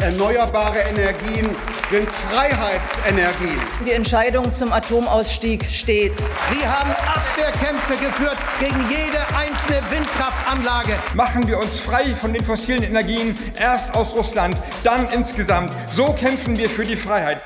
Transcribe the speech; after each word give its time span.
Erneuerbare 0.00 0.78
Energien 0.78 1.48
sind 1.90 2.08
Freiheitsenergien. 2.08 3.60
Die 3.84 3.90
Entscheidung 3.90 4.52
zum 4.52 4.72
Atomausstieg 4.72 5.64
steht. 5.64 6.12
Sie 6.52 6.64
haben 6.64 6.92
Abwehrkämpfe 6.92 7.96
geführt 7.96 8.36
gegen 8.60 8.78
jede 8.88 9.18
einzelne 9.36 9.82
Windkraftanlage. 9.90 10.94
Machen 11.14 11.48
wir 11.48 11.58
uns 11.58 11.80
frei 11.80 12.14
von 12.14 12.32
den 12.32 12.44
fossilen 12.44 12.84
Energien, 12.84 13.36
erst 13.58 13.92
aus 13.96 14.14
Russland, 14.14 14.62
dann 14.84 15.08
insgesamt. 15.10 15.72
So 15.88 16.12
kämpfen 16.12 16.56
wir 16.56 16.70
für 16.70 16.84
die 16.84 16.96
Freiheit. 16.96 17.42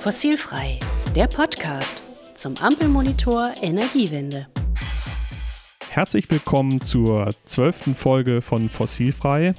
Fossilfrei, 0.00 0.80
der 1.14 1.26
Podcast 1.26 2.00
zum 2.36 2.56
Ampelmonitor 2.56 3.52
Energiewende. 3.60 4.46
Herzlich 5.90 6.28
willkommen 6.28 6.80
zur 6.80 7.30
zwölften 7.44 7.94
Folge 7.94 8.40
von 8.40 8.68
Fossilfrei, 8.68 9.54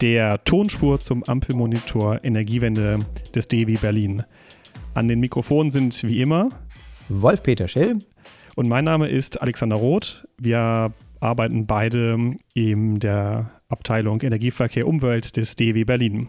der 0.00 0.42
Tonspur 0.44 1.00
zum 1.00 1.24
Ampelmonitor 1.24 2.24
Energiewende 2.24 2.98
des 3.34 3.48
DEW 3.48 3.78
Berlin. 3.80 4.22
An 4.94 5.08
den 5.08 5.20
Mikrofonen 5.20 5.70
sind 5.70 6.02
wie 6.04 6.20
immer 6.20 6.50
Wolf-Peter 7.08 7.68
Schell 7.68 7.98
und 8.56 8.68
mein 8.68 8.84
Name 8.84 9.08
ist 9.08 9.40
Alexander 9.40 9.76
Roth. 9.76 10.26
Wir 10.38 10.92
arbeiten 11.20 11.66
beide 11.66 12.32
in 12.54 13.00
der 13.00 13.50
Abteilung 13.68 14.20
Energieverkehr 14.20 14.86
Umwelt 14.86 15.36
des 15.36 15.56
DEW 15.56 15.84
Berlin. 15.84 16.28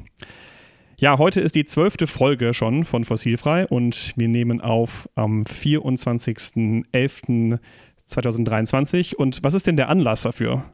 Ja, 0.97 1.17
heute 1.17 1.39
ist 1.39 1.55
die 1.55 1.66
zwölfte 1.66 2.08
Folge 2.08 2.53
schon 2.53 2.83
von 2.83 3.05
Fossilfrei 3.05 3.66
und 3.67 4.13
wir 4.17 4.27
nehmen 4.27 4.59
auf 4.59 5.08
am 5.16 5.44
24.11. 5.44 7.59
2023. 8.09 9.17
Und 9.17 9.44
was 9.44 9.53
ist 9.53 9.67
denn 9.67 9.77
der 9.77 9.89
Anlass 9.89 10.23
dafür? 10.23 10.66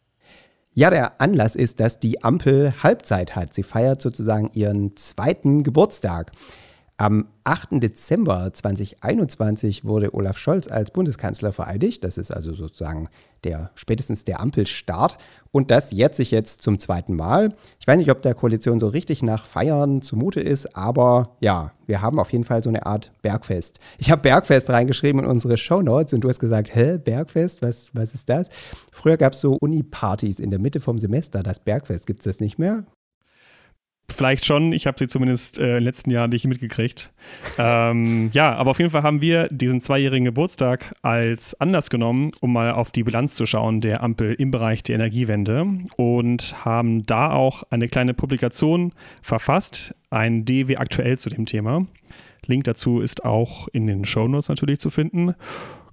Ja, 0.78 0.90
der 0.90 1.22
Anlass 1.22 1.56
ist, 1.56 1.80
dass 1.80 2.02
die 2.02 2.22
Ampel 2.22 2.74
Halbzeit 2.84 3.34
hat. 3.34 3.54
Sie 3.54 3.64
feiert 3.64 4.02
sozusagen 4.02 4.50
ihren 4.56 4.98
zweiten 4.98 5.64
Geburtstag. 5.64 6.34
Am 6.98 7.28
8. 7.44 7.84
Dezember 7.84 8.54
2021 8.54 9.84
wurde 9.84 10.14
Olaf 10.14 10.38
Scholz 10.38 10.70
als 10.70 10.92
Bundeskanzler 10.92 11.52
vereidigt. 11.52 12.06
Das 12.06 12.18
ist 12.18 12.32
also 12.32 12.54
sozusagen 12.54 13.10
der 13.44 13.72
spätestens 13.76 14.24
der 14.24 14.40
Ampelstart. 14.40 15.18
Und 15.52 15.72
das 15.72 15.92
jährt 15.92 16.16
sich 16.16 16.32
jetzt 16.32 16.62
zum 16.62 16.80
zweiten 16.80 17.14
Mal. 17.14 17.54
Ich 17.82 17.88
weiß 17.88 17.98
nicht, 17.98 18.12
ob 18.12 18.22
der 18.22 18.34
Koalition 18.34 18.80
so 18.80 18.88
richtig 18.88 19.24
nach 19.24 19.46
Feiern 19.46 20.02
zumute 20.02 20.40
ist, 20.40 20.74
aber 20.78 21.36
ja, 21.42 21.74
wir 21.86 22.02
haben 22.02 22.18
auf 22.18 22.32
jeden 22.32 22.46
Fall 22.46 22.64
so 22.64 22.70
eine 22.70 22.86
Art 22.86 23.12
Bergfest. 23.22 23.80
Ich 23.98 24.10
habe 24.10 24.22
Bergfest 24.22 24.70
reingeschrieben 24.70 25.22
in 25.22 25.30
unsere 25.30 25.58
Shownotes 25.58 26.14
und 26.14 26.22
du 26.22 26.30
hast 26.30 26.40
gesagt, 26.40 26.74
hä, 26.74 26.98
Bergfest, 26.98 27.62
was, 27.62 27.92
was 27.94 28.14
ist 28.14 28.30
das? 28.30 28.50
Früher 28.94 29.18
gab 29.18 29.34
es 29.34 29.42
so 29.42 29.58
Uni-Partys 29.60 30.40
in 30.40 30.50
der 30.50 30.60
Mitte 30.60 30.80
vom 30.80 30.98
Semester. 30.98 31.44
Das 31.44 31.60
Bergfest 31.60 32.08
gibt 32.08 32.22
es 32.22 32.24
das 32.24 32.40
nicht 32.40 32.58
mehr? 32.58 32.86
Vielleicht 34.10 34.46
schon, 34.46 34.72
ich 34.72 34.88
habe 34.88 34.98
sie 35.00 35.08
zumindest 35.08 35.58
äh, 35.58 35.64
in 35.64 35.74
den 35.76 35.84
letzten 35.84 36.12
Jahren 36.12 36.30
nicht 36.30 36.46
mitgekriegt. 36.46 37.12
ähm, 37.58 38.30
ja, 38.34 38.54
aber 38.56 38.72
auf 38.72 38.80
jeden 38.80 38.92
Fall 38.92 39.04
haben 39.04 39.20
wir 39.20 39.48
diesen 39.50 39.82
zweijährigen 39.82 40.26
Geburtstag 40.26 40.94
als 41.02 41.60
Anlass 41.60 41.90
genommen, 41.90 42.32
um 42.40 42.54
mal 42.54 42.72
auf 42.72 42.92
die 42.92 43.04
Bilanz 43.04 43.36
zu 43.36 43.46
schauen 43.46 43.82
der 43.82 44.04
Ampel 44.04 44.34
im 44.34 44.52
Bereich 44.52 44.84
der 44.84 44.96
Energiewende 44.96 45.66
und 45.98 46.66
haben 46.66 47.06
da 47.06 47.32
auch 47.32 47.64
eine 47.72 47.88
kleine 47.88 48.14
Publikation 48.14 48.94
verfasst, 49.22 49.96
ein 50.12 50.46
DW 50.46 50.78
aktuell 50.78 51.18
zu 51.18 51.30
dem 51.30 51.46
Thema. 51.46 51.86
Link 52.48 52.66
dazu 52.66 53.02
ist 53.02 53.26
auch 53.26 53.68
in 53.70 53.88
den 53.88 54.06
Shownotes 54.06 54.50
natürlich 54.50 54.80
zu 54.80 54.90
finden. 54.90 55.34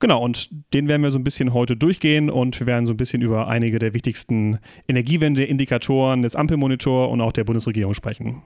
Genau, 0.00 0.22
und 0.22 0.50
den 0.74 0.88
werden 0.88 1.02
wir 1.02 1.10
so 1.10 1.18
ein 1.18 1.24
bisschen 1.24 1.52
heute 1.54 1.76
durchgehen 1.76 2.28
und 2.28 2.58
wir 2.58 2.66
werden 2.66 2.86
so 2.86 2.92
ein 2.92 2.96
bisschen 2.96 3.22
über 3.22 3.46
einige 3.46 3.78
der 3.78 3.94
wichtigsten 3.94 4.58
Energiewende-Indikatoren 4.88 6.22
des 6.22 6.34
Ampelmonitor 6.34 7.10
und 7.10 7.20
auch 7.20 7.32
der 7.32 7.44
Bundesregierung 7.44 7.94
sprechen. 7.94 8.42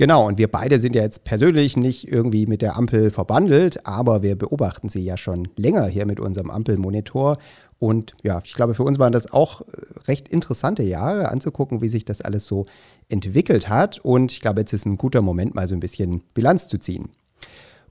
Genau, 0.00 0.26
und 0.26 0.38
wir 0.38 0.48
beide 0.48 0.78
sind 0.78 0.96
ja 0.96 1.02
jetzt 1.02 1.24
persönlich 1.24 1.76
nicht 1.76 2.08
irgendwie 2.08 2.46
mit 2.46 2.62
der 2.62 2.76
Ampel 2.76 3.10
verbandelt, 3.10 3.86
aber 3.86 4.22
wir 4.22 4.34
beobachten 4.34 4.88
sie 4.88 5.04
ja 5.04 5.18
schon 5.18 5.48
länger 5.56 5.86
hier 5.88 6.06
mit 6.06 6.18
unserem 6.18 6.50
Ampelmonitor. 6.50 7.36
Und 7.78 8.14
ja, 8.22 8.40
ich 8.42 8.54
glaube, 8.54 8.72
für 8.74 8.82
uns 8.82 8.98
waren 8.98 9.12
das 9.12 9.30
auch 9.30 9.60
recht 10.08 10.26
interessante 10.28 10.82
Jahre 10.82 11.28
anzugucken, 11.28 11.82
wie 11.82 11.88
sich 11.88 12.04
das 12.04 12.20
alles 12.20 12.46
so 12.46 12.64
entwickelt 13.10 13.68
hat. 13.68 13.98
Und 13.98 14.32
ich 14.32 14.40
glaube, 14.40 14.60
jetzt 14.60 14.72
ist 14.72 14.86
ein 14.86 14.96
guter 14.96 15.22
Moment, 15.22 15.54
mal 15.54 15.68
so 15.68 15.74
ein 15.74 15.80
bisschen 15.80 16.22
Bilanz 16.34 16.68
zu 16.68 16.78
ziehen. 16.78 17.10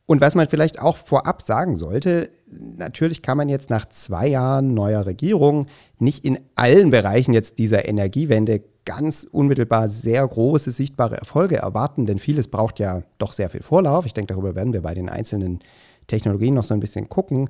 Und 0.05 0.21
was 0.21 0.33
man 0.33 0.47
vielleicht 0.47 0.79
auch 0.81 0.97
vorab 0.97 1.43
sagen 1.43 1.75
sollte, 1.75 2.31
natürlich 2.49 3.21
kann 3.21 3.37
man 3.37 3.47
jetzt 3.47 3.69
nach 3.69 3.87
zwei 3.87 4.27
Jahren 4.27 4.73
neuer 4.73 5.05
Regierung 5.05 5.67
nicht 5.99 6.25
in 6.25 6.39
allen 6.55 6.89
Bereichen 6.89 7.31
jetzt 7.31 7.59
dieser 7.59 7.87
Energiewende 7.87 8.63
ganz 8.85 9.23
unmittelbar 9.29 9.87
sehr 9.87 10.27
große 10.27 10.71
sichtbare 10.71 11.17
Erfolge 11.17 11.57
erwarten, 11.57 12.07
denn 12.07 12.17
vieles 12.17 12.47
braucht 12.47 12.79
ja 12.79 13.03
doch 13.19 13.33
sehr 13.33 13.51
viel 13.51 13.61
Vorlauf. 13.61 14.07
Ich 14.07 14.15
denke, 14.15 14.33
darüber 14.33 14.55
werden 14.55 14.73
wir 14.73 14.81
bei 14.81 14.95
den 14.95 15.09
einzelnen 15.09 15.59
Technologien 16.07 16.55
noch 16.55 16.63
so 16.63 16.73
ein 16.73 16.79
bisschen 16.79 17.07
gucken. 17.07 17.49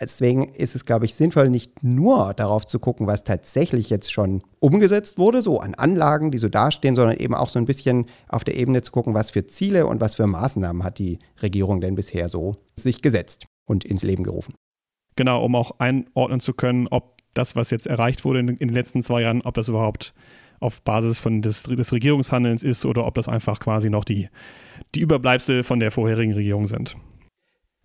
Deswegen 0.00 0.44
ist 0.44 0.76
es, 0.76 0.84
glaube 0.84 1.06
ich, 1.06 1.14
sinnvoll, 1.14 1.50
nicht 1.50 1.82
nur 1.82 2.32
darauf 2.34 2.66
zu 2.66 2.78
gucken, 2.78 3.08
was 3.08 3.24
tatsächlich 3.24 3.90
jetzt 3.90 4.12
schon 4.12 4.42
umgesetzt 4.60 5.18
wurde, 5.18 5.42
so 5.42 5.58
an 5.58 5.74
Anlagen, 5.74 6.30
die 6.30 6.38
so 6.38 6.48
dastehen, 6.48 6.94
sondern 6.94 7.16
eben 7.16 7.34
auch 7.34 7.48
so 7.48 7.58
ein 7.58 7.64
bisschen 7.64 8.06
auf 8.28 8.44
der 8.44 8.56
Ebene 8.56 8.82
zu 8.82 8.92
gucken, 8.92 9.14
was 9.14 9.30
für 9.30 9.46
Ziele 9.46 9.86
und 9.86 10.00
was 10.00 10.14
für 10.14 10.26
Maßnahmen 10.26 10.84
hat 10.84 10.98
die 10.98 11.18
Regierung 11.42 11.80
denn 11.80 11.96
bisher 11.96 12.28
so 12.28 12.56
sich 12.76 13.02
gesetzt 13.02 13.46
und 13.66 13.84
ins 13.84 14.04
Leben 14.04 14.22
gerufen. 14.22 14.54
Genau, 15.16 15.44
um 15.44 15.56
auch 15.56 15.80
einordnen 15.80 16.38
zu 16.38 16.54
können, 16.54 16.86
ob 16.88 17.18
das, 17.34 17.56
was 17.56 17.70
jetzt 17.70 17.88
erreicht 17.88 18.24
wurde 18.24 18.38
in, 18.38 18.54
den 18.54 18.68
letzten 18.68 19.02
zwei 19.02 19.22
Jahren, 19.22 19.42
ob 19.42 19.54
das 19.54 19.68
überhaupt 19.68 20.14
auf 20.60 20.82
Basis 20.82 21.18
von 21.18 21.42
des, 21.42 21.64
des 21.64 21.92
Regierungshandelns 21.92 22.62
ist 22.62 22.84
oder 22.84 23.04
ob 23.04 23.14
das 23.14 23.28
einfach 23.28 23.58
quasi 23.58 23.90
noch 23.90 24.04
die, 24.04 24.28
die 24.94 25.00
Überbleibsel 25.00 25.64
von 25.64 25.80
der 25.80 25.90
vorherigen 25.90 26.34
Regierung 26.34 26.68
sind. 26.68 26.96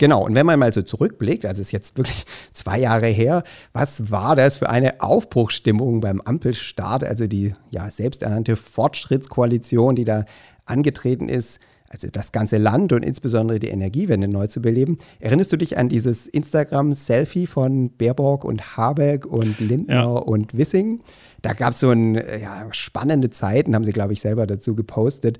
Genau, 0.03 0.25
und 0.25 0.35
wenn 0.35 0.45
man 0.45 0.59
mal 0.59 0.73
so 0.73 0.81
zurückblickt, 0.81 1.45
also 1.45 1.61
es 1.61 1.67
ist 1.67 1.71
jetzt 1.71 1.97
wirklich 1.97 2.25
zwei 2.51 2.77
Jahre 2.77 3.07
her, 3.07 3.43
was 3.71 4.11
war 4.11 4.35
das 4.35 4.57
für 4.57 4.69
eine 4.69 4.99
Aufbruchsstimmung 4.99 6.01
beim 6.01 6.19
Ampelstart, 6.19 7.05
also 7.05 7.25
die 7.25 7.53
ja 7.71 7.89
selbsternannte 7.89 8.57
Fortschrittskoalition, 8.57 9.95
die 9.95 10.03
da 10.03 10.25
angetreten 10.65 11.29
ist, 11.29 11.61
also 11.87 12.09
das 12.11 12.33
ganze 12.33 12.57
Land 12.57 12.91
und 12.91 13.01
insbesondere 13.05 13.59
die 13.59 13.69
Energiewende 13.69 14.27
neu 14.27 14.47
zu 14.47 14.61
beleben. 14.61 14.97
Erinnerst 15.21 15.53
du 15.53 15.57
dich 15.57 15.77
an 15.77 15.87
dieses 15.87 16.27
Instagram-Selfie 16.27 17.47
von 17.47 17.95
Baerbock 17.95 18.43
und 18.43 18.75
Habeck 18.75 19.25
und 19.25 19.57
Lindner 19.61 19.93
ja. 19.93 20.05
und 20.05 20.57
Wissing? 20.57 20.99
Da 21.43 21.53
gab 21.53 21.71
es 21.71 21.79
so 21.79 21.91
eine 21.91 22.41
ja, 22.41 22.67
spannende 22.71 23.29
Zeiten, 23.29 23.73
haben 23.73 23.85
sie, 23.85 23.93
glaube 23.93 24.11
ich, 24.11 24.19
selber 24.19 24.47
dazu 24.47 24.75
gepostet. 24.75 25.37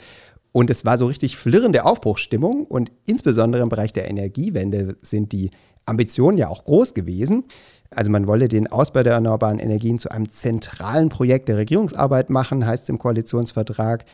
Und 0.53 0.69
es 0.69 0.85
war 0.85 0.97
so 0.99 1.07
richtig 1.07 1.35
flirrende 1.35 1.83
Aufbruchsstimmung 1.83 2.65
und 2.65 2.91
insbesondere 3.07 3.63
im 3.63 3.69
Bereich 3.69 3.91
der 3.91 4.07
Energiewende 4.07 4.95
sind 5.01 5.31
die 5.31 5.49
Ambitionen 5.85 6.37
ja 6.37 6.47
auch 6.47 6.63
groß 6.63 6.93
gewesen. 6.93 7.43
Also 7.89 8.11
man 8.11 8.27
wolle 8.27 8.47
den 8.47 8.67
Ausbau 8.67 9.03
der 9.03 9.13
erneuerbaren 9.13 9.59
Energien 9.59 9.97
zu 9.97 10.09
einem 10.09 10.29
zentralen 10.29 11.09
Projekt 11.09 11.49
der 11.49 11.57
Regierungsarbeit 11.57 12.29
machen, 12.29 12.65
heißt 12.65 12.83
es 12.83 12.89
im 12.89 12.99
Koalitionsvertrag, 12.99 14.05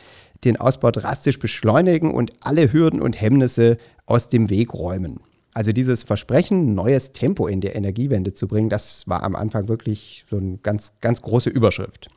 den 0.44 0.56
Ausbau 0.56 0.90
drastisch 0.90 1.38
beschleunigen 1.38 2.10
und 2.10 2.32
alle 2.40 2.72
Hürden 2.72 3.02
und 3.02 3.20
Hemmnisse 3.20 3.76
aus 4.06 4.30
dem 4.30 4.48
Weg 4.48 4.72
räumen. 4.72 5.20
Also 5.52 5.72
dieses 5.72 6.04
Versprechen, 6.04 6.74
neues 6.74 7.12
Tempo 7.12 7.48
in 7.48 7.60
der 7.60 7.76
Energiewende 7.76 8.32
zu 8.32 8.48
bringen, 8.48 8.70
das 8.70 9.06
war 9.06 9.22
am 9.24 9.36
Anfang 9.36 9.68
wirklich 9.68 10.24
so 10.30 10.38
eine 10.38 10.56
ganz, 10.58 10.94
ganz 11.00 11.20
große 11.20 11.50
Überschrift. 11.50 12.08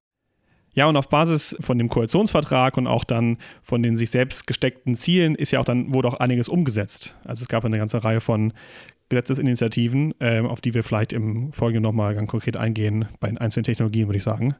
Ja, 0.73 0.87
und 0.87 0.97
auf 0.97 1.09
Basis 1.09 1.55
von 1.59 1.77
dem 1.77 1.89
Koalitionsvertrag 1.89 2.77
und 2.77 2.87
auch 2.87 3.03
dann 3.03 3.37
von 3.61 3.83
den 3.83 3.95
sich 3.95 4.09
selbst 4.09 4.47
gesteckten 4.47 4.95
Zielen 4.95 5.35
ist 5.35 5.51
ja 5.51 5.59
auch 5.59 5.65
dann, 5.65 5.93
wurde 5.93 6.07
auch 6.07 6.15
einiges 6.15 6.49
umgesetzt. 6.49 7.15
Also 7.25 7.43
es 7.43 7.47
gab 7.47 7.63
eine 7.63 7.77
ganze 7.77 8.03
Reihe 8.03 8.21
von 8.21 8.53
Gesetzesinitiativen, 9.09 10.15
äh, 10.19 10.39
auf 10.41 10.61
die 10.61 10.73
wir 10.73 10.83
vielleicht 10.83 11.13
im 11.13 11.51
Folgenden 11.53 11.83
nochmal 11.83 12.15
ganz 12.15 12.29
konkret 12.29 12.57
eingehen, 12.57 13.05
bei 13.19 13.27
den 13.27 13.37
einzelnen 13.37 13.63
Technologien, 13.63 14.07
würde 14.07 14.17
ich 14.17 14.23
sagen. 14.23 14.55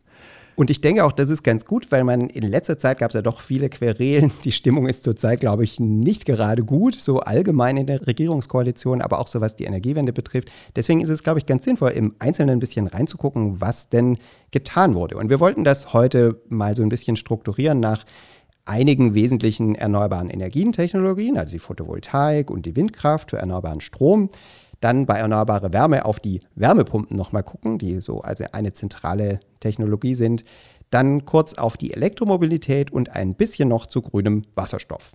Und 0.56 0.70
ich 0.70 0.82
denke 0.82 1.04
auch, 1.04 1.12
das 1.12 1.30
ist 1.30 1.44
ganz 1.44 1.66
gut, 1.66 1.92
weil 1.92 2.04
man 2.04 2.30
in 2.30 2.44
letzter 2.44 2.78
Zeit 2.78 3.00
gab 3.00 3.10
es 3.10 3.16
ja 3.16 3.22
doch 3.22 3.42
viele 3.42 3.70
Querelen. 3.70 4.32
Die 4.44 4.52
Stimmung 4.52 4.88
ist 4.88 5.04
zurzeit, 5.04 5.40
glaube 5.40 5.64
ich, 5.64 5.80
nicht 5.80 6.26
gerade 6.26 6.64
gut, 6.64 6.96
so 6.96 7.20
allgemein 7.22 7.78
in 7.78 7.88
der 7.88 8.06
Regierungskoalition, 8.06 9.02
aber 9.02 9.20
auch 9.20 9.28
so 9.28 9.42
was 9.42 9.56
die 9.56 9.64
Energiewende 9.64 10.14
betrifft. 10.14 10.52
Deswegen 10.76 11.02
ist 11.02 11.10
es, 11.10 11.24
glaube 11.24 11.40
ich, 11.40 11.46
ganz 11.46 11.66
sinnvoll, 11.66 11.92
im 11.92 12.16
Einzelnen 12.20 12.58
ein 12.58 12.60
bisschen 12.60 12.88
reinzugucken, 12.88 13.62
was 13.62 13.90
denn 13.90 14.18
getan 14.52 14.94
wurde. 14.94 15.18
Und 15.18 15.30
wir 15.30 15.40
wollten 15.40 15.64
das 15.64 15.94
heute 15.94 16.42
mal 16.50 16.76
so 16.76 16.84
ein 16.84 16.90
bisschen 16.90 17.16
strukturieren 17.16 17.80
nach 17.80 18.06
einigen 18.66 19.14
wesentlichen 19.14 19.76
erneuerbaren 19.76 20.30
Energientechnologien, 20.30 21.38
also 21.38 21.52
die 21.52 21.60
Photovoltaik 21.60 22.50
und 22.50 22.66
die 22.66 22.76
Windkraft 22.76 23.32
für 23.32 23.38
erneuerbaren 23.38 23.82
Strom. 23.82 24.30
Dann 24.84 25.06
bei 25.06 25.18
erneuerbare 25.20 25.72
Wärme 25.72 26.04
auf 26.04 26.20
die 26.20 26.42
Wärmepumpen 26.56 27.16
nochmal 27.16 27.44
gucken, 27.44 27.78
die 27.78 28.02
so 28.02 28.20
also 28.20 28.44
eine 28.52 28.74
zentrale 28.74 29.40
Technologie 29.62 30.14
sind. 30.14 30.44
Dann 30.90 31.24
kurz 31.24 31.54
auf 31.54 31.78
die 31.78 31.94
Elektromobilität 31.94 32.92
und 32.92 33.10
ein 33.10 33.34
bisschen 33.36 33.70
noch 33.70 33.86
zu 33.86 34.02
grünem 34.02 34.42
Wasserstoff. 34.56 35.14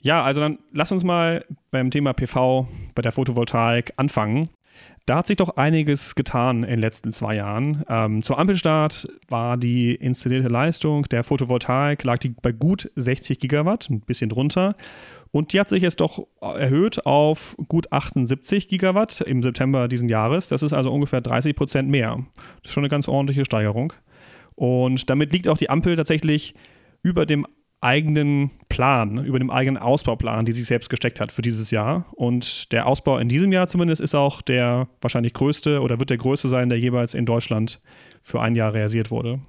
Ja, 0.00 0.24
also 0.24 0.40
dann 0.40 0.58
lass 0.72 0.90
uns 0.90 1.04
mal 1.04 1.44
beim 1.70 1.92
Thema 1.92 2.12
PV, 2.12 2.66
bei 2.96 3.02
der 3.02 3.12
Photovoltaik 3.12 3.92
anfangen. 3.98 4.48
Da 5.06 5.18
hat 5.18 5.28
sich 5.28 5.36
doch 5.36 5.56
einiges 5.56 6.16
getan 6.16 6.64
in 6.64 6.70
den 6.70 6.78
letzten 6.80 7.12
zwei 7.12 7.36
Jahren. 7.36 7.84
Ähm, 7.88 8.22
zum 8.22 8.34
Ampelstart 8.34 9.06
war 9.28 9.56
die 9.56 9.94
installierte 9.94 10.48
Leistung 10.48 11.04
der 11.04 11.22
Photovoltaik 11.22 12.02
lag 12.02 12.18
die 12.18 12.30
bei 12.30 12.50
gut 12.50 12.90
60 12.96 13.38
Gigawatt, 13.38 13.88
ein 13.88 14.00
bisschen 14.00 14.28
drunter. 14.28 14.74
Und 15.30 15.52
die 15.52 15.60
hat 15.60 15.68
sich 15.68 15.82
jetzt 15.82 16.00
doch 16.00 16.26
erhöht 16.40 17.04
auf 17.06 17.56
gut 17.68 17.92
78 17.92 18.68
Gigawatt 18.68 19.20
im 19.20 19.42
September 19.42 19.88
diesen 19.88 20.08
Jahres. 20.08 20.48
Das 20.48 20.62
ist 20.62 20.72
also 20.72 20.92
ungefähr 20.92 21.20
30 21.20 21.54
Prozent 21.54 21.88
mehr. 21.88 22.24
Das 22.62 22.70
ist 22.70 22.72
schon 22.72 22.84
eine 22.84 22.90
ganz 22.90 23.08
ordentliche 23.08 23.44
Steigerung. 23.44 23.92
Und 24.54 25.10
damit 25.10 25.32
liegt 25.32 25.48
auch 25.48 25.58
die 25.58 25.70
Ampel 25.70 25.96
tatsächlich 25.96 26.54
über 27.02 27.26
dem 27.26 27.46
eigenen 27.80 28.50
Plan, 28.68 29.24
über 29.24 29.38
dem 29.38 29.50
eigenen 29.50 29.76
Ausbauplan, 29.80 30.44
die 30.44 30.52
sich 30.52 30.66
selbst 30.66 30.88
gesteckt 30.88 31.20
hat 31.20 31.30
für 31.30 31.42
dieses 31.42 31.70
Jahr. 31.70 32.06
Und 32.14 32.72
der 32.72 32.86
Ausbau 32.86 33.18
in 33.18 33.28
diesem 33.28 33.52
Jahr 33.52 33.66
zumindest 33.66 34.00
ist 34.00 34.14
auch 34.14 34.42
der 34.42 34.88
wahrscheinlich 35.00 35.34
größte 35.34 35.80
oder 35.80 35.98
wird 35.98 36.10
der 36.10 36.16
größte 36.16 36.48
sein, 36.48 36.68
der 36.68 36.78
jeweils 36.78 37.14
in 37.14 37.26
Deutschland 37.26 37.80
für 38.22 38.40
ein 38.40 38.54
Jahr 38.54 38.72
realisiert 38.72 39.10
wurde. 39.10 39.40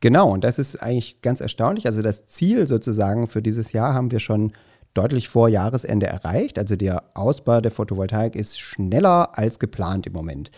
Genau, 0.00 0.30
und 0.30 0.44
das 0.44 0.58
ist 0.58 0.76
eigentlich 0.82 1.20
ganz 1.22 1.40
erstaunlich. 1.40 1.86
Also 1.86 2.02
das 2.02 2.26
Ziel 2.26 2.66
sozusagen 2.66 3.26
für 3.26 3.42
dieses 3.42 3.72
Jahr 3.72 3.94
haben 3.94 4.10
wir 4.10 4.20
schon 4.20 4.52
deutlich 4.94 5.28
vor 5.28 5.48
Jahresende 5.48 6.06
erreicht. 6.06 6.58
Also 6.58 6.76
der 6.76 7.02
Ausbau 7.14 7.60
der 7.60 7.70
Photovoltaik 7.70 8.36
ist 8.36 8.58
schneller 8.58 9.36
als 9.36 9.58
geplant 9.58 10.06
im 10.06 10.12
Moment. 10.12 10.50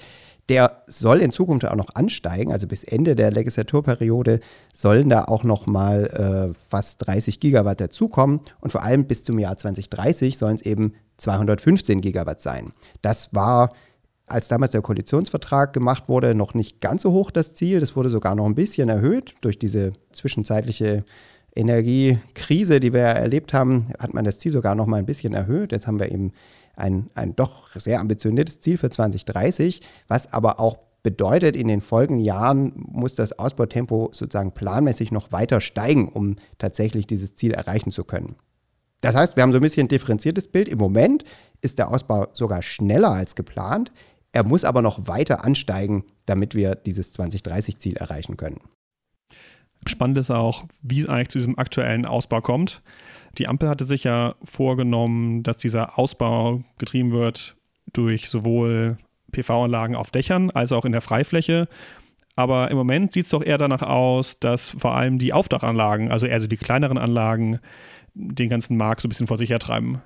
Der 0.49 0.83
soll 0.87 1.23
in 1.23 1.33
Zukunft 1.33 1.67
auch 1.67 1.75
noch 1.75 1.95
ansteigen. 1.95 2.53
Also 2.53 2.69
bis 2.69 2.85
Ende 2.85 3.17
der 3.17 3.33
Legislaturperiode 3.33 4.41
sollen 4.73 5.09
da 5.09 5.25
auch 5.25 5.43
noch 5.43 5.67
mal 5.67 6.53
äh, 6.53 6.55
fast 6.69 7.07
30 7.07 7.41
Gigawatt 7.41 7.81
dazukommen. 7.81 8.41
Und 8.61 8.71
vor 8.71 8.83
allem 8.83 9.07
bis 9.07 9.25
zum 9.25 9.39
Jahr 9.39 9.59
2030 9.59 10.39
sollen 10.39 10.55
es 10.55 10.63
eben 10.63 10.93
215 11.17 12.01
Gigawatt 12.01 12.41
sein. 12.41 12.73
Das 13.03 13.35
war, 13.35 13.73
als 14.27 14.47
damals 14.47 14.71
der 14.71 14.83
Koalitionsvertrag 14.83 15.73
gemacht 15.73 16.09
wurde, 16.09 16.37
noch 16.37 16.55
nicht 16.55 16.81
ganz 16.81 17.03
so 17.03 17.13
hoch 17.13 17.33
das 17.33 17.55
Ziel. 17.55 17.81
Das 17.81 17.97
wurde 17.97 18.11
sogar 18.11 18.37
noch 18.37 18.47
ein 18.47 18.55
bisschen 18.55 18.89
erhöht 18.89 19.35
durch 19.41 19.59
diese 19.59 19.95
zwischenzeitliche 20.13 21.05
Energiekrise, 21.57 22.81
die 22.81 22.93
wir 22.93 23.01
erlebt 23.01 23.53
haben, 23.53 23.89
hat 23.99 24.15
man 24.15 24.25
das 24.25 24.39
Ziel 24.39 24.53
sogar 24.53 24.75
noch 24.75 24.87
mal 24.87 24.99
ein 24.99 25.07
bisschen 25.07 25.33
erhöht. 25.33 25.73
Jetzt 25.73 25.87
haben 25.87 25.99
wir 25.99 26.13
eben 26.13 26.33
ein, 26.77 27.11
ein 27.15 27.35
doch 27.35 27.69
sehr 27.75 28.01
ambitioniertes 28.01 28.61
Ziel 28.61 28.77
für 28.77 28.91
2030, 28.91 29.81
was 30.07 30.33
aber 30.33 30.61
auch 30.61 30.79
bedeutet, 31.03 31.57
in 31.57 31.69
den 31.69 31.81
folgenden 31.81 32.25
Jahren 32.25 32.73
muss 32.75 33.15
das 33.15 33.39
Ausbautempo 33.39 34.11
sozusagen 34.13 34.53
planmäßig 34.53 35.13
noch 35.13 35.33
weiter 35.33 35.61
steigen, 35.61 36.09
um 36.09 36.37
tatsächlich 36.59 37.07
dieses 37.07 37.35
Ziel 37.35 37.53
erreichen 37.53 37.91
zu 37.91 38.05
können. 38.05 38.37
Das 39.01 39.15
heißt, 39.15 39.37
wir 39.37 39.43
haben 39.43 39.53
so 39.53 39.59
ein 39.59 39.63
bisschen 39.63 39.87
ein 39.87 39.89
differenziertes 39.89 40.49
Bild. 40.49 40.69
Im 40.69 40.79
Moment 40.79 41.25
ist 41.61 41.79
der 41.79 41.93
Ausbau 41.93 42.27
sogar 42.33 42.61
schneller 42.61 43.11
als 43.11 43.37
geplant. 43.37 43.93
Er 44.33 44.43
muss 44.43 44.65
aber 44.65 44.83
noch 44.83 45.07
weiter 45.07 45.45
ansteigen, 45.45 46.05
damit 46.27 46.55
wir 46.55 46.75
dieses 46.75 47.15
2030-Ziel 47.15 47.97
erreichen 47.97 48.37
können. 48.37 48.61
Spannend 49.87 50.19
ist 50.19 50.31
auch, 50.31 50.65
wie 50.83 51.01
es 51.01 51.09
eigentlich 51.09 51.29
zu 51.29 51.39
diesem 51.39 51.59
aktuellen 51.59 52.07
Ausbau 52.07 52.41
kommt. 52.41 52.83
Die 53.39 53.49
Ampel 53.49 53.69
hatte 53.69 53.85
sich 53.85 54.05
ja 54.05 54.35
vorgenommen, 54.43 55.43
dass 55.43 55.59
dieser 55.59 55.99
Ausbau 55.99 56.63
getrieben 56.79 57.13
wird 57.13 57.57
durch 57.93 58.29
sowohl 58.29 58.99
PV-Anlagen 59.33 59.95
auf 59.95 60.11
Dächern 60.11 60.51
als 60.51 60.73
auch 60.73 60.85
in 60.85 60.93
der 60.93 61.01
Freifläche. 61.01 61.69
Aber 62.35 62.71
im 62.71 62.77
Moment 62.77 63.13
sieht 63.13 63.25
es 63.25 63.31
doch 63.31 63.43
eher 63.43 63.59
danach 63.59 63.83
aus, 63.83 64.39
dass 64.39 64.71
vor 64.71 64.95
allem 64.95 65.19
die 65.19 65.33
Aufdachanlagen, 65.33 66.11
also 66.11 66.27
eher 66.27 66.41
so 66.41 66.47
die 66.47 66.59
kleineren 66.59 66.99
Anlagen, 66.99 67.61
den 68.15 68.49
ganzen 68.49 68.77
Markt 68.77 69.01
so 69.01 69.09
ein 69.09 69.11
bisschen 69.11 69.27
vor 69.27 69.39
sich 69.39 69.51
hertreiben. 69.51 70.03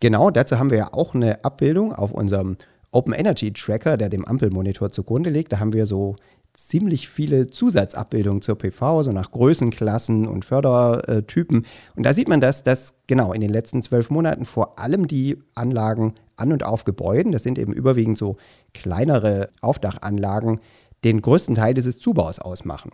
Genau, 0.00 0.30
dazu 0.30 0.58
haben 0.58 0.70
wir 0.70 0.78
ja 0.78 0.92
auch 0.92 1.14
eine 1.14 1.44
Abbildung 1.44 1.92
auf 1.92 2.12
unserem 2.12 2.56
Open 2.90 3.12
Energy 3.12 3.52
Tracker, 3.52 3.96
der 3.96 4.08
dem 4.08 4.24
Ampelmonitor 4.24 4.90
zugrunde 4.90 5.30
liegt. 5.30 5.52
Da 5.52 5.58
haben 5.58 5.72
wir 5.72 5.86
so 5.86 6.16
ziemlich 6.58 7.08
viele 7.08 7.46
Zusatzabbildungen 7.46 8.42
zur 8.42 8.58
PV, 8.58 9.04
so 9.04 9.12
nach 9.12 9.30
Größenklassen 9.30 10.26
und 10.26 10.44
Fördertypen. 10.44 11.64
Und 11.94 12.04
da 12.04 12.12
sieht 12.12 12.28
man, 12.28 12.40
dass 12.40 12.64
das 12.64 12.94
genau 13.06 13.32
in 13.32 13.40
den 13.40 13.50
letzten 13.50 13.82
zwölf 13.82 14.10
Monaten 14.10 14.44
vor 14.44 14.78
allem 14.78 15.06
die 15.06 15.38
Anlagen 15.54 16.14
an 16.36 16.52
und 16.52 16.64
auf 16.64 16.84
Gebäuden, 16.84 17.32
das 17.32 17.44
sind 17.44 17.58
eben 17.58 17.72
überwiegend 17.72 18.18
so 18.18 18.36
kleinere 18.74 19.48
Aufdachanlagen, 19.60 20.60
den 21.04 21.22
größten 21.22 21.54
Teil 21.54 21.74
dieses 21.74 22.00
Zubaus 22.00 22.40
ausmachen. 22.40 22.90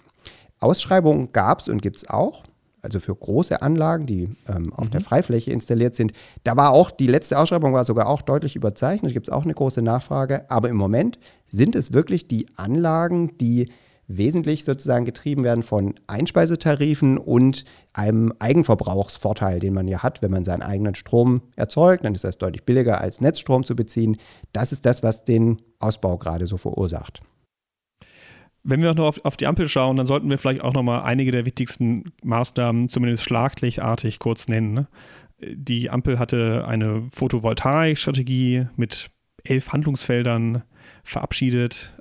Ausschreibungen 0.61 1.33
gab 1.33 1.61
es 1.61 1.69
und 1.69 1.81
gibt 1.81 1.97
es 1.97 2.09
auch 2.09 2.45
also 2.85 3.01
für 3.01 3.15
große 3.15 3.63
Anlagen, 3.63 4.07
die 4.07 4.29
ähm, 4.49 4.73
auf 4.75 4.87
mhm. 4.87 4.91
der 4.93 5.01
Freifläche 5.01 5.53
installiert 5.53 5.95
sind. 5.95 6.13
Da 6.45 6.57
war 6.57 6.71
auch, 6.71 6.91
die 6.91 7.07
letzte 7.07 7.39
Ausschreibung 7.39 7.73
war 7.73 7.85
sogar 7.85 8.07
auch 8.07 8.23
deutlich 8.23 8.57
überzeichnet, 8.57 9.11
da 9.11 9.15
gibt 9.15 9.29
es 9.29 9.33
auch 9.33 9.45
eine 9.45 9.55
große 9.55 9.83
Nachfrage. 9.83 10.49
Aber 10.51 10.69
im 10.69 10.77
Moment 10.77 11.19
sind 11.47 11.75
es 11.75 11.93
wirklich 11.93 12.29
die 12.29 12.47
Anlagen, 12.57 13.37
die 13.39 13.71
wesentlich 14.07 14.65
sozusagen 14.65 15.05
getrieben 15.05 15.45
werden 15.45 15.63
von 15.63 15.95
Einspeisetarifen 16.07 17.17
und 17.17 17.65
einem 17.93 18.33
Eigenverbrauchsvorteil, 18.39 19.61
den 19.61 19.73
man 19.73 19.89
ja 19.89 20.03
hat, 20.03 20.21
wenn 20.21 20.31
man 20.31 20.45
seinen 20.45 20.63
eigenen 20.63 20.95
Strom 20.95 21.43
erzeugt, 21.57 22.05
dann 22.05 22.15
ist 22.15 22.25
das 22.25 22.39
deutlich 22.39 22.65
billiger 22.65 23.01
als 23.01 23.21
Netzstrom 23.21 23.65
zu 23.65 23.75
beziehen. 23.75 24.19
Das 24.53 24.73
ist 24.73 24.85
das, 24.85 25.03
was 25.03 25.25
den 25.25 25.63
Ausbau 25.79 26.19
gerade 26.19 26.47
so 26.47 26.59
verursacht. 26.59 27.23
Wenn 28.65 28.81
wir 28.83 28.95
noch 28.95 29.05
auf, 29.05 29.25
auf, 29.25 29.37
die 29.37 29.47
Ampel 29.47 29.69
schauen, 29.69 29.97
dann 29.97 30.07
sollten 30.07 30.31
wir 30.31 30.39
vielleicht 30.39 30.63
auch 30.63 30.73
noch 30.73 30.83
mal 30.83 31.03
einige 31.03 31.31
der 31.31 31.45
wichtigsten 31.45 32.13
Maßnahmen 32.23 32.89
zumindest 32.89 33.23
schlaglichtartig 33.23 34.19
kurz 34.19 34.49
nennen. 34.49 34.73
Ne? 34.73 34.87
Die 35.41 35.91
Ampel 35.91 36.19
hatte 36.19 36.65
eine 36.67 37.03
Photovoltaik-Strategie 37.13 38.67
mit 38.77 39.11
elf 39.45 39.73
Handlungsfeldern 39.73 40.63
verabschiedet. 41.03 41.95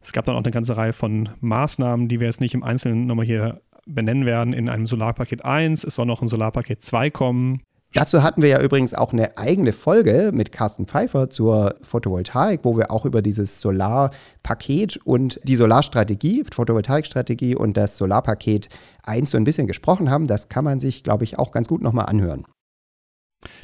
Es 0.00 0.12
gab 0.12 0.26
dann 0.26 0.36
auch 0.36 0.42
eine 0.42 0.52
ganze 0.52 0.76
Reihe 0.76 0.92
von 0.92 1.30
Maßnahmen, 1.40 2.08
die 2.08 2.20
wir 2.20 2.26
jetzt 2.26 2.40
nicht 2.40 2.54
im 2.54 2.62
Einzelnen 2.62 3.06
nochmal 3.06 3.26
hier 3.26 3.60
benennen 3.86 4.26
werden. 4.26 4.52
In 4.52 4.68
einem 4.68 4.86
Solarpaket 4.86 5.44
1, 5.44 5.82
es 5.82 5.96
soll 5.96 6.06
noch 6.06 6.22
ein 6.22 6.28
Solarpaket 6.28 6.82
2 6.82 7.10
kommen. 7.10 7.62
Dazu 7.94 8.24
hatten 8.24 8.42
wir 8.42 8.48
ja 8.48 8.60
übrigens 8.60 8.92
auch 8.92 9.12
eine 9.12 9.38
eigene 9.38 9.72
Folge 9.72 10.32
mit 10.34 10.50
Carsten 10.50 10.86
Pfeiffer 10.86 11.30
zur 11.30 11.76
Photovoltaik, 11.82 12.64
wo 12.64 12.76
wir 12.76 12.90
auch 12.90 13.04
über 13.04 13.22
dieses 13.22 13.60
Solarpaket 13.60 14.96
und 15.04 15.40
die 15.44 15.54
Solarstrategie, 15.54 16.42
Photovoltaikstrategie 16.52 17.54
und 17.54 17.76
das 17.76 17.96
Solarpaket 17.96 18.68
1 19.04 19.30
so 19.30 19.36
ein 19.36 19.44
bisschen 19.44 19.68
gesprochen 19.68 20.10
haben. 20.10 20.26
Das 20.26 20.48
kann 20.48 20.64
man 20.64 20.80
sich, 20.80 21.04
glaube 21.04 21.22
ich, 21.22 21.38
auch 21.38 21.52
ganz 21.52 21.68
gut 21.68 21.82
nochmal 21.82 22.06
anhören. 22.06 22.44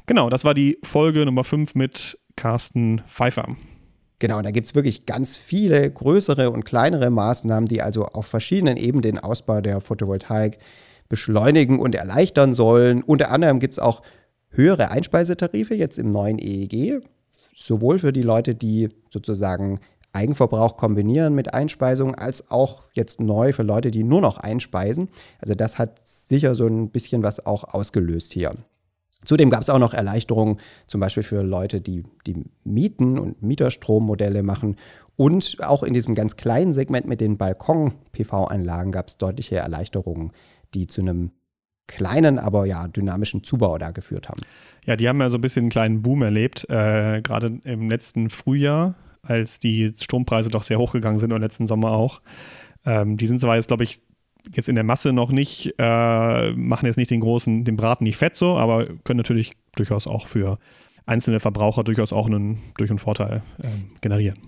Genau, 0.07 0.31
das 0.31 0.45
war 0.45 0.55
die 0.55 0.79
Folge 0.85 1.25
Nummer 1.25 1.43
5 1.43 1.75
mit 1.75 2.17
Carsten 2.37 3.03
Pfeiffer. 3.09 3.57
Genau, 4.21 4.43
da 4.43 4.53
gibt 4.53 4.69
es 4.69 4.77
wirklich 4.77 5.07
ganz 5.07 5.37
viele 5.39 5.91
größere 5.91 6.51
und 6.51 6.65
kleinere 6.65 7.11
Maßnahmen, 7.11 7.67
die 7.67 7.83
also 7.83 8.05
auf 8.05 8.27
verschiedenen 8.27 8.77
Ebenen 8.77 9.03
den 9.03 9.19
Ausbau 9.19 9.61
der 9.61 9.81
Photovoltaik 9.81 10.59
beschleunigen 11.09 11.81
und 11.81 11.97
erleichtern 11.97 12.53
sollen. 12.53 13.03
Unter 13.03 13.33
anderem 13.33 13.59
gibt 13.59 13.75
es 13.75 13.79
auch 13.81 14.03
höhere 14.51 14.91
Einspeisetarife 14.91 15.75
jetzt 15.75 15.99
im 15.99 16.13
neuen 16.13 16.39
EEG, 16.39 17.03
sowohl 17.55 17.99
für 17.99 18.13
die 18.13 18.23
Leute, 18.23 18.55
die 18.55 18.89
sozusagen 19.11 19.81
Eigenverbrauch 20.13 20.77
kombinieren 20.77 21.35
mit 21.35 21.55
Einspeisung, 21.55 22.15
als 22.15 22.51
auch 22.51 22.83
jetzt 22.95 23.21
neu 23.21 23.53
für 23.53 23.63
Leute, 23.63 23.91
die 23.91 24.03
nur 24.03 24.21
noch 24.21 24.39
einspeisen. 24.39 25.09
Also 25.39 25.55
das 25.55 25.79
hat 25.79 26.01
sicher 26.05 26.55
so 26.55 26.67
ein 26.67 26.91
bisschen 26.91 27.23
was 27.23 27.47
auch 27.47 27.65
ausgelöst 27.75 28.33
hier. 28.33 28.57
Zudem 29.25 29.51
gab 29.51 29.63
es 29.63 29.71
auch 29.71 29.79
noch 29.79 29.93
Erleichterungen, 29.93 30.59
zum 30.87 31.01
Beispiel 31.01 31.23
für 31.23 31.43
Leute, 31.43 31.81
die, 31.81 32.05
die 32.27 32.45
Mieten 32.65 33.19
und 33.19 33.43
Mieterstrommodelle 33.43 34.43
machen. 34.43 34.77
Und 35.17 35.59
auch 35.61 35.83
in 35.83 35.93
diesem 35.93 36.15
ganz 36.15 36.37
kleinen 36.37 36.73
Segment 36.73 37.07
mit 37.07 37.21
den 37.21 37.37
Balkon-PV-Anlagen 37.37 38.93
gab 38.93 39.09
es 39.09 39.19
deutliche 39.19 39.57
Erleichterungen, 39.57 40.33
die 40.73 40.87
zu 40.87 41.03
einem 41.03 41.33
kleinen, 41.91 42.39
aber 42.39 42.67
ja, 42.67 42.89
dynamischen 42.89 43.43
Zubau 43.43 43.77
da 43.77 43.91
geführt 43.91 44.29
haben. 44.29 44.41
Ja, 44.87 44.97
die 44.97 45.09
haben 45.09 45.21
ja 45.21 45.29
so 45.29 45.39
ein 45.39 45.41
bisschen 45.41 45.65
einen 45.65 45.71
kleinen 45.71 46.03
Boom 46.03 46.23
erlebt, 46.23 46.69
äh, 46.71 47.21
gerade 47.21 47.59
im 47.65 47.91
letzten 47.91 48.31
Frühjahr, 48.31 48.95
als 49.23 49.59
die 49.59 49.93
Strompreise 49.95 50.49
doch 50.49 50.63
sehr 50.63 50.79
hochgegangen 50.79 51.19
sind 51.19 51.33
und 51.33 51.41
letzten 51.41 51.67
Sommer 51.67 51.93
auch. 51.93 52.23
Ähm, 52.87 53.17
die 53.17 53.27
sind 53.27 53.41
zwar 53.41 53.57
jetzt, 53.57 53.69
glaube 53.69 53.85
ich, 53.85 54.01
jetzt 54.55 54.69
in 54.69 54.75
der 54.75 54.85
Masse 54.85 55.13
noch 55.13 55.31
nicht, 55.31 55.75
äh, 55.79 56.53
machen 56.53 56.87
jetzt 56.87 56.97
nicht 56.97 57.11
den 57.11 57.21
großen, 57.21 57.65
den 57.65 57.77
Braten 57.77 58.05
nicht 58.05 58.17
fett 58.17 58.37
so, 58.37 58.57
aber 58.57 58.87
können 59.05 59.19
natürlich 59.19 59.53
durchaus 59.77 60.07
auch 60.07 60.27
für 60.27 60.59
einzelne 61.05 61.41
Verbraucher 61.41 61.85
durchaus 61.85 62.13
auch 62.13 62.27
einen, 62.27 62.59
durch 62.79 62.91
einen 62.91 62.99
Vorteil 62.99 63.43
äh, 63.63 63.67
generieren. 64.01 64.39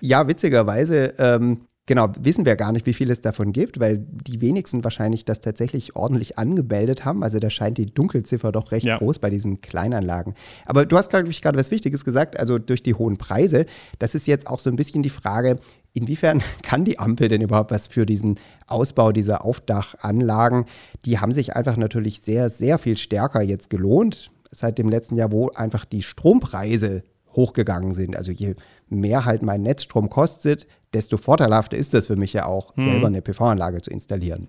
Ja, 0.00 0.28
witzigerweise 0.28 1.14
ähm, 1.18 1.62
Genau, 1.88 2.08
wissen 2.18 2.44
wir 2.44 2.56
gar 2.56 2.72
nicht, 2.72 2.84
wie 2.86 2.92
viel 2.92 3.12
es 3.12 3.20
davon 3.20 3.52
gibt, 3.52 3.78
weil 3.78 3.98
die 3.98 4.40
wenigsten 4.40 4.82
wahrscheinlich 4.82 5.24
das 5.24 5.40
tatsächlich 5.40 5.94
ordentlich 5.94 6.36
angemeldet 6.36 7.04
haben. 7.04 7.22
Also 7.22 7.38
da 7.38 7.48
scheint 7.48 7.78
die 7.78 7.86
Dunkelziffer 7.86 8.50
doch 8.50 8.72
recht 8.72 8.86
ja. 8.86 8.98
groß 8.98 9.20
bei 9.20 9.30
diesen 9.30 9.60
Kleinanlagen. 9.60 10.34
Aber 10.64 10.84
du 10.84 10.96
hast, 10.98 11.10
glaube 11.10 11.28
ich, 11.28 11.40
gerade 11.40 11.56
was 11.56 11.70
Wichtiges 11.70 12.04
gesagt, 12.04 12.40
also 12.40 12.58
durch 12.58 12.82
die 12.82 12.94
hohen 12.94 13.18
Preise. 13.18 13.66
Das 14.00 14.16
ist 14.16 14.26
jetzt 14.26 14.48
auch 14.48 14.58
so 14.58 14.68
ein 14.68 14.74
bisschen 14.74 15.04
die 15.04 15.10
Frage, 15.10 15.60
inwiefern 15.92 16.42
kann 16.62 16.84
die 16.84 16.98
Ampel 16.98 17.28
denn 17.28 17.40
überhaupt 17.40 17.70
was 17.70 17.86
für 17.86 18.04
diesen 18.04 18.34
Ausbau 18.66 19.12
dieser 19.12 19.44
Aufdachanlagen? 19.44 20.64
Die 21.04 21.20
haben 21.20 21.30
sich 21.30 21.54
einfach 21.54 21.76
natürlich 21.76 22.20
sehr, 22.20 22.48
sehr 22.48 22.78
viel 22.78 22.96
stärker 22.96 23.42
jetzt 23.42 23.70
gelohnt 23.70 24.32
seit 24.50 24.78
dem 24.78 24.88
letzten 24.88 25.14
Jahr, 25.14 25.30
wo 25.30 25.50
einfach 25.50 25.84
die 25.84 26.02
Strompreise 26.02 27.04
hochgegangen 27.36 27.94
sind. 27.94 28.16
Also 28.16 28.32
je 28.32 28.56
mehr 28.88 29.24
halt 29.24 29.42
mein 29.42 29.62
Netzstrom 29.62 30.08
kostet, 30.10 30.66
desto 30.96 31.16
vorteilhafter 31.16 31.76
ist 31.76 31.94
es 31.94 32.06
für 32.06 32.16
mich 32.16 32.32
ja 32.32 32.46
auch, 32.46 32.74
mhm. 32.76 32.82
selber 32.82 33.06
eine 33.06 33.22
PV-Anlage 33.22 33.82
zu 33.82 33.90
installieren. 33.90 34.48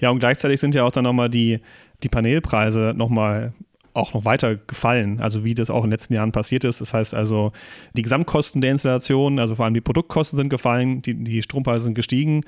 Ja, 0.00 0.10
und 0.10 0.18
gleichzeitig 0.18 0.58
sind 0.58 0.74
ja 0.74 0.84
auch 0.84 0.90
dann 0.90 1.04
nochmal 1.04 1.30
die, 1.30 1.60
die 2.02 2.08
Panelpreise 2.08 2.92
nochmal 2.96 3.52
auch 3.92 4.14
noch 4.14 4.24
weiter 4.24 4.56
gefallen, 4.56 5.20
also 5.20 5.44
wie 5.44 5.54
das 5.54 5.68
auch 5.68 5.78
in 5.78 5.84
den 5.84 5.90
letzten 5.90 6.14
Jahren 6.14 6.32
passiert 6.32 6.64
ist. 6.64 6.80
Das 6.80 6.94
heißt 6.94 7.14
also, 7.14 7.52
die 7.96 8.02
Gesamtkosten 8.02 8.60
der 8.60 8.70
Installation, 8.70 9.38
also 9.38 9.56
vor 9.56 9.64
allem 9.64 9.74
die 9.74 9.80
Produktkosten 9.80 10.36
sind 10.36 10.48
gefallen, 10.48 11.02
die, 11.02 11.14
die 11.14 11.42
Strompreise 11.42 11.84
sind 11.84 11.94
gestiegen 11.94 12.42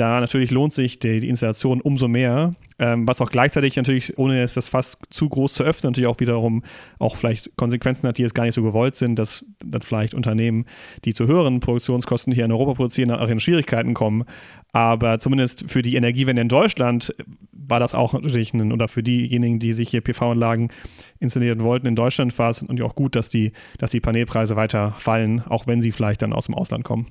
da 0.00 0.18
natürlich 0.20 0.50
lohnt 0.50 0.72
sich 0.72 0.98
die, 0.98 1.20
die 1.20 1.28
Installation 1.28 1.80
umso 1.82 2.08
mehr, 2.08 2.52
ähm, 2.78 3.06
was 3.06 3.20
auch 3.20 3.30
gleichzeitig 3.30 3.76
natürlich, 3.76 4.18
ohne 4.18 4.42
es 4.42 4.54
das 4.54 4.70
fast 4.70 4.98
zu 5.10 5.28
groß 5.28 5.52
zu 5.52 5.62
öffnen, 5.62 5.90
natürlich 5.90 6.08
auch 6.08 6.20
wiederum 6.20 6.62
auch 6.98 7.16
vielleicht 7.16 7.54
Konsequenzen 7.56 8.08
hat, 8.08 8.16
die 8.16 8.22
jetzt 8.22 8.34
gar 8.34 8.44
nicht 8.44 8.54
so 8.54 8.62
gewollt 8.62 8.94
sind, 8.94 9.18
dass 9.18 9.44
dann 9.62 9.82
vielleicht 9.82 10.14
Unternehmen, 10.14 10.64
die 11.04 11.12
zu 11.12 11.26
höheren 11.26 11.60
Produktionskosten 11.60 12.32
hier 12.32 12.46
in 12.46 12.52
Europa 12.52 12.74
produzieren, 12.74 13.10
auch 13.10 13.28
in 13.28 13.40
Schwierigkeiten 13.40 13.92
kommen. 13.92 14.24
Aber 14.72 15.18
zumindest 15.18 15.70
für 15.70 15.82
die 15.82 15.96
Energiewende 15.96 16.40
in 16.40 16.48
Deutschland 16.48 17.12
war 17.52 17.78
das 17.78 17.94
auch 17.94 18.14
natürlich 18.14 18.54
ein, 18.54 18.72
oder 18.72 18.88
für 18.88 19.02
diejenigen, 19.02 19.58
die 19.58 19.74
sich 19.74 19.90
hier 19.90 20.00
PV-Anlagen 20.00 20.68
installieren 21.18 21.62
wollten 21.62 21.86
in 21.86 21.94
Deutschland, 21.94 22.36
war 22.38 22.50
es 22.50 22.62
natürlich 22.62 22.82
auch 22.82 22.94
gut, 22.94 23.16
dass 23.16 23.28
die, 23.28 23.52
dass 23.78 23.90
die 23.90 24.00
Panelpreise 24.00 24.56
weiter 24.56 24.94
fallen, 24.98 25.42
auch 25.42 25.66
wenn 25.66 25.82
sie 25.82 25.92
vielleicht 25.92 26.22
dann 26.22 26.32
aus 26.32 26.46
dem 26.46 26.54
Ausland 26.54 26.84
kommen. 26.84 27.08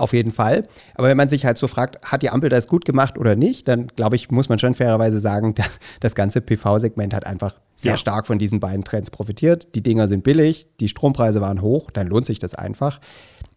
Auf 0.00 0.14
jeden 0.14 0.30
Fall. 0.30 0.66
Aber 0.94 1.08
wenn 1.08 1.16
man 1.18 1.28
sich 1.28 1.44
halt 1.44 1.58
so 1.58 1.66
fragt, 1.66 2.02
hat 2.10 2.22
die 2.22 2.30
Ampel 2.30 2.48
das 2.48 2.68
gut 2.68 2.86
gemacht 2.86 3.18
oder 3.18 3.36
nicht, 3.36 3.68
dann 3.68 3.88
glaube 3.88 4.16
ich, 4.16 4.30
muss 4.30 4.48
man 4.48 4.58
schon 4.58 4.74
fairerweise 4.74 5.18
sagen, 5.18 5.54
dass 5.56 5.78
das 6.00 6.14
ganze 6.14 6.40
PV-Segment 6.40 7.12
hat 7.12 7.26
einfach 7.26 7.60
sehr 7.76 7.92
ja. 7.92 7.96
stark 7.98 8.26
von 8.26 8.38
diesen 8.38 8.60
beiden 8.60 8.82
Trends 8.82 9.10
profitiert. 9.10 9.74
Die 9.74 9.82
Dinger 9.82 10.08
sind 10.08 10.24
billig, 10.24 10.68
die 10.80 10.88
Strompreise 10.88 11.42
waren 11.42 11.60
hoch, 11.60 11.90
dann 11.90 12.06
lohnt 12.06 12.24
sich 12.24 12.38
das 12.38 12.54
einfach. 12.54 12.98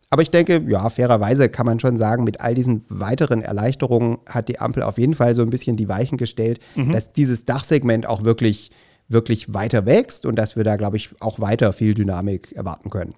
Aber 0.10 0.22
ich 0.22 0.32
denke, 0.32 0.62
ja, 0.68 0.90
fairerweise 0.90 1.48
kann 1.48 1.66
man 1.66 1.80
schon 1.80 1.96
sagen, 1.96 2.26
mit 2.26 2.42
all 2.42 2.54
diesen 2.54 2.84
weiteren 2.90 3.42
Erleichterungen 3.42 4.18
hat 4.28 4.50
die 4.50 4.60
Ampel 4.60 4.84
auf 4.84 4.98
jeden 4.98 5.14
Fall 5.14 5.36
so 5.36 5.42
ein 5.42 5.50
bisschen 5.50 5.78
die 5.78 5.88
Weichen 5.88 6.18
gestellt, 6.18 6.60
mhm. 6.76 6.92
dass 6.92 7.14
dieses 7.14 7.46
Dachsegment 7.46 8.06
auch 8.06 8.26
wirklich, 8.26 8.70
wirklich 9.08 9.54
weiter 9.54 9.86
wächst 9.86 10.26
und 10.26 10.36
dass 10.36 10.58
wir 10.58 10.66
da, 10.66 10.76
glaube 10.76 10.98
ich, 10.98 11.10
auch 11.22 11.40
weiter 11.40 11.72
viel 11.72 11.94
Dynamik 11.94 12.52
erwarten 12.52 12.90
können. 12.90 13.16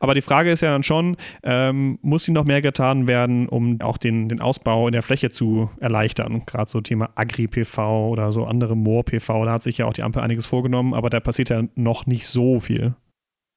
Aber 0.00 0.14
die 0.14 0.22
Frage 0.22 0.50
ist 0.50 0.60
ja 0.60 0.70
dann 0.70 0.82
schon, 0.82 1.16
ähm, 1.42 1.98
muss 2.02 2.24
hier 2.24 2.34
noch 2.34 2.44
mehr 2.44 2.62
getan 2.62 3.06
werden, 3.06 3.48
um 3.48 3.80
auch 3.80 3.98
den, 3.98 4.28
den 4.28 4.40
Ausbau 4.40 4.86
in 4.88 4.92
der 4.92 5.02
Fläche 5.02 5.30
zu 5.30 5.70
erleichtern? 5.80 6.42
Gerade 6.46 6.70
so 6.70 6.80
Thema 6.80 7.10
Agri-PV 7.14 8.08
oder 8.08 8.32
so 8.32 8.44
andere 8.44 8.76
Moor-PV, 8.76 9.44
da 9.44 9.52
hat 9.52 9.62
sich 9.62 9.78
ja 9.78 9.86
auch 9.86 9.92
die 9.92 10.02
Ampel 10.02 10.22
einiges 10.22 10.46
vorgenommen, 10.46 10.94
aber 10.94 11.10
da 11.10 11.20
passiert 11.20 11.50
ja 11.50 11.62
noch 11.74 12.06
nicht 12.06 12.26
so 12.26 12.60
viel. 12.60 12.94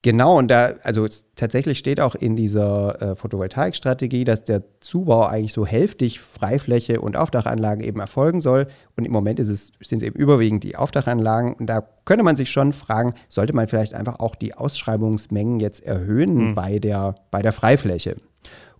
Genau, 0.05 0.37
und 0.37 0.49
da, 0.49 0.75
also 0.83 1.07
tatsächlich 1.35 1.79
steht 1.79 1.99
auch 1.99 2.13
in 2.13 2.35
dieser 2.35 3.01
äh, 3.01 3.15
Photovoltaikstrategie, 3.15 4.23
dass 4.23 4.43
der 4.43 4.61
Zubau 4.79 5.23
eigentlich 5.23 5.51
so 5.51 5.65
hälftig 5.65 6.19
Freifläche 6.19 7.01
und 7.01 7.17
Aufdachanlagen 7.17 7.83
eben 7.83 7.99
erfolgen 7.99 8.39
soll. 8.39 8.67
Und 8.95 9.05
im 9.05 9.11
Moment 9.11 9.39
es, 9.39 9.49
sind 9.49 10.03
es 10.03 10.03
eben 10.03 10.15
überwiegend 10.15 10.63
die 10.63 10.75
Aufdachanlagen. 10.75 11.55
Und 11.55 11.65
da 11.65 11.81
könnte 12.05 12.23
man 12.23 12.35
sich 12.35 12.51
schon 12.51 12.71
fragen, 12.71 13.15
sollte 13.29 13.53
man 13.53 13.67
vielleicht 13.67 13.95
einfach 13.95 14.19
auch 14.19 14.35
die 14.35 14.53
Ausschreibungsmengen 14.53 15.59
jetzt 15.59 15.83
erhöhen 15.83 16.49
mhm. 16.49 16.53
bei, 16.53 16.77
der, 16.77 17.15
bei 17.31 17.41
der 17.41 17.51
Freifläche? 17.51 18.15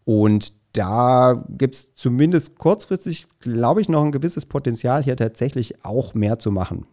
Und 0.03 0.53
da 0.73 1.43
gibt 1.49 1.73
es 1.73 1.95
zumindest 1.95 2.59
kurzfristig, 2.59 3.25
glaube 3.39 3.81
ich, 3.81 3.89
noch 3.89 4.05
ein 4.05 4.11
gewisses 4.11 4.45
Potenzial, 4.45 5.03
hier 5.03 5.17
tatsächlich 5.17 5.83
auch 5.83 6.13
mehr 6.13 6.37
zu 6.37 6.51
machen. 6.51 6.85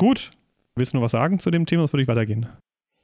Gut. 0.00 0.30
Willst 0.74 0.94
du 0.94 0.96
noch 0.96 1.04
was 1.04 1.12
sagen 1.12 1.38
zu 1.38 1.50
dem 1.50 1.66
Thema? 1.66 1.82
Das 1.82 1.92
würde 1.92 2.02
ich 2.04 2.08
weitergehen. 2.08 2.46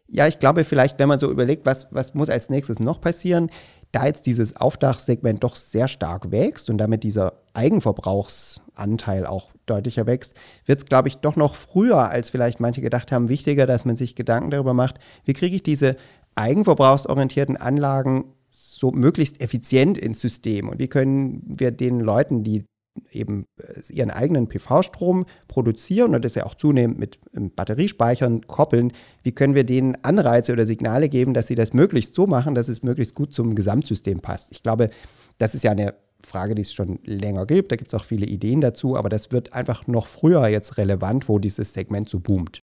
Ja, 0.09 0.29
ich 0.29 0.39
glaube 0.39 0.65
vielleicht, 0.65 0.99
wenn 0.99 1.09
man 1.09 1.19
so 1.19 1.31
überlegt, 1.31 1.65
was, 1.65 1.89
was 1.91 2.15
muss 2.15 2.29
als 2.29 2.51
nächstes 2.51 2.79
noch 2.79 3.01
passieren, 3.01 3.51
da 3.91 4.07
jetzt 4.07 4.27
dieses 4.27 4.57
Aufdachsegment 4.57 5.43
doch 5.45 5.57
sehr 5.57 5.89
stark 5.89 6.31
wächst 6.31 6.69
und 6.69 6.79
damit 6.79 7.05
dieser 7.05 7.35
Eigenverbrauchsanteil 7.55 9.25
auch 9.25 9.53
deutlicher 9.67 10.07
wächst, 10.07 10.35
wird 10.67 10.81
es, 10.81 10.85
glaube 10.85 11.09
ich, 11.09 11.19
doch 11.19 11.37
noch 11.37 11.55
früher, 11.55 12.11
als 12.11 12.31
vielleicht 12.31 12.61
manche 12.61 12.81
gedacht 12.81 13.13
haben, 13.13 13.29
wichtiger, 13.29 13.67
dass 13.67 13.85
man 13.85 13.97
sich 13.97 14.15
Gedanken 14.15 14.51
darüber 14.51 14.75
macht, 14.75 14.99
wie 15.25 15.33
kriege 15.33 15.57
ich 15.57 15.63
diese 15.63 15.97
eigenverbrauchsorientierten 16.35 17.57
Anlagen 17.57 18.35
so 18.51 18.91
möglichst 18.91 19.41
effizient 19.41 19.97
ins 19.97 20.21
System 20.21 20.69
und 20.69 20.81
wie 20.81 20.89
können 20.89 21.43
wir 21.47 21.71
den 21.71 22.01
Leuten, 22.01 22.43
die 22.43 22.65
eben 23.11 23.47
äh, 23.59 23.93
ihren 23.93 24.11
eigenen 24.11 24.49
PV-Strom 24.49 25.27
produzieren 25.49 26.15
und 26.15 26.25
das 26.25 26.35
ja 26.35 26.47
auch 26.47 26.55
zunehmend 26.55 26.99
mit 26.99 27.19
ähm, 27.35 27.51
Batteriespeichern 27.51 28.47
koppeln, 28.47 28.93
wie 29.23 29.33
können 29.33 29.55
wir 29.55 29.65
denen 29.65 29.97
Anreize 30.03 30.53
oder 30.53 30.67
Signale 30.67 31.09
geben, 31.09 31.35
dass 31.35 31.47
sie 31.47 31.55
das 31.55 31.73
möglichst 31.73 32.15
so 32.15 32.27
machen, 32.27 32.55
dass 32.55 32.69
es 32.69 32.83
möglichst 32.83 33.15
gut 33.15 33.33
zum 33.33 33.55
Gesamtsystem 33.55 34.21
passt. 34.21 34.53
Ich 34.53 34.63
glaube, 34.63 34.91
das 35.39 35.55
ist 35.55 35.65
ja 35.65 35.73
eine 35.73 35.95
Frage, 36.25 36.55
die 36.55 36.63
es 36.63 36.73
schon 36.73 36.99
länger 37.05 37.47
gibt. 37.47 37.73
Da 37.73 37.77
gibt 37.77 37.93
es 37.93 38.01
auch 38.01 38.05
viele 38.05 38.27
Ideen 38.27 38.61
dazu, 38.61 38.97
aber 38.97 39.09
das 39.09 39.33
wird 39.33 39.53
einfach 39.53 39.87
noch 39.87 40.07
früher 40.07 40.47
jetzt 40.49 40.79
relevant, 40.79 41.29
wo 41.29 41.39
dieses 41.39 41.73
Segment 41.73 42.09
so 42.09 42.21
boomt. 42.21 42.61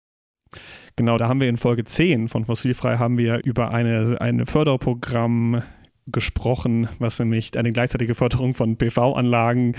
Genau, 0.95 1.17
da 1.17 1.27
haben 1.27 1.39
wir 1.39 1.49
in 1.49 1.57
Folge 1.57 1.83
10 1.83 2.29
von 2.29 2.45
Fossilfrei 2.45 2.97
haben 2.97 3.17
wir 3.17 3.43
über 3.43 3.73
eine, 3.73 4.19
ein 4.21 4.45
Förderprogramm 4.45 5.61
gesprochen, 6.07 6.87
was 6.99 7.19
nämlich 7.19 7.57
eine 7.57 7.71
gleichzeitige 7.71 8.15
Förderung 8.15 8.53
von 8.53 8.77
PV-Anlagen 8.77 9.75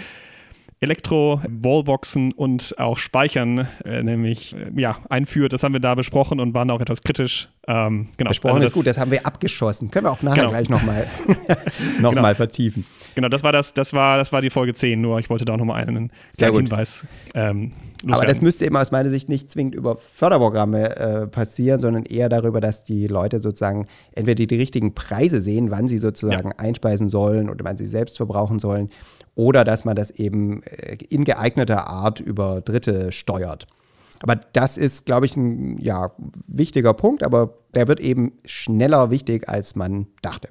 Elektro-Wallboxen 0.81 2.33
und 2.33 2.75
auch 2.79 2.99
Speichern 2.99 3.67
äh, 3.85 4.03
nämlich 4.03 4.55
äh, 4.55 4.71
ja, 4.79 4.99
einführt. 5.09 5.55
Das 5.55 5.63
haben 5.63 5.73
wir 5.73 5.81
da 5.81 5.95
besprochen 5.95 6.39
und 6.39 6.53
waren 6.53 6.71
auch 6.71 6.83
etwas 6.83 7.03
kritisch. 7.03 7.49
Ähm, 7.67 8.09
genau. 8.19 8.29
Besprochen 8.29 8.57
also 8.57 8.69
ist 8.69 8.75
gut, 8.75 8.87
das 8.87 8.99
haben 8.99 9.11
wir 9.11 9.27
abgeschossen. 9.27 9.91
Können 9.91 10.07
wir 10.07 10.11
auch 10.13 10.23
nachher 10.23 10.43
genau. 10.43 10.51
gleich 10.51 10.69
nochmal 10.69 11.07
noch 12.01 12.15
genau. 12.15 12.35
vertiefen. 12.35 12.85
Genau, 13.15 13.29
das 13.29 13.43
war 13.43 13.53
das, 13.53 13.73
das 13.73 13.95
war, 13.95 14.19
das 14.19 14.33
war 14.33 14.43
die 14.43 14.51
Folge 14.51 14.75
10, 14.75 15.01
nur 15.01 15.19
ich 15.19 15.31
wollte 15.31 15.47
da 15.47 15.55
auch 15.55 15.59
nochmal 15.59 15.83
einen 15.83 16.13
Hinweis 16.39 17.07
ähm, 17.35 17.73
Aber 18.07 18.27
das 18.27 18.43
müsste 18.43 18.67
eben 18.67 18.77
aus 18.77 18.93
meiner 18.93 19.09
Sicht 19.09 19.31
nicht 19.31 19.51
zwingend 19.51 19.75
über 19.75 19.97
Förderprogramme 19.97 20.97
äh, 20.97 21.27
passieren, 21.27 21.81
sondern 21.81 22.05
eher 22.05 22.29
darüber, 22.29 22.61
dass 22.61 22.85
die 22.85 23.07
Leute 23.07 23.39
sozusagen 23.39 23.87
entweder 24.13 24.35
die, 24.35 24.47
die 24.47 24.57
richtigen 24.57 24.95
Preise 24.95 25.41
sehen, 25.41 25.71
wann 25.71 25.89
sie 25.89 25.97
sozusagen 25.97 26.51
ja. 26.51 26.59
einspeisen 26.59 27.09
sollen 27.09 27.49
oder 27.49 27.65
wann 27.65 27.79
sie 27.79 27.87
selbst 27.87 28.19
verbrauchen 28.19 28.59
sollen 28.59 28.91
oder 29.37 29.63
dass 29.63 29.85
man 29.85 29.95
das 29.95 30.11
eben 30.11 30.65
äh, 30.65 30.97
in 31.09 31.23
geeigneter 31.23 31.87
Art 31.87 32.19
über 32.19 32.61
Dritte 32.61 33.13
steuert. 33.13 33.69
Aber 34.23 34.35
das 34.35 34.79
ist, 34.79 35.07
glaube 35.07 35.27
ich, 35.27 35.37
ein 35.37 35.79
ja, 35.79 36.11
wichtiger 36.49 36.95
Punkt, 36.95 37.23
aber 37.23 37.59
der 37.75 37.87
wird 37.87 38.01
eben 38.01 38.33
schneller 38.47 39.11
wichtig, 39.11 39.49
als 39.49 39.77
man 39.77 40.07
dachte. 40.23 40.49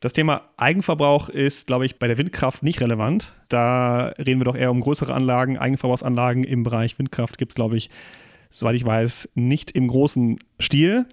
Das 0.00 0.14
Thema 0.14 0.48
Eigenverbrauch 0.56 1.28
ist, 1.28 1.66
glaube 1.66 1.84
ich, 1.84 1.98
bei 1.98 2.08
der 2.08 2.16
Windkraft 2.16 2.62
nicht 2.62 2.80
relevant. 2.80 3.34
Da 3.50 4.14
reden 4.18 4.40
wir 4.40 4.46
doch 4.46 4.56
eher 4.56 4.70
um 4.70 4.80
größere 4.80 5.12
Anlagen. 5.12 5.58
Eigenverbrauchsanlagen 5.58 6.44
im 6.44 6.62
Bereich 6.62 6.98
Windkraft 6.98 7.36
gibt 7.36 7.52
es, 7.52 7.56
glaube 7.56 7.76
ich, 7.76 7.90
soweit 8.48 8.76
ich 8.76 8.84
weiß, 8.86 9.28
nicht 9.34 9.72
im 9.72 9.88
großen 9.88 10.38
Stil. 10.58 11.04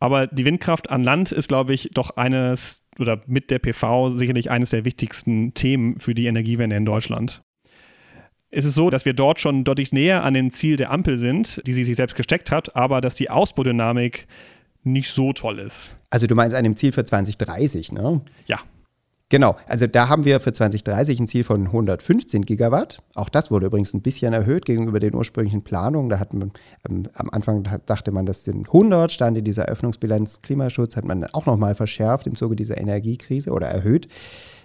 Aber 0.00 0.26
die 0.28 0.44
Windkraft 0.44 0.90
an 0.90 1.02
Land 1.02 1.32
ist, 1.32 1.48
glaube 1.48 1.74
ich, 1.74 1.90
doch 1.92 2.10
eines 2.16 2.84
oder 2.98 3.20
mit 3.26 3.50
der 3.50 3.58
PV 3.58 4.10
sicherlich 4.10 4.50
eines 4.50 4.70
der 4.70 4.84
wichtigsten 4.84 5.54
Themen 5.54 5.98
für 5.98 6.14
die 6.14 6.26
Energiewende 6.26 6.76
in 6.76 6.84
Deutschland. 6.84 7.42
Es 8.50 8.64
ist 8.64 8.74
so, 8.74 8.90
dass 8.90 9.04
wir 9.04 9.12
dort 9.12 9.40
schon 9.40 9.64
deutlich 9.64 9.92
näher 9.92 10.24
an 10.24 10.34
dem 10.34 10.50
Ziel 10.50 10.76
der 10.76 10.90
Ampel 10.90 11.16
sind, 11.18 11.60
die 11.66 11.72
sie 11.72 11.84
sich 11.84 11.96
selbst 11.96 12.16
gesteckt 12.16 12.50
hat, 12.50 12.76
aber 12.76 13.00
dass 13.00 13.16
die 13.16 13.28
Ausbaudynamik 13.28 14.26
nicht 14.84 15.10
so 15.10 15.32
toll 15.32 15.58
ist. 15.58 15.96
Also 16.10 16.26
du 16.26 16.34
meinst 16.34 16.56
an 16.56 16.64
dem 16.64 16.76
Ziel 16.76 16.92
für 16.92 17.04
2030, 17.04 17.92
ne? 17.92 18.22
Ja. 18.46 18.60
Genau, 19.30 19.56
also 19.66 19.86
da 19.86 20.08
haben 20.08 20.24
wir 20.24 20.40
für 20.40 20.54
2030 20.54 21.20
ein 21.20 21.28
Ziel 21.28 21.44
von 21.44 21.66
115 21.66 22.42
Gigawatt. 22.46 23.02
Auch 23.14 23.28
das 23.28 23.50
wurde 23.50 23.66
übrigens 23.66 23.92
ein 23.92 24.00
bisschen 24.00 24.32
erhöht 24.32 24.64
gegenüber 24.64 25.00
den 25.00 25.14
ursprünglichen 25.14 25.62
Planungen. 25.62 26.08
Da 26.08 26.18
hat 26.18 26.32
man 26.32 26.52
ähm, 26.88 27.02
am 27.12 27.28
Anfang 27.28 27.68
dachte 27.84 28.10
man, 28.10 28.24
das 28.24 28.44
sind 28.44 28.68
100, 28.68 29.12
stand 29.12 29.36
in 29.36 29.44
dieser 29.44 29.66
Öffnungsbilanz 29.66 30.40
Klimaschutz, 30.40 30.96
hat 30.96 31.04
man 31.04 31.24
auch 31.26 31.44
nochmal 31.44 31.74
verschärft 31.74 32.26
im 32.26 32.36
Zuge 32.36 32.56
dieser 32.56 32.78
Energiekrise 32.78 33.50
oder 33.50 33.66
erhöht. 33.66 34.08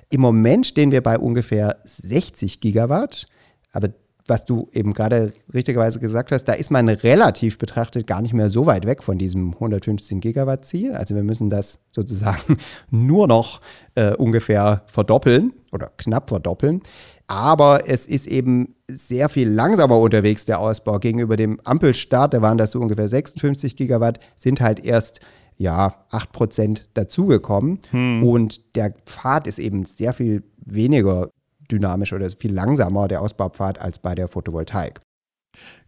Im 0.10 0.22
Moment 0.22 0.66
stehen 0.66 0.92
wir 0.92 1.04
bei 1.04 1.20
ungefähr 1.20 1.80
60 1.84 2.62
Gigawatt. 2.62 3.28
Aber 3.74 3.90
was 4.28 4.46
du 4.46 4.70
eben 4.72 4.94
gerade 4.94 5.34
richtigerweise 5.54 6.00
gesagt 6.00 6.32
hast, 6.32 6.46
da 6.46 6.54
ist 6.54 6.72
man 6.72 6.88
relativ 6.88 7.58
betrachtet 7.58 8.08
gar 8.08 8.22
nicht 8.22 8.34
mehr 8.34 8.50
so 8.50 8.66
weit 8.66 8.86
weg 8.86 9.04
von 9.04 9.18
diesem 9.18 9.54
115 9.54 10.20
Gigawatt 10.20 10.66
Ziel. 10.66 10.94
Also 10.94 11.16
wir 11.16 11.24
müssen 11.24 11.50
das 11.50 11.80
sozusagen 11.92 12.58
nur 12.90 13.28
noch 13.28 13.60
äh, 13.96 14.14
ungefähr 14.16 14.84
verdoppeln 14.88 15.54
oder 15.74 15.92
knapp 15.98 16.30
verdoppeln. 16.30 16.82
Aber 17.28 17.88
es 17.88 18.06
ist 18.06 18.28
eben 18.28 18.76
sehr 18.88 19.30
viel 19.30 19.50
langsamer 19.50 19.98
unterwegs, 20.00 20.46
der 20.46 20.60
Ausbau. 20.60 21.00
Gegenüber 21.00 21.36
dem 21.36 21.60
Ampelstart, 21.64 22.34
da 22.34 22.42
waren 22.42 22.58
das 22.58 22.72
so 22.72 22.80
ungefähr 22.80 23.08
56 23.08 23.76
Gigawatt, 23.76 24.20
sind 24.36 24.62
halt 24.62 24.84
erst 24.84 25.20
ja, 25.58 25.96
8% 26.12 26.86
dazugekommen. 26.94 27.80
Hm. 27.92 28.24
Und 28.24 28.76
der 28.76 28.94
Pfad 29.06 29.48
ist 29.48 29.60
eben 29.60 29.86
sehr 29.86 30.14
viel 30.14 30.44
weniger 30.58 31.30
dynamisch 31.74 32.14
oder 32.14 32.30
viel 32.30 32.54
langsamer 32.54 33.08
der 33.08 33.22
Ausbaupfad 33.22 33.80
als 33.80 34.00
bei 34.00 34.16
der 34.16 34.28
Photovoltaik. 34.28 35.02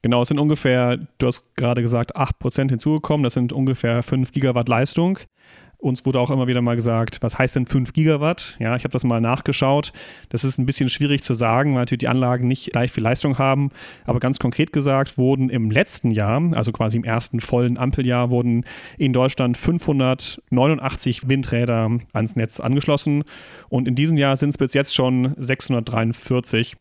Genau, 0.01 0.21
es 0.21 0.27
sind 0.27 0.39
ungefähr, 0.39 0.97
du 1.17 1.27
hast 1.27 1.43
gerade 1.55 1.81
gesagt, 1.81 2.15
8% 2.15 2.69
hinzugekommen. 2.69 3.23
Das 3.23 3.33
sind 3.33 3.51
ungefähr 3.51 4.03
5 4.03 4.31
Gigawatt 4.31 4.69
Leistung. 4.69 5.17
Uns 5.85 6.03
wurde 6.03 6.19
auch 6.19 6.31
immer 6.31 6.47
wieder 6.47 6.63
mal 6.63 6.75
gesagt, 6.75 7.19
was 7.21 7.37
heißt 7.37 7.57
denn 7.57 7.67
5 7.67 7.93
Gigawatt? 7.93 8.57
Ja, 8.57 8.75
ich 8.75 8.85
habe 8.85 8.91
das 8.91 9.03
mal 9.03 9.21
nachgeschaut. 9.21 9.93
Das 10.29 10.43
ist 10.43 10.57
ein 10.57 10.65
bisschen 10.65 10.89
schwierig 10.89 11.21
zu 11.21 11.35
sagen, 11.35 11.75
weil 11.75 11.81
natürlich 11.81 11.99
die 11.99 12.07
Anlagen 12.07 12.47
nicht 12.47 12.71
gleich 12.71 12.91
viel 12.91 13.03
Leistung 13.03 13.37
haben. 13.37 13.69
Aber 14.03 14.19
ganz 14.19 14.39
konkret 14.39 14.73
gesagt 14.73 15.19
wurden 15.19 15.51
im 15.51 15.69
letzten 15.69 16.09
Jahr, 16.09 16.41
also 16.53 16.71
quasi 16.71 16.97
im 16.97 17.03
ersten 17.03 17.39
vollen 17.39 17.77
Ampeljahr, 17.77 18.31
wurden 18.31 18.65
in 18.97 19.13
Deutschland 19.13 19.57
589 19.57 21.29
Windräder 21.29 21.91
ans 22.13 22.35
Netz 22.35 22.59
angeschlossen. 22.59 23.23
Und 23.69 23.87
in 23.87 23.93
diesem 23.93 24.17
Jahr 24.17 24.37
sind 24.37 24.49
es 24.49 24.57
bis 24.57 24.73
jetzt 24.73 24.95
schon 24.95 25.35
643. 25.37 26.77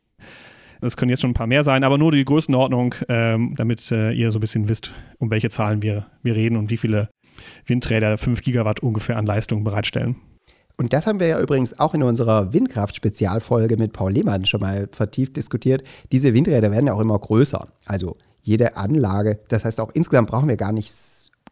Das 0.80 0.96
können 0.96 1.10
jetzt 1.10 1.20
schon 1.20 1.32
ein 1.32 1.34
paar 1.34 1.46
mehr 1.46 1.62
sein, 1.62 1.84
aber 1.84 1.98
nur 1.98 2.10
die 2.10 2.24
Größenordnung, 2.24 2.94
ähm, 3.10 3.52
damit 3.54 3.92
äh, 3.92 4.12
ihr 4.12 4.30
so 4.30 4.38
ein 4.38 4.40
bisschen 4.40 4.70
wisst, 4.70 4.94
um 5.18 5.30
welche 5.30 5.50
Zahlen 5.50 5.82
wir, 5.82 6.06
wir 6.22 6.36
reden 6.36 6.56
und 6.56 6.70
wie 6.70 6.78
viele 6.78 7.10
Windräder 7.66 8.18
5 8.18 8.42
Gigawatt 8.42 8.80
ungefähr 8.80 9.16
an 9.16 9.26
Leistung 9.26 9.64
bereitstellen. 9.64 10.16
Und 10.76 10.92
das 10.92 11.06
haben 11.06 11.20
wir 11.20 11.28
ja 11.28 11.40
übrigens 11.40 11.78
auch 11.78 11.94
in 11.94 12.02
unserer 12.02 12.52
Windkraft-Spezialfolge 12.52 13.76
mit 13.76 13.92
Paul 13.92 14.12
Lehmann 14.12 14.44
schon 14.44 14.60
mal 14.60 14.88
vertieft 14.90 15.36
diskutiert. 15.36 15.84
Diese 16.10 16.34
Windräder 16.34 16.72
werden 16.72 16.88
ja 16.88 16.94
auch 16.94 17.00
immer 17.00 17.18
größer. 17.18 17.68
Also 17.86 18.16
jede 18.42 18.76
Anlage, 18.76 19.38
das 19.48 19.64
heißt 19.64 19.80
auch 19.80 19.90
insgesamt 19.92 20.28
brauchen 20.30 20.48
wir 20.48 20.56
gar 20.56 20.72
nicht, 20.72 20.92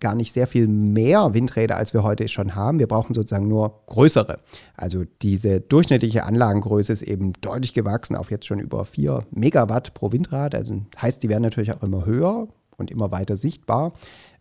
gar 0.00 0.16
nicht 0.16 0.32
sehr 0.32 0.48
viel 0.48 0.66
mehr 0.66 1.34
Windräder, 1.34 1.76
als 1.76 1.94
wir 1.94 2.02
heute 2.02 2.26
schon 2.26 2.56
haben. 2.56 2.80
Wir 2.80 2.88
brauchen 2.88 3.14
sozusagen 3.14 3.46
nur 3.46 3.84
größere. 3.86 4.40
Also 4.76 5.04
diese 5.22 5.60
durchschnittliche 5.60 6.24
Anlagengröße 6.24 6.92
ist 6.92 7.02
eben 7.02 7.32
deutlich 7.40 7.74
gewachsen 7.74 8.16
auf 8.16 8.32
jetzt 8.32 8.46
schon 8.46 8.58
über 8.58 8.84
4 8.84 9.24
Megawatt 9.30 9.94
pro 9.94 10.10
Windrad. 10.10 10.56
Also 10.56 10.82
heißt, 11.00 11.22
die 11.22 11.28
werden 11.28 11.44
natürlich 11.44 11.72
auch 11.72 11.82
immer 11.84 12.04
höher 12.04 12.48
und 12.76 12.90
immer 12.90 13.12
weiter 13.12 13.36
sichtbar 13.36 13.92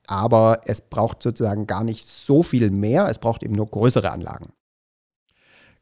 aber 0.08 0.62
es 0.65 0.81
braucht 0.81 1.24
sozusagen 1.24 1.67
gar 1.67 1.84
nicht 1.84 2.05
so 2.05 2.43
viel 2.43 2.72
mehr, 2.72 3.08
es 3.08 3.20
braucht 3.20 3.43
eben 3.43 3.55
nur 3.55 3.67
größere 3.67 4.12
Anlagen. 4.12 4.53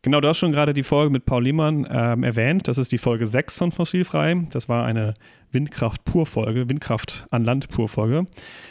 Genau, 0.02 0.22
du 0.22 0.30
hast 0.30 0.38
schon 0.38 0.54
gerade 0.54 0.74
die 0.74 0.84
Folge 0.84 1.12
mit 1.12 1.26
Paul 1.26 1.44
Lehmann 1.44 1.86
ähm, 1.90 2.24
erwähnt. 2.24 2.70
Das 2.70 2.78
ist 2.78 2.94
die 2.94 2.98
Folge 2.98 3.28
6 3.28 3.58
von 3.58 3.72
Fossilfrei. 3.74 4.48
Das 4.50 4.70
war 4.70 4.86
eine 4.86 5.14
Windkraft-Pur-Folge, 5.52 6.70
Windkraft 6.70 7.28
an 7.32 7.44
Land-Pur-Folge. 7.44 8.26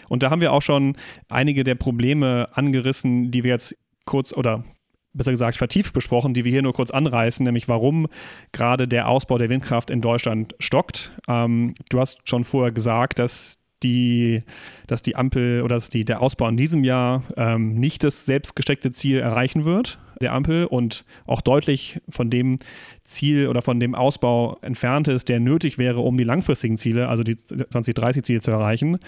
Und 0.09 0.23
da 0.23 0.31
haben 0.31 0.41
wir 0.41 0.53
auch 0.53 0.63
schon 0.63 0.97
einige 1.29 1.65
der 1.65 1.75
Probleme 1.75 2.49
angerissen, 2.53 3.31
die 3.31 3.45
wir 3.45 3.51
jetzt 3.51 3.77
kurz 4.07 4.33
oder 4.33 4.65
besser 5.13 5.33
gesagt 5.33 5.59
vertieft 5.59 5.93
besprochen, 5.93 6.33
die 6.33 6.45
wir 6.45 6.53
hier 6.53 6.63
nur 6.63 6.73
kurz 6.73 6.91
anreißen, 6.91 7.45
nämlich 7.45 7.69
warum 7.69 8.07
gerade 8.53 8.89
der 8.89 9.09
Ausbau 9.09 9.37
der 9.37 9.51
Windkraft 9.51 9.91
in 9.91 10.01
Deutschland 10.01 10.55
stockt. 10.59 11.13
Ähm, 11.29 11.75
du 11.91 12.01
hast 12.01 12.27
schon 12.27 12.45
vorher 12.45 12.73
gesagt, 12.73 13.19
dass 13.19 13.59
die, 13.83 14.43
dass 14.87 15.03
die 15.03 15.17
Ampel 15.17 15.63
oder 15.63 15.77
dass 15.77 15.89
die, 15.89 16.05
der 16.05 16.21
Ausbau 16.21 16.49
in 16.49 16.57
diesem 16.57 16.85
Jahr 16.85 17.23
ähm, 17.37 17.75
nicht 17.75 18.05
das 18.05 18.27
selbstgesteckte 18.27 18.91
Ziel 18.91 19.19
erreichen 19.19 19.65
wird 19.65 19.99
der 20.21 20.33
Ampel 20.33 20.65
und 20.65 21.05
auch 21.27 21.41
deutlich 21.41 22.01
von 22.09 22.31
dem 22.31 22.59
Ziel 23.05 23.49
oder 23.49 23.63
von 23.63 23.81
dem 23.81 23.95
Ausbau 23.95 24.57
entfernt 24.61 25.09
ist, 25.09 25.29
der 25.29 25.41
nötig 25.41 25.79
wäre, 25.79 26.01
um 26.01 26.17
die 26.17 26.25
langfristigen 26.25 26.77
Ziele, 26.77 27.09
also 27.09 27.23
die 27.23 27.35
2030-Ziele 27.35 28.41
zu 28.41 28.51
erreichen. 28.51 28.99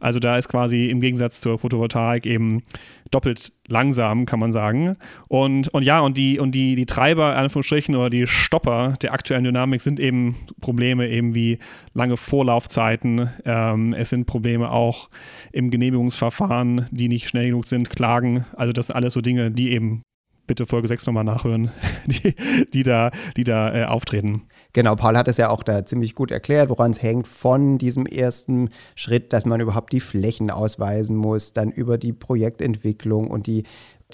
Also 0.00 0.20
da 0.20 0.38
ist 0.38 0.48
quasi 0.48 0.86
im 0.86 1.00
Gegensatz 1.00 1.40
zur 1.40 1.58
Photovoltaik 1.58 2.24
eben 2.26 2.62
doppelt 3.10 3.52
langsam, 3.66 4.26
kann 4.26 4.38
man 4.38 4.52
sagen. 4.52 4.96
Und, 5.26 5.68
und 5.68 5.82
ja, 5.82 6.00
und 6.00 6.16
die, 6.16 6.38
und 6.38 6.54
die, 6.54 6.74
die 6.74 6.86
Treiber, 6.86 7.36
Anführungsstrichen, 7.36 7.96
oder 7.96 8.10
die 8.10 8.26
Stopper 8.26 8.94
der 9.02 9.12
aktuellen 9.12 9.44
Dynamik 9.44 9.82
sind 9.82 9.98
eben 9.98 10.36
Probleme 10.60 11.08
eben 11.08 11.34
wie 11.34 11.58
lange 11.94 12.16
Vorlaufzeiten. 12.16 13.30
Ähm, 13.44 13.92
es 13.92 14.10
sind 14.10 14.26
Probleme 14.26 14.70
auch 14.70 15.10
im 15.52 15.70
Genehmigungsverfahren, 15.70 16.86
die 16.90 17.08
nicht 17.08 17.28
schnell 17.28 17.46
genug 17.46 17.66
sind, 17.66 17.90
Klagen. 17.90 18.46
Also 18.56 18.72
das 18.72 18.86
sind 18.86 18.96
alles 18.96 19.14
so 19.14 19.20
Dinge, 19.20 19.50
die 19.50 19.72
eben 19.72 20.02
bitte 20.48 20.66
Folge 20.66 20.88
6 20.88 21.06
nochmal 21.06 21.22
nachhören, 21.22 21.70
die, 22.06 22.34
die 22.74 22.82
da, 22.82 23.12
die 23.36 23.44
da 23.44 23.72
äh, 23.72 23.84
auftreten. 23.84 24.48
Genau, 24.72 24.96
Paul 24.96 25.16
hat 25.16 25.28
es 25.28 25.36
ja 25.36 25.50
auch 25.50 25.62
da 25.62 25.84
ziemlich 25.84 26.16
gut 26.16 26.32
erklärt, 26.32 26.68
woran 26.68 26.90
es 26.90 27.00
hängt 27.00 27.28
von 27.28 27.78
diesem 27.78 28.06
ersten 28.06 28.70
Schritt, 28.96 29.32
dass 29.32 29.46
man 29.46 29.60
überhaupt 29.60 29.92
die 29.92 30.00
Flächen 30.00 30.50
ausweisen 30.50 31.16
muss, 31.16 31.52
dann 31.52 31.70
über 31.70 31.98
die 31.98 32.12
Projektentwicklung 32.12 33.28
und 33.28 33.46
die 33.46 33.62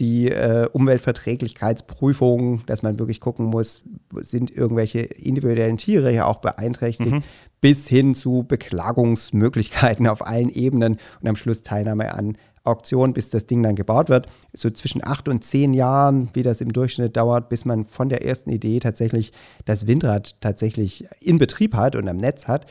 die 0.00 0.28
äh, 0.28 0.68
Umweltverträglichkeitsprüfung, 0.72 2.66
dass 2.66 2.82
man 2.82 2.98
wirklich 2.98 3.20
gucken 3.20 3.46
muss, 3.46 3.84
sind 4.16 4.50
irgendwelche 4.50 5.00
individuellen 5.00 5.76
Tiere 5.76 6.12
ja 6.12 6.26
auch 6.26 6.38
beeinträchtigt, 6.38 7.12
mhm. 7.12 7.22
bis 7.60 7.86
hin 7.86 8.14
zu 8.16 8.42
Beklagungsmöglichkeiten 8.42 10.08
auf 10.08 10.26
allen 10.26 10.48
Ebenen 10.48 10.98
und 11.20 11.28
am 11.28 11.36
Schluss 11.36 11.62
Teilnahme 11.62 12.12
an 12.12 12.36
Auktion, 12.64 13.12
bis 13.12 13.30
das 13.30 13.46
Ding 13.46 13.62
dann 13.62 13.76
gebaut 13.76 14.08
wird. 14.08 14.26
So 14.52 14.70
zwischen 14.70 15.04
acht 15.04 15.28
und 15.28 15.44
zehn 15.44 15.74
Jahren, 15.74 16.30
wie 16.32 16.42
das 16.42 16.60
im 16.60 16.72
Durchschnitt 16.72 17.16
dauert, 17.16 17.48
bis 17.48 17.64
man 17.64 17.84
von 17.84 18.08
der 18.08 18.24
ersten 18.24 18.50
Idee 18.50 18.80
tatsächlich 18.80 19.32
das 19.64 19.86
Windrad 19.86 20.40
tatsächlich 20.40 21.06
in 21.20 21.38
Betrieb 21.38 21.74
hat 21.74 21.94
und 21.94 22.08
am 22.08 22.16
Netz 22.16 22.48
hat. 22.48 22.66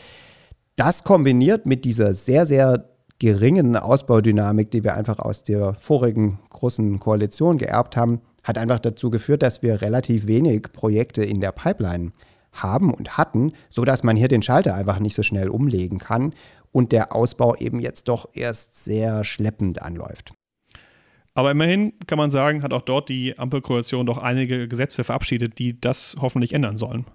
Das 0.75 1.03
kombiniert 1.03 1.65
mit 1.65 1.85
dieser 1.85 2.13
sehr, 2.13 2.45
sehr 2.45 2.89
geringen 3.19 3.77
Ausbaudynamik, 3.77 4.71
die 4.71 4.83
wir 4.83 4.95
einfach 4.95 5.19
aus 5.19 5.43
der 5.43 5.75
vorigen 5.75 6.39
großen 6.49 6.99
Koalition 6.99 7.57
geerbt 7.57 7.95
haben, 7.95 8.21
hat 8.43 8.57
einfach 8.57 8.79
dazu 8.79 9.09
geführt, 9.09 9.43
dass 9.43 9.61
wir 9.61 9.81
relativ 9.81 10.27
wenig 10.27 10.63
Projekte 10.73 11.23
in 11.23 11.39
der 11.39 11.51
Pipeline 11.51 12.11
haben 12.51 12.93
und 12.93 13.17
hatten, 13.17 13.53
sodass 13.69 14.03
man 14.03 14.15
hier 14.15 14.27
den 14.27 14.41
Schalter 14.41 14.75
einfach 14.75 14.99
nicht 14.99 15.15
so 15.15 15.23
schnell 15.23 15.49
umlegen 15.49 15.99
kann 15.99 16.33
und 16.73 16.91
der 16.91 17.15
Ausbau 17.15 17.55
eben 17.55 17.79
jetzt 17.79 18.09
doch 18.09 18.27
erst 18.33 18.83
sehr 18.83 19.23
schleppend 19.23 19.81
anläuft. 19.81 20.33
Aber 21.35 21.51
immerhin 21.51 21.93
kann 22.05 22.17
man 22.17 22.29
sagen, 22.29 22.61
hat 22.61 22.73
auch 22.73 22.81
dort 22.81 23.09
die 23.09 23.39
Ampelkoalition 23.39 24.05
doch 24.05 24.17
einige 24.17 24.67
Gesetze 24.67 25.03
verabschiedet, 25.03 25.57
die 25.57 25.79
das 25.79 26.17
hoffentlich 26.19 26.53
ändern 26.53 26.77
sollen. 26.77 27.05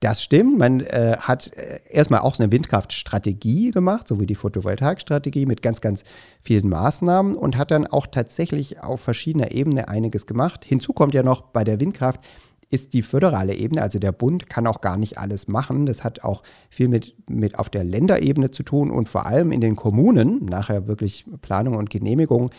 Das 0.00 0.22
stimmt. 0.22 0.58
Man 0.58 0.80
äh, 0.80 1.16
hat 1.18 1.56
äh, 1.56 1.80
erstmal 1.88 2.20
auch 2.20 2.38
eine 2.38 2.52
Windkraftstrategie 2.52 3.70
gemacht, 3.70 4.06
so 4.06 4.20
wie 4.20 4.26
die 4.26 4.34
Photovoltaikstrategie 4.34 5.46
mit 5.46 5.62
ganz, 5.62 5.80
ganz 5.80 6.04
vielen 6.42 6.68
Maßnahmen 6.68 7.34
und 7.34 7.56
hat 7.56 7.70
dann 7.70 7.86
auch 7.86 8.06
tatsächlich 8.06 8.80
auf 8.82 9.00
verschiedener 9.00 9.52
Ebene 9.52 9.88
einiges 9.88 10.26
gemacht. 10.26 10.66
Hinzu 10.66 10.92
kommt 10.92 11.14
ja 11.14 11.22
noch 11.22 11.40
bei 11.40 11.64
der 11.64 11.80
Windkraft 11.80 12.20
ist 12.68 12.92
die 12.94 13.02
föderale 13.02 13.54
Ebene, 13.54 13.82
also 13.82 13.98
der 13.98 14.12
Bund 14.12 14.48
kann 14.48 14.66
auch 14.66 14.80
gar 14.80 14.96
nicht 14.96 15.18
alles 15.18 15.46
machen. 15.46 15.86
Das 15.86 16.02
hat 16.02 16.24
auch 16.24 16.42
viel 16.68 16.88
mit, 16.88 17.14
mit 17.28 17.58
auf 17.58 17.70
der 17.70 17.84
Länderebene 17.84 18.50
zu 18.50 18.62
tun 18.62 18.90
und 18.90 19.08
vor 19.08 19.26
allem 19.26 19.52
in 19.52 19.60
den 19.60 19.76
Kommunen, 19.76 20.44
nachher 20.46 20.88
wirklich 20.88 21.24
Planung 21.42 21.76
und 21.76 21.90
Genehmigung. 21.90 22.50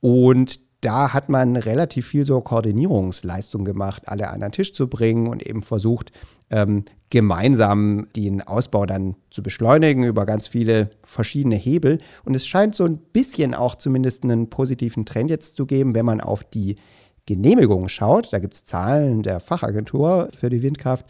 Und 0.00 0.60
da 0.82 1.12
hat 1.12 1.28
man 1.28 1.54
relativ 1.54 2.08
viel 2.08 2.26
so 2.26 2.40
Koordinierungsleistung 2.40 3.64
gemacht, 3.64 4.08
alle 4.08 4.30
an 4.30 4.40
den 4.40 4.50
Tisch 4.50 4.72
zu 4.72 4.88
bringen 4.88 5.28
und 5.28 5.46
eben 5.46 5.62
versucht, 5.62 6.10
ähm, 6.50 6.84
gemeinsam 7.08 8.08
den 8.16 8.42
Ausbau 8.42 8.84
dann 8.84 9.14
zu 9.30 9.44
beschleunigen 9.44 10.02
über 10.02 10.26
ganz 10.26 10.48
viele 10.48 10.90
verschiedene 11.04 11.54
Hebel. 11.54 11.98
Und 12.24 12.34
es 12.34 12.46
scheint 12.46 12.74
so 12.74 12.84
ein 12.84 12.98
bisschen 12.98 13.54
auch 13.54 13.76
zumindest 13.76 14.24
einen 14.24 14.50
positiven 14.50 15.06
Trend 15.06 15.30
jetzt 15.30 15.54
zu 15.54 15.66
geben, 15.66 15.94
wenn 15.94 16.04
man 16.04 16.20
auf 16.20 16.42
die 16.42 16.76
Genehmigungen 17.26 17.88
schaut, 17.88 18.32
da 18.32 18.38
gibt 18.38 18.54
es 18.54 18.64
Zahlen 18.64 19.22
der 19.22 19.40
Fachagentur 19.40 20.28
für 20.36 20.50
die 20.50 20.62
Windkraft, 20.62 21.06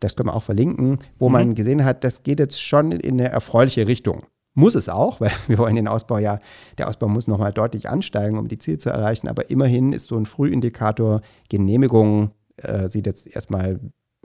das 0.00 0.16
können 0.16 0.28
wir 0.28 0.34
auch 0.34 0.42
verlinken, 0.42 0.98
wo 1.18 1.28
mhm. 1.28 1.32
man 1.32 1.54
gesehen 1.54 1.84
hat, 1.84 2.04
das 2.04 2.22
geht 2.22 2.40
jetzt 2.40 2.60
schon 2.60 2.92
in 2.92 3.20
eine 3.20 3.28
erfreuliche 3.30 3.86
Richtung. 3.86 4.26
Muss 4.54 4.74
es 4.74 4.88
auch, 4.88 5.20
weil 5.20 5.30
wir 5.46 5.58
wollen 5.58 5.76
den 5.76 5.88
Ausbau 5.88 6.18
ja, 6.18 6.38
der 6.78 6.88
Ausbau 6.88 7.08
muss 7.08 7.28
nochmal 7.28 7.52
deutlich 7.52 7.88
ansteigen, 7.88 8.38
um 8.38 8.48
die 8.48 8.58
Ziele 8.58 8.78
zu 8.78 8.90
erreichen. 8.90 9.28
Aber 9.28 9.50
immerhin 9.50 9.92
ist 9.92 10.08
so 10.08 10.16
ein 10.16 10.26
Frühindikator 10.26 11.22
Genehmigung, 11.48 12.32
äh, 12.56 12.88
sieht 12.88 13.06
jetzt 13.06 13.26
erstmal 13.26 13.80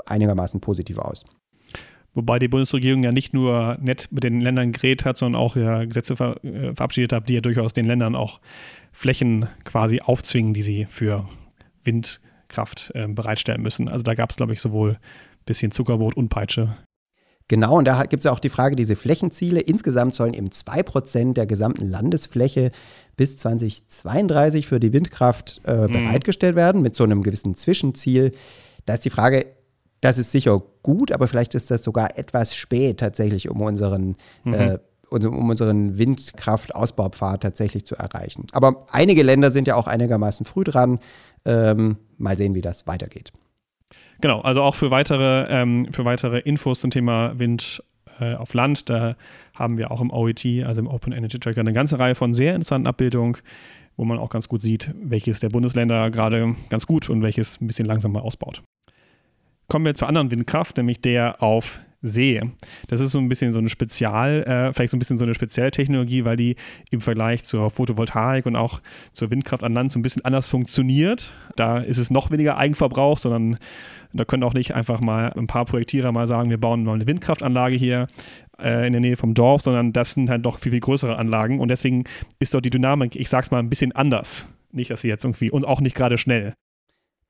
einigermaßen 0.05 0.59
positiv 0.59 0.97
aus. 0.97 1.25
Wobei 2.13 2.39
die 2.39 2.47
Bundesregierung 2.47 3.03
ja 3.03 3.11
nicht 3.11 3.33
nur 3.33 3.77
nett 3.79 4.07
mit 4.11 4.23
den 4.23 4.41
Ländern 4.41 4.71
geredet 4.71 5.05
hat, 5.05 5.17
sondern 5.17 5.39
auch 5.39 5.55
ja 5.55 5.85
Gesetze 5.85 6.15
ver 6.15 6.43
äh, 6.43 6.73
verabschiedet 6.73 7.13
hat, 7.13 7.29
die 7.29 7.35
ja 7.35 7.41
durchaus 7.41 7.73
den 7.73 7.85
Ländern 7.85 8.15
auch 8.15 8.39
Flächen 8.91 9.47
quasi 9.63 10.01
aufzwingen, 10.01 10.53
die 10.53 10.63
sie 10.63 10.87
für 10.89 11.27
Windkraft 11.83 12.91
äh, 12.95 13.07
bereitstellen 13.07 13.61
müssen. 13.61 13.87
Also 13.87 14.03
da 14.03 14.15
gab 14.15 14.31
es, 14.31 14.37
glaube 14.37 14.53
ich, 14.53 14.61
sowohl 14.61 14.91
ein 14.91 14.97
bisschen 15.45 15.71
Zuckerbrot 15.71 16.17
und 16.17 16.29
Peitsche. 16.29 16.75
Genau, 17.49 17.77
und 17.77 17.85
da 17.85 18.03
gibt 18.03 18.21
es 18.21 18.25
ja 18.25 18.31
auch 18.31 18.39
die 18.39 18.49
Frage, 18.49 18.75
diese 18.75 18.97
Flächenziele. 18.97 19.61
Insgesamt 19.61 20.13
sollen 20.13 20.33
eben 20.33 20.49
2% 20.49 21.33
der 21.33 21.45
gesamten 21.45 21.85
Landesfläche 21.85 22.71
bis 23.15 23.37
2032 23.37 24.67
für 24.67 24.81
die 24.81 24.91
Windkraft 24.91 25.61
äh, 25.65 25.87
mhm. 25.87 25.93
bereitgestellt 25.93 26.55
werden, 26.55 26.81
mit 26.81 26.95
so 26.95 27.05
einem 27.05 27.23
gewissen 27.23 27.55
Zwischenziel. 27.55 28.31
Da 28.85 28.95
ist 28.95 29.05
die 29.05 29.09
Frage, 29.09 29.45
das 30.07 30.17
ist 30.17 30.31
sicher 30.31 30.61
gut, 30.83 31.11
aber 31.11 31.27
vielleicht 31.27 31.53
ist 31.53 31.69
das 31.69 31.83
sogar 31.83 32.17
etwas 32.17 32.55
spät 32.55 33.01
tatsächlich, 33.01 33.49
um 33.49 33.59
unseren, 33.59 34.15
mhm. 34.45 34.53
äh, 34.53 34.77
um 35.11 35.49
unseren 35.49 35.97
Windkraftausbaupfad 35.97 37.43
tatsächlich 37.43 37.85
zu 37.85 37.97
erreichen. 37.97 38.45
Aber 38.53 38.85
einige 38.89 39.21
Länder 39.21 39.51
sind 39.51 39.67
ja 39.67 39.75
auch 39.75 39.85
einigermaßen 39.85 40.45
früh 40.45 40.63
dran. 40.63 40.99
Ähm, 41.43 41.97
mal 42.17 42.37
sehen, 42.37 42.55
wie 42.55 42.61
das 42.61 42.87
weitergeht. 42.87 43.33
Genau, 44.21 44.39
also 44.39 44.61
auch 44.61 44.75
für 44.75 44.91
weitere, 44.91 45.45
ähm, 45.49 45.89
für 45.91 46.05
weitere 46.05 46.39
Infos 46.39 46.79
zum 46.79 46.89
Thema 46.89 47.37
Wind 47.37 47.83
äh, 48.21 48.35
auf 48.35 48.53
Land. 48.53 48.89
Da 48.89 49.17
haben 49.57 49.77
wir 49.77 49.91
auch 49.91 49.99
im 49.99 50.09
OET, 50.09 50.45
also 50.65 50.79
im 50.79 50.87
Open 50.87 51.11
Energy 51.11 51.37
Tracker, 51.37 51.59
eine 51.59 51.73
ganze 51.73 51.99
Reihe 51.99 52.15
von 52.15 52.33
sehr 52.33 52.55
interessanten 52.55 52.87
Abbildungen, 52.87 53.35
wo 53.97 54.05
man 54.05 54.19
auch 54.19 54.29
ganz 54.29 54.47
gut 54.47 54.61
sieht, 54.61 54.89
welches 55.03 55.41
der 55.41 55.49
Bundesländer 55.49 56.11
gerade 56.11 56.55
ganz 56.69 56.87
gut 56.87 57.09
und 57.09 57.23
welches 57.23 57.59
ein 57.59 57.67
bisschen 57.67 57.85
langsamer 57.85 58.21
ausbaut. 58.21 58.63
Kommen 59.67 59.85
wir 59.85 59.95
zur 59.95 60.07
anderen 60.07 60.31
Windkraft, 60.31 60.77
nämlich 60.77 61.01
der 61.01 61.41
auf 61.43 61.81
See. 62.01 62.41
Das 62.87 63.01
ist 63.01 63.11
so 63.11 63.19
ein 63.19 63.27
bisschen 63.27 63.51
so 63.51 63.59
eine 63.59 63.69
Spezial, 63.69 64.43
äh, 64.43 64.71
vielleicht 64.71 64.91
so 64.91 64.97
ein 64.97 64.99
bisschen 64.99 65.17
so 65.17 65.25
eine 65.25 65.33
Spezialtechnologie, 65.33 66.25
weil 66.25 66.37
die 66.37 66.55
im 66.91 67.01
Vergleich 67.01 67.43
zur 67.43 67.69
Photovoltaik 67.69 68.45
und 68.45 68.55
auch 68.55 68.81
zur 69.11 69.29
Windkraft 69.29 69.63
an 69.63 69.73
Land 69.73 69.91
so 69.91 69.99
ein 69.99 70.03
bisschen 70.03 70.23
anders 70.23 70.47
funktioniert. 70.47 71.33
Da 71.55 71.79
ist 71.79 71.97
es 71.97 72.11
noch 72.11 72.31
weniger 72.31 72.57
Eigenverbrauch, 72.57 73.17
sondern 73.17 73.57
da 74.13 74.25
können 74.25 74.43
auch 74.43 74.53
nicht 74.53 74.73
einfach 74.73 75.01
mal 75.01 75.33
ein 75.33 75.47
paar 75.47 75.65
Projektierer 75.65 76.11
mal 76.11 76.27
sagen, 76.27 76.49
wir 76.49 76.59
bauen 76.59 76.83
mal 76.83 76.93
eine 76.93 77.07
Windkraftanlage 77.07 77.75
hier 77.75 78.07
äh, 78.59 78.87
in 78.87 78.93
der 78.93 79.01
Nähe 79.01 79.17
vom 79.17 79.33
Dorf, 79.33 79.63
sondern 79.63 79.91
das 79.91 80.13
sind 80.13 80.29
halt 80.29 80.45
doch 80.45 80.59
viel, 80.59 80.71
viel 80.71 80.81
größere 80.81 81.17
Anlagen 81.17 81.59
und 81.59 81.67
deswegen 81.67 82.05
ist 82.39 82.53
dort 82.53 82.63
die 82.63 82.69
Dynamik, 82.69 83.15
ich 83.15 83.27
sag's 83.27 83.51
mal, 83.51 83.59
ein 83.59 83.69
bisschen 83.69 83.91
anders. 83.91 84.47
Nicht, 84.71 84.91
dass 84.91 85.01
sie 85.01 85.07
jetzt 85.09 85.25
irgendwie 85.25 85.51
und 85.51 85.65
auch 85.65 85.81
nicht 85.81 85.95
gerade 85.95 86.17
schnell. 86.17 86.53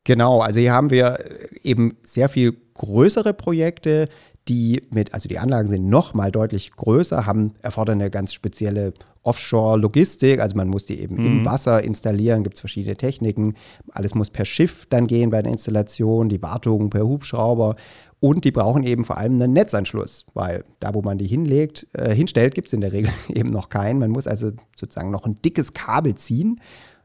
Genau, 0.07 0.39
also 0.39 0.61
hier 0.61 0.71
haben 0.71 0.89
wir 0.89 1.19
eben 1.63 1.97
sehr 2.01 2.29
viel 2.29 2.55
größere 2.75 3.33
Projekte, 3.33 4.07
die 4.47 4.81
mit, 4.89 5.13
also 5.13 5.27
die 5.27 5.37
Anlagen 5.37 5.67
sind 5.67 5.89
noch 5.89 6.13
mal 6.13 6.31
deutlich 6.31 6.71
größer, 6.71 7.25
haben, 7.25 7.55
erfordern 7.61 7.99
eine 7.99 8.09
ganz 8.09 8.31
spezielle 8.31 8.93
Offshore-Logistik, 9.23 10.39
also 10.39 10.55
man 10.55 10.69
muss 10.69 10.85
die 10.85 11.01
eben 11.01 11.17
mhm. 11.17 11.25
im 11.25 11.45
Wasser 11.45 11.83
installieren, 11.83 12.43
gibt 12.43 12.55
es 12.55 12.61
verschiedene 12.61 12.95
Techniken, 12.95 13.55
alles 13.91 14.15
muss 14.15 14.29
per 14.29 14.45
Schiff 14.45 14.85
dann 14.85 15.07
gehen 15.07 15.29
bei 15.29 15.41
der 15.41 15.51
Installation, 15.51 16.29
die 16.29 16.41
Wartung 16.41 16.89
per 16.89 17.05
Hubschrauber 17.05 17.75
und 18.21 18.45
die 18.45 18.51
brauchen 18.51 18.83
eben 18.83 19.03
vor 19.03 19.17
allem 19.17 19.33
einen 19.33 19.51
Netzanschluss, 19.51 20.25
weil 20.33 20.63
da, 20.79 20.93
wo 20.93 21.01
man 21.01 21.17
die 21.17 21.27
hinlegt, 21.27 21.85
äh, 21.91 22.15
hinstellt, 22.15 22.55
gibt 22.55 22.67
es 22.67 22.73
in 22.73 22.79
der 22.79 22.93
Regel 22.93 23.11
eben 23.27 23.49
noch 23.49 23.67
keinen. 23.67 23.99
Man 23.99 24.11
muss 24.11 24.25
also 24.25 24.51
sozusagen 24.73 25.11
noch 25.11 25.25
ein 25.25 25.35
dickes 25.35 25.73
Kabel 25.73 26.15
ziehen. 26.15 26.61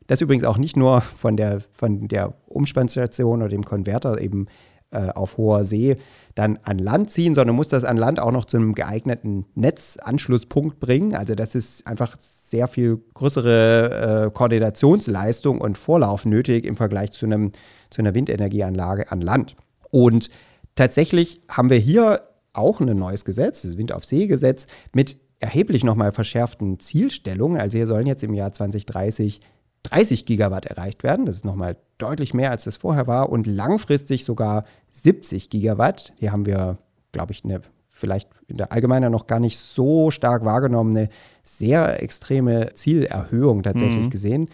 Das 0.06 0.20
übrigens 0.20 0.44
auch 0.44 0.58
nicht 0.58 0.76
nur 0.76 1.00
von 1.00 1.36
der, 1.36 1.60
von 1.72 2.08
der 2.08 2.34
Umspannstation 2.46 3.40
oder 3.40 3.48
dem 3.48 3.64
Konverter 3.64 4.20
eben 4.20 4.46
äh, 4.92 5.08
auf 5.08 5.38
hoher 5.38 5.64
See 5.64 5.96
dann 6.34 6.58
an 6.64 6.78
Land 6.78 7.10
ziehen, 7.10 7.34
sondern 7.34 7.56
muss 7.56 7.68
das 7.68 7.84
an 7.84 7.96
Land 7.96 8.20
auch 8.20 8.30
noch 8.30 8.44
zu 8.44 8.56
einem 8.56 8.74
geeigneten 8.74 9.46
Netzanschlusspunkt 9.54 10.80
bringen. 10.80 11.14
Also 11.14 11.34
das 11.34 11.54
ist 11.54 11.86
einfach 11.86 12.16
sehr 12.18 12.68
viel 12.68 13.00
größere 13.14 14.26
äh, 14.26 14.30
Koordinationsleistung 14.30 15.60
und 15.60 15.78
Vorlauf 15.78 16.24
nötig 16.24 16.66
im 16.66 16.76
Vergleich 16.76 17.12
zu, 17.12 17.26
einem, 17.26 17.52
zu 17.90 18.02
einer 18.02 18.14
Windenergieanlage 18.14 19.10
an 19.10 19.20
Land. 19.20 19.56
Und 19.90 20.28
tatsächlich 20.74 21.40
haben 21.48 21.70
wir 21.70 21.78
hier 21.78 22.22
auch 22.52 22.80
ein 22.80 22.94
neues 22.94 23.24
Gesetz, 23.24 23.62
das 23.62 23.78
Wind 23.78 23.92
auf 23.92 24.04
See 24.04 24.26
Gesetz, 24.26 24.66
mit 24.92 25.18
erheblich 25.38 25.84
nochmal 25.84 26.12
verschärften 26.12 26.78
Zielstellungen. 26.78 27.60
Also 27.60 27.78
hier 27.78 27.86
sollen 27.86 28.06
jetzt 28.06 28.22
im 28.22 28.34
Jahr 28.34 28.52
2030 28.52 29.40
30 29.84 30.26
Gigawatt 30.26 30.66
erreicht 30.66 31.02
werden. 31.02 31.26
Das 31.26 31.36
ist 31.36 31.44
nochmal 31.44 31.76
deutlich 31.98 32.34
mehr, 32.34 32.50
als 32.50 32.64
das 32.64 32.76
vorher 32.76 33.06
war. 33.06 33.28
Und 33.30 33.46
langfristig 33.46 34.24
sogar 34.24 34.64
70 34.90 35.50
Gigawatt. 35.50 36.12
Hier 36.18 36.32
haben 36.32 36.46
wir, 36.46 36.78
glaube 37.12 37.32
ich, 37.32 37.44
eine 37.44 37.62
vielleicht 38.02 38.28
in 38.48 38.56
der 38.56 38.72
Allgemeinen 38.72 39.12
noch 39.12 39.26
gar 39.26 39.38
nicht 39.38 39.58
so 39.58 40.10
stark 40.10 40.44
wahrgenommene, 40.44 41.08
sehr 41.42 42.02
extreme 42.02 42.74
Zielerhöhung 42.74 43.62
tatsächlich 43.62 44.06
mhm. 44.06 44.10
gesehen. 44.10 44.48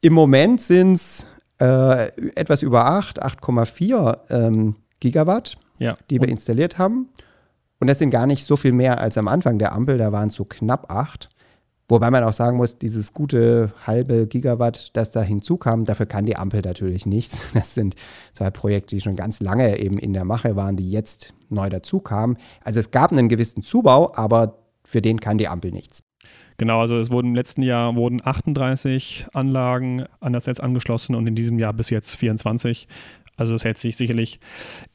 Im 0.00 0.12
Moment 0.12 0.60
sind 0.60 0.94
es 0.94 1.26
äh, 1.60 2.08
etwas 2.34 2.62
über 2.62 2.86
8, 2.86 3.22
8,4 3.22 4.18
ähm, 4.30 4.76
Gigawatt, 4.98 5.56
ja. 5.78 5.96
die 6.10 6.20
wir 6.20 6.28
installiert 6.28 6.78
haben. 6.78 7.10
Und 7.80 7.86
das 7.86 7.98
sind 7.98 8.10
gar 8.10 8.26
nicht 8.26 8.44
so 8.44 8.56
viel 8.56 8.72
mehr 8.72 9.00
als 9.00 9.18
am 9.18 9.28
Anfang 9.28 9.58
der 9.58 9.72
Ampel, 9.72 9.98
da 9.98 10.10
waren 10.10 10.28
es 10.28 10.34
so 10.34 10.44
knapp 10.44 10.90
8. 10.90 11.28
Wobei 11.88 12.10
man 12.10 12.24
auch 12.24 12.32
sagen 12.32 12.56
muss, 12.56 12.78
dieses 12.78 13.12
gute 13.12 13.72
halbe 13.86 14.26
Gigawatt, 14.26 14.96
das 14.96 15.10
da 15.10 15.22
hinzukam, 15.22 15.84
dafür 15.84 16.06
kann 16.06 16.24
die 16.24 16.36
Ampel 16.36 16.62
natürlich 16.62 17.04
nichts. 17.06 17.48
Das 17.54 17.74
sind 17.74 17.94
zwei 18.32 18.50
Projekte, 18.50 18.96
die 18.96 19.00
schon 19.00 19.16
ganz 19.16 19.40
lange 19.40 19.78
eben 19.78 19.98
in 19.98 20.12
der 20.12 20.24
Mache 20.24 20.56
waren, 20.56 20.76
die 20.76 20.90
jetzt 20.90 21.34
neu 21.50 21.68
dazukamen. 21.68 22.38
Also 22.62 22.80
es 22.80 22.90
gab 22.90 23.12
einen 23.12 23.28
gewissen 23.28 23.62
Zubau, 23.62 24.12
aber 24.14 24.58
für 24.84 25.02
den 25.02 25.20
kann 25.20 25.38
die 25.38 25.48
Ampel 25.48 25.72
nichts. 25.72 26.02
Genau, 26.56 26.80
also 26.80 26.98
es 26.98 27.10
wurden 27.10 27.28
im 27.28 27.34
letzten 27.34 27.62
Jahr 27.62 27.96
wurden 27.96 28.20
38 28.24 29.26
Anlagen 29.32 30.04
an 30.20 30.32
das 30.32 30.46
Netz 30.46 30.60
angeschlossen 30.60 31.14
und 31.14 31.26
in 31.26 31.34
diesem 31.34 31.58
Jahr 31.58 31.72
bis 31.72 31.90
jetzt 31.90 32.14
24. 32.14 32.86
Also 33.36 33.52
das 33.52 33.64
hält 33.64 33.78
sich 33.78 33.96
sicherlich 33.96 34.38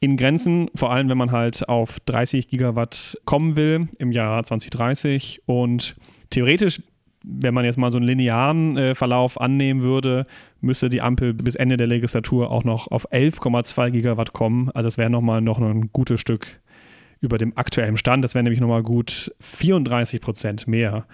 in 0.00 0.16
Grenzen, 0.16 0.70
vor 0.74 0.90
allem 0.90 1.08
wenn 1.08 1.18
man 1.18 1.30
halt 1.30 1.68
auf 1.68 2.00
30 2.00 2.48
Gigawatt 2.48 3.18
kommen 3.26 3.56
will 3.56 3.88
im 3.98 4.12
Jahr 4.12 4.42
2030 4.42 5.42
und 5.44 5.96
theoretisch, 6.30 6.82
wenn 7.22 7.52
man 7.52 7.64
jetzt 7.64 7.76
mal 7.76 7.90
so 7.90 7.98
einen 7.98 8.06
linearen 8.06 8.76
äh, 8.76 8.94
Verlauf 8.94 9.40
annehmen 9.40 9.82
würde, 9.82 10.26
müsste 10.60 10.88
die 10.88 11.02
Ampel 11.02 11.34
bis 11.34 11.54
Ende 11.54 11.76
der 11.76 11.86
Legislatur 11.86 12.50
auch 12.50 12.64
noch 12.64 12.88
auf 12.88 13.10
11,2 13.12 13.90
Gigawatt 13.90 14.32
kommen. 14.32 14.70
Also 14.70 14.86
das 14.86 14.98
wäre 14.98 15.10
nochmal 15.10 15.42
noch 15.42 15.58
ein 15.58 15.92
gutes 15.92 16.20
Stück 16.20 16.60
über 17.20 17.36
dem 17.36 17.56
aktuellen 17.56 17.98
Stand. 17.98 18.24
Das 18.24 18.34
wäre 18.34 18.42
nämlich 18.42 18.60
nochmal 18.60 18.82
gut 18.82 19.32
34 19.40 20.20
Prozent 20.20 20.66
mehr 20.66 21.06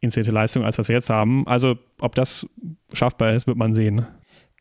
installierte 0.00 0.32
Leistung, 0.32 0.64
als 0.64 0.78
was 0.78 0.88
wir 0.88 0.96
jetzt 0.96 1.10
haben. 1.10 1.46
Also 1.46 1.76
ob 2.00 2.14
das 2.14 2.46
schaffbar 2.92 3.34
ist, 3.34 3.46
wird 3.46 3.58
man 3.58 3.74
sehen. 3.74 4.06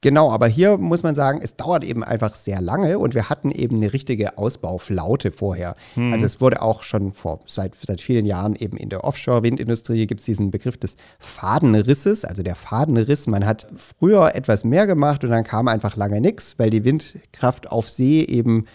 Genau, 0.03 0.31
aber 0.31 0.47
hier 0.47 0.79
muss 0.79 1.03
man 1.03 1.13
sagen, 1.13 1.41
es 1.43 1.55
dauert 1.55 1.83
eben 1.83 2.03
einfach 2.03 2.33
sehr 2.33 2.59
lange 2.59 2.97
und 2.97 3.13
wir 3.13 3.29
hatten 3.29 3.51
eben 3.51 3.75
eine 3.75 3.93
richtige 3.93 4.35
Ausbauflaute 4.35 5.31
vorher. 5.31 5.75
Mhm. 5.95 6.11
Also 6.11 6.25
es 6.25 6.41
wurde 6.41 6.63
auch 6.63 6.81
schon 6.81 7.13
vor 7.13 7.41
seit, 7.45 7.75
seit 7.75 8.01
vielen 8.01 8.25
Jahren 8.25 8.55
eben 8.55 8.77
in 8.77 8.89
der 8.89 9.03
Offshore-Windindustrie 9.03 10.07
gibt 10.07 10.21
es 10.21 10.25
diesen 10.25 10.49
Begriff 10.49 10.77
des 10.77 10.97
Fadenrisses, 11.19 12.25
also 12.25 12.41
der 12.41 12.55
Fadenriss. 12.55 13.27
Man 13.27 13.45
hat 13.45 13.67
früher 13.75 14.33
etwas 14.33 14.63
mehr 14.63 14.87
gemacht 14.87 15.23
und 15.23 15.29
dann 15.29 15.43
kam 15.43 15.67
einfach 15.67 15.95
lange 15.95 16.19
nichts, 16.19 16.57
weil 16.57 16.71
die 16.71 16.83
Windkraft 16.83 17.69
auf 17.69 17.87
See 17.87 18.23
eben 18.23 18.65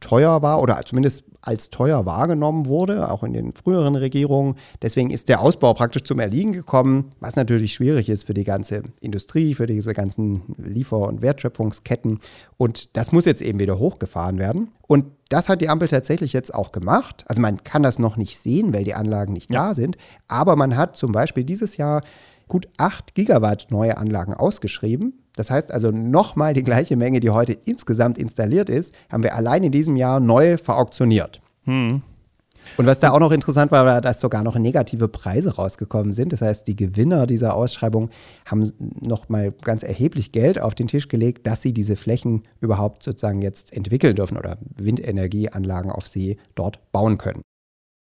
teuer 0.00 0.42
war 0.42 0.60
oder 0.60 0.80
zumindest 0.84 1.24
als 1.42 1.70
teuer 1.70 2.04
wahrgenommen 2.06 2.66
wurde, 2.66 3.10
auch 3.10 3.22
in 3.22 3.32
den 3.32 3.52
früheren 3.52 3.94
Regierungen. 3.94 4.56
Deswegen 4.82 5.10
ist 5.10 5.28
der 5.28 5.40
Ausbau 5.40 5.72
praktisch 5.74 6.04
zum 6.04 6.18
Erliegen 6.18 6.52
gekommen, 6.52 7.10
was 7.20 7.36
natürlich 7.36 7.72
schwierig 7.72 8.08
ist 8.08 8.26
für 8.26 8.34
die 8.34 8.44
ganze 8.44 8.82
Industrie, 9.00 9.54
für 9.54 9.66
diese 9.66 9.94
ganzen 9.94 10.42
Liefer- 10.58 11.08
und 11.08 11.22
Wertschöpfungsketten. 11.22 12.20
Und 12.56 12.96
das 12.96 13.12
muss 13.12 13.24
jetzt 13.24 13.42
eben 13.42 13.58
wieder 13.58 13.78
hochgefahren 13.78 14.38
werden. 14.38 14.68
Und 14.86 15.06
das 15.28 15.48
hat 15.48 15.60
die 15.60 15.68
Ampel 15.68 15.88
tatsächlich 15.88 16.32
jetzt 16.32 16.54
auch 16.54 16.72
gemacht. 16.72 17.24
Also 17.26 17.40
man 17.40 17.62
kann 17.64 17.82
das 17.82 17.98
noch 17.98 18.16
nicht 18.16 18.38
sehen, 18.38 18.74
weil 18.74 18.84
die 18.84 18.94
Anlagen 18.94 19.32
nicht 19.32 19.52
ja. 19.52 19.68
da 19.68 19.74
sind. 19.74 19.96
Aber 20.28 20.56
man 20.56 20.76
hat 20.76 20.96
zum 20.96 21.12
Beispiel 21.12 21.44
dieses 21.44 21.76
Jahr 21.76 22.02
gut 22.48 22.68
8 22.76 23.14
Gigawatt 23.14 23.68
neue 23.70 23.96
Anlagen 23.96 24.34
ausgeschrieben. 24.34 25.19
Das 25.36 25.50
heißt 25.50 25.72
also 25.72 25.90
nochmal 25.90 26.54
die 26.54 26.64
gleiche 26.64 26.96
Menge, 26.96 27.20
die 27.20 27.30
heute 27.30 27.52
insgesamt 27.52 28.18
installiert 28.18 28.68
ist, 28.68 28.94
haben 29.10 29.22
wir 29.22 29.34
allein 29.34 29.62
in 29.62 29.72
diesem 29.72 29.96
Jahr 29.96 30.20
neu 30.20 30.56
verauktioniert. 30.56 31.40
Hm. 31.64 32.02
Und 32.76 32.86
was 32.86 33.00
da 33.00 33.10
auch 33.10 33.20
noch 33.20 33.32
interessant 33.32 33.72
war, 33.72 33.84
war, 33.84 34.00
dass 34.00 34.20
sogar 34.20 34.42
noch 34.42 34.56
negative 34.56 35.08
Preise 35.08 35.56
rausgekommen 35.56 36.12
sind. 36.12 36.32
Das 36.32 36.40
heißt, 36.42 36.66
die 36.66 36.76
Gewinner 36.76 37.26
dieser 37.26 37.54
Ausschreibung 37.54 38.10
haben 38.46 38.70
noch 39.00 39.28
mal 39.28 39.52
ganz 39.62 39.82
erheblich 39.82 40.32
Geld 40.32 40.60
auf 40.60 40.74
den 40.74 40.86
Tisch 40.86 41.08
gelegt, 41.08 41.46
dass 41.46 41.62
sie 41.62 41.72
diese 41.72 41.96
Flächen 41.96 42.42
überhaupt 42.60 43.02
sozusagen 43.02 43.42
jetzt 43.42 43.72
entwickeln 43.72 44.16
dürfen 44.16 44.36
oder 44.36 44.58
Windenergieanlagen 44.76 45.90
auf 45.90 46.08
See 46.08 46.36
dort 46.54 46.80
bauen 46.92 47.18
können. 47.18 47.42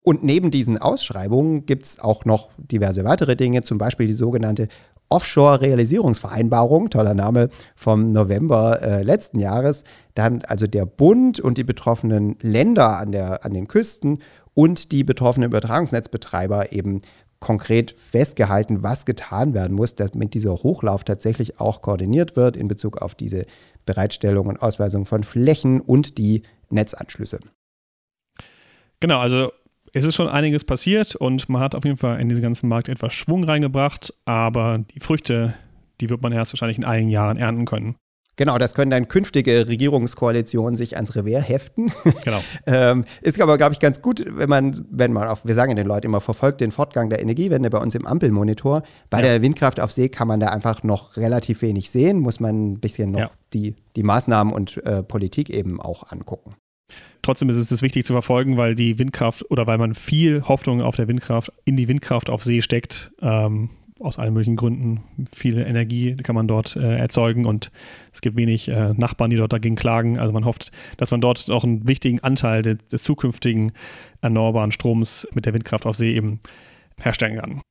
Und 0.03 0.23
neben 0.23 0.51
diesen 0.51 0.77
Ausschreibungen 0.77 1.65
gibt 1.65 1.83
es 1.83 1.99
auch 1.99 2.23
noch 2.23 2.49
diverse 2.57 3.03
weitere 3.03 3.35
Dinge, 3.35 3.63
zum 3.63 3.77
Beispiel 3.77 4.07
die 4.07 4.13
sogenannte 4.13 4.69
Offshore-Realisierungsvereinbarung, 5.09 6.89
toller 6.89 7.13
Name, 7.13 7.49
vom 7.75 8.11
November 8.11 8.81
äh, 8.81 9.03
letzten 9.03 9.39
Jahres. 9.39 9.83
Da 10.15 10.23
haben 10.23 10.41
also 10.45 10.67
der 10.67 10.85
Bund 10.85 11.39
und 11.39 11.57
die 11.57 11.63
betroffenen 11.63 12.37
Länder 12.41 12.97
an, 12.97 13.11
der, 13.11 13.45
an 13.45 13.53
den 13.53 13.67
Küsten 13.67 14.19
und 14.53 14.91
die 14.91 15.03
betroffenen 15.03 15.49
Übertragungsnetzbetreiber 15.49 16.71
eben 16.71 17.01
konkret 17.39 17.91
festgehalten, 17.91 18.81
was 18.81 19.05
getan 19.05 19.53
werden 19.53 19.75
muss, 19.75 19.95
damit 19.95 20.33
dieser 20.33 20.53
Hochlauf 20.53 21.03
tatsächlich 21.03 21.59
auch 21.59 21.81
koordiniert 21.81 22.35
wird 22.35 22.57
in 22.57 22.67
Bezug 22.67 22.97
auf 22.97 23.13
diese 23.13 23.45
Bereitstellung 23.85 24.47
und 24.47 24.61
Ausweisung 24.61 25.05
von 25.05 25.23
Flächen 25.23 25.79
und 25.81 26.17
die 26.17 26.41
Netzanschlüsse. 26.69 27.39
Genau, 28.99 29.19
also 29.19 29.51
es 29.97 30.05
ist 30.05 30.15
schon 30.15 30.27
einiges 30.27 30.63
passiert 30.63 31.15
und 31.15 31.49
man 31.49 31.61
hat 31.61 31.75
auf 31.75 31.83
jeden 31.83 31.97
Fall 31.97 32.19
in 32.19 32.29
diesen 32.29 32.43
ganzen 32.43 32.69
Markt 32.69 32.89
etwas 32.89 33.13
Schwung 33.13 33.43
reingebracht, 33.43 34.13
aber 34.25 34.79
die 34.79 34.99
Früchte, 34.99 35.53
die 35.99 36.09
wird 36.09 36.21
man 36.21 36.31
erst 36.31 36.53
wahrscheinlich 36.53 36.77
in 36.77 36.85
einigen 36.85 37.09
Jahren 37.09 37.37
ernten 37.37 37.65
können. 37.65 37.95
Genau, 38.37 38.59
das 38.59 38.75
können 38.75 38.91
dann 38.91 39.07
künftige 39.07 39.67
Regierungskoalitionen 39.67 40.75
sich 40.75 40.95
ans 40.95 41.15
Revier 41.15 41.41
heften. 41.41 41.91
Genau. 42.23 42.39
ähm, 42.67 43.05
ist 43.21 43.41
aber, 43.41 43.57
glaube 43.57 43.73
ich, 43.73 43.79
ganz 43.79 44.03
gut, 44.03 44.23
wenn 44.27 44.47
man, 44.47 44.85
wenn 44.91 45.11
man 45.11 45.27
auf, 45.27 45.43
wir 45.43 45.55
sagen 45.55 45.75
den 45.75 45.87
Leuten 45.87 46.05
immer, 46.05 46.21
verfolgt 46.21 46.61
den 46.61 46.69
Fortgang 46.69 47.09
der 47.09 47.19
Energiewende 47.19 47.71
bei 47.71 47.79
uns 47.79 47.95
im 47.95 48.05
Ampelmonitor. 48.05 48.83
Bei 49.09 49.17
ja. 49.17 49.23
der 49.23 49.41
Windkraft 49.41 49.79
auf 49.79 49.91
See 49.91 50.09
kann 50.09 50.27
man 50.27 50.39
da 50.39 50.49
einfach 50.49 50.83
noch 50.83 51.17
relativ 51.17 51.63
wenig 51.63 51.89
sehen, 51.89 52.19
muss 52.19 52.39
man 52.39 52.73
ein 52.73 52.79
bisschen 52.79 53.11
noch 53.11 53.19
ja. 53.19 53.31
die, 53.53 53.75
die 53.95 54.03
Maßnahmen 54.03 54.53
und 54.53 54.77
äh, 54.85 55.01
Politik 55.01 55.49
eben 55.49 55.81
auch 55.81 56.11
angucken. 56.11 56.53
Trotzdem 57.21 57.49
ist 57.49 57.57
es 57.57 57.81
wichtig 57.81 58.05
zu 58.05 58.13
verfolgen, 58.13 58.57
weil 58.57 58.75
die 58.75 58.99
Windkraft 58.99 59.49
oder 59.51 59.67
weil 59.67 59.77
man 59.77 59.95
viel 59.95 60.43
Hoffnung 60.43 60.81
auf 60.81 60.95
der 60.95 61.07
Windkraft, 61.07 61.51
in 61.65 61.75
die 61.75 61.87
Windkraft 61.87 62.29
auf 62.29 62.43
See 62.43 62.61
steckt. 62.61 63.11
Ähm, 63.21 63.69
aus 63.99 64.19
allen 64.19 64.33
möglichen 64.33 64.55
Gründen. 64.55 65.03
Viele 65.33 65.65
Energie 65.65 66.15
kann 66.17 66.35
man 66.35 66.47
dort 66.47 66.75
äh, 66.75 66.95
erzeugen 66.97 67.45
und 67.45 67.71
es 68.13 68.21
gibt 68.21 68.37
wenig 68.37 68.69
äh, 68.69 68.93
Nachbarn, 68.93 69.29
die 69.29 69.37
dort 69.37 69.53
dagegen 69.53 69.75
klagen. 69.75 70.19
Also 70.19 70.33
man 70.33 70.45
hofft, 70.45 70.71
dass 70.97 71.11
man 71.11 71.21
dort 71.21 71.49
auch 71.49 71.63
einen 71.63 71.87
wichtigen 71.87 72.19
Anteil 72.19 72.61
de 72.61 72.77
des 72.91 73.03
zukünftigen 73.03 73.71
erneuerbaren 74.21 74.71
Stroms 74.71 75.27
mit 75.33 75.45
der 75.45 75.53
Windkraft 75.53 75.85
auf 75.85 75.95
See 75.95 76.13
eben 76.13 76.39
herstellen 76.99 77.39
kann. 77.39 77.61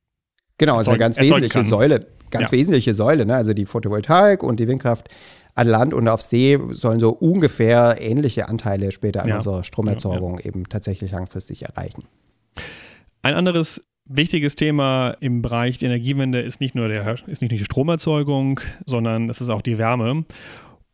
Genau, 0.57 0.77
also 0.77 0.91
eine 0.91 0.99
ganz 0.99 1.17
wesentliche 1.17 1.53
kann. 1.53 1.63
Säule. 1.63 2.07
Ganz 2.29 2.47
ja. 2.47 2.51
wesentliche 2.51 2.93
Säule, 2.93 3.25
ne? 3.25 3.35
also 3.35 3.53
die 3.53 3.65
Photovoltaik 3.65 4.43
und 4.43 4.59
die 4.59 4.67
Windkraft 4.67 5.07
an 5.57 5.67
Land 5.67 5.93
und 5.93 6.07
auf 6.07 6.21
See 6.21 6.59
sollen 6.69 6.99
so 6.99 7.09
ungefähr 7.09 7.97
ähnliche 7.99 8.47
Anteile 8.47 8.91
später 8.91 9.23
an 9.23 9.29
ja. 9.29 9.35
unserer 9.37 9.63
Stromerzeugung 9.63 10.37
ja, 10.37 10.45
eben 10.45 10.69
tatsächlich 10.69 11.11
langfristig 11.11 11.63
erreichen. 11.63 12.03
Ein 13.23 13.33
anderes 13.33 13.81
wichtiges 14.05 14.55
Thema 14.55 15.17
im 15.19 15.41
Bereich 15.41 15.79
der 15.79 15.89
Energiewende 15.89 16.41
ist 16.41 16.61
nicht 16.61 16.75
nur, 16.75 16.87
der, 16.87 17.07
ist 17.27 17.41
nicht 17.41 17.51
nur 17.51 17.57
die 17.57 17.65
Stromerzeugung, 17.65 18.59
sondern 18.85 19.29
es 19.31 19.41
ist 19.41 19.49
auch 19.49 19.63
die 19.63 19.79
Wärme. 19.79 20.25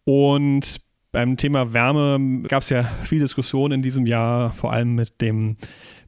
Und 0.06 0.78
beim 1.12 1.36
Thema 1.36 1.74
Wärme 1.74 2.48
gab 2.48 2.64
es 2.64 2.70
ja 2.70 2.84
viel 3.04 3.20
Diskussion 3.20 3.74
in 3.74 3.82
diesem 3.82 4.06
Jahr, 4.06 4.50
vor 4.52 4.72
allem 4.72 4.96
mit 4.96 5.20
dem 5.20 5.58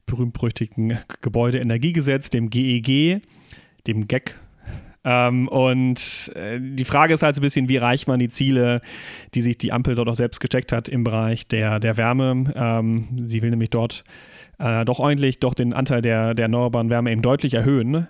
berühmt-berüchtigten 0.06 0.98
Gebäudeenergiegesetz, 1.20 2.30
dem 2.30 2.48
GEG, 2.48 2.88
e 2.88 3.20
dem 3.86 4.08
GEC. 4.08 4.34
Ähm, 5.08 5.46
und 5.46 6.32
äh, 6.34 6.58
die 6.60 6.84
Frage 6.84 7.14
ist 7.14 7.22
halt 7.22 7.36
so 7.36 7.40
ein 7.40 7.42
bisschen, 7.42 7.68
wie 7.68 7.76
erreicht 7.76 8.08
man 8.08 8.18
die 8.18 8.28
Ziele, 8.28 8.80
die 9.34 9.40
sich 9.40 9.56
die 9.56 9.72
Ampel 9.72 9.94
dort 9.94 10.08
auch 10.08 10.16
selbst 10.16 10.40
gesteckt 10.40 10.72
hat 10.72 10.88
im 10.88 11.04
Bereich 11.04 11.46
der, 11.46 11.78
der 11.78 11.96
Wärme. 11.96 12.52
Ähm, 12.56 13.06
sie 13.24 13.40
will 13.40 13.50
nämlich 13.50 13.70
dort 13.70 14.02
äh, 14.58 14.84
doch 14.84 14.98
ordentlich 14.98 15.38
doch 15.38 15.54
den 15.54 15.72
Anteil 15.72 16.02
der, 16.02 16.34
der 16.34 16.46
erneuerbaren 16.46 16.90
Wärme 16.90 17.12
eben 17.12 17.22
deutlich 17.22 17.54
erhöhen. 17.54 18.08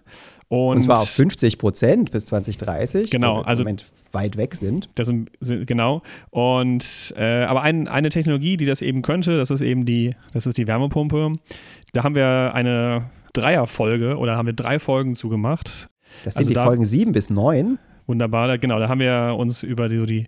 Und, 0.49 0.77
und, 0.77 0.83
zwar 0.83 1.01
auf 1.01 1.11
50 1.11 1.59
Prozent 1.59 2.13
bis 2.13 2.27
2030. 2.27 3.11
Genau, 3.11 3.43
also 3.43 3.63
im 3.63 3.67
Moment 3.67 3.85
weit 4.13 4.39
weg 4.39 4.55
sind. 4.55 4.89
Das 4.95 5.09
sind, 5.09 5.31
genau. 5.67 6.03
Und 6.31 7.13
äh, 7.19 7.43
aber 7.45 7.61
ein, 7.61 7.89
eine 7.89 8.09
Technologie, 8.09 8.57
die 8.57 8.65
das 8.65 8.81
eben 8.81 9.03
könnte, 9.03 9.37
das 9.37 9.51
ist 9.51 9.61
eben 9.61 9.85
die, 9.85 10.15
das 10.33 10.47
ist 10.47 10.57
die 10.57 10.67
Wärmepumpe. 10.67 11.35
Da 11.93 12.05
haben 12.05 12.15
wir 12.15 12.53
eine 12.55 13.11
Dreierfolge 13.35 14.17
oder 14.17 14.37
haben 14.37 14.47
wir 14.47 14.55
drei 14.55 14.79
Folgen 14.79 15.15
zugemacht. 15.15 15.91
Das 16.25 16.35
sind 16.35 16.41
also 16.41 16.51
die 16.51 16.55
da, 16.55 16.65
Folgen 16.65 16.85
sieben 16.85 17.13
bis 17.13 17.31
neun. 17.31 17.79
Wunderbar, 18.07 18.47
da, 18.49 18.57
genau. 18.57 18.79
Da 18.79 18.89
haben 18.89 19.01
wir 19.01 19.35
uns 19.37 19.63
über 19.63 19.89
die, 19.89 19.97
so 19.97 20.07
die 20.07 20.27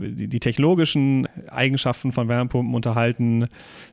die 0.00 0.40
technologischen 0.40 1.26
Eigenschaften 1.48 2.12
von 2.12 2.28
Wärmepumpen 2.28 2.74
unterhalten. 2.74 3.46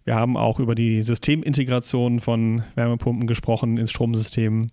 Wir 0.03 0.15
haben 0.15 0.37
auch 0.37 0.59
über 0.59 0.75
die 0.75 1.03
Systemintegration 1.03 2.19
von 2.19 2.63
Wärmepumpen 2.75 3.27
gesprochen 3.27 3.77
ins 3.77 3.91
Stromsystem 3.91 4.67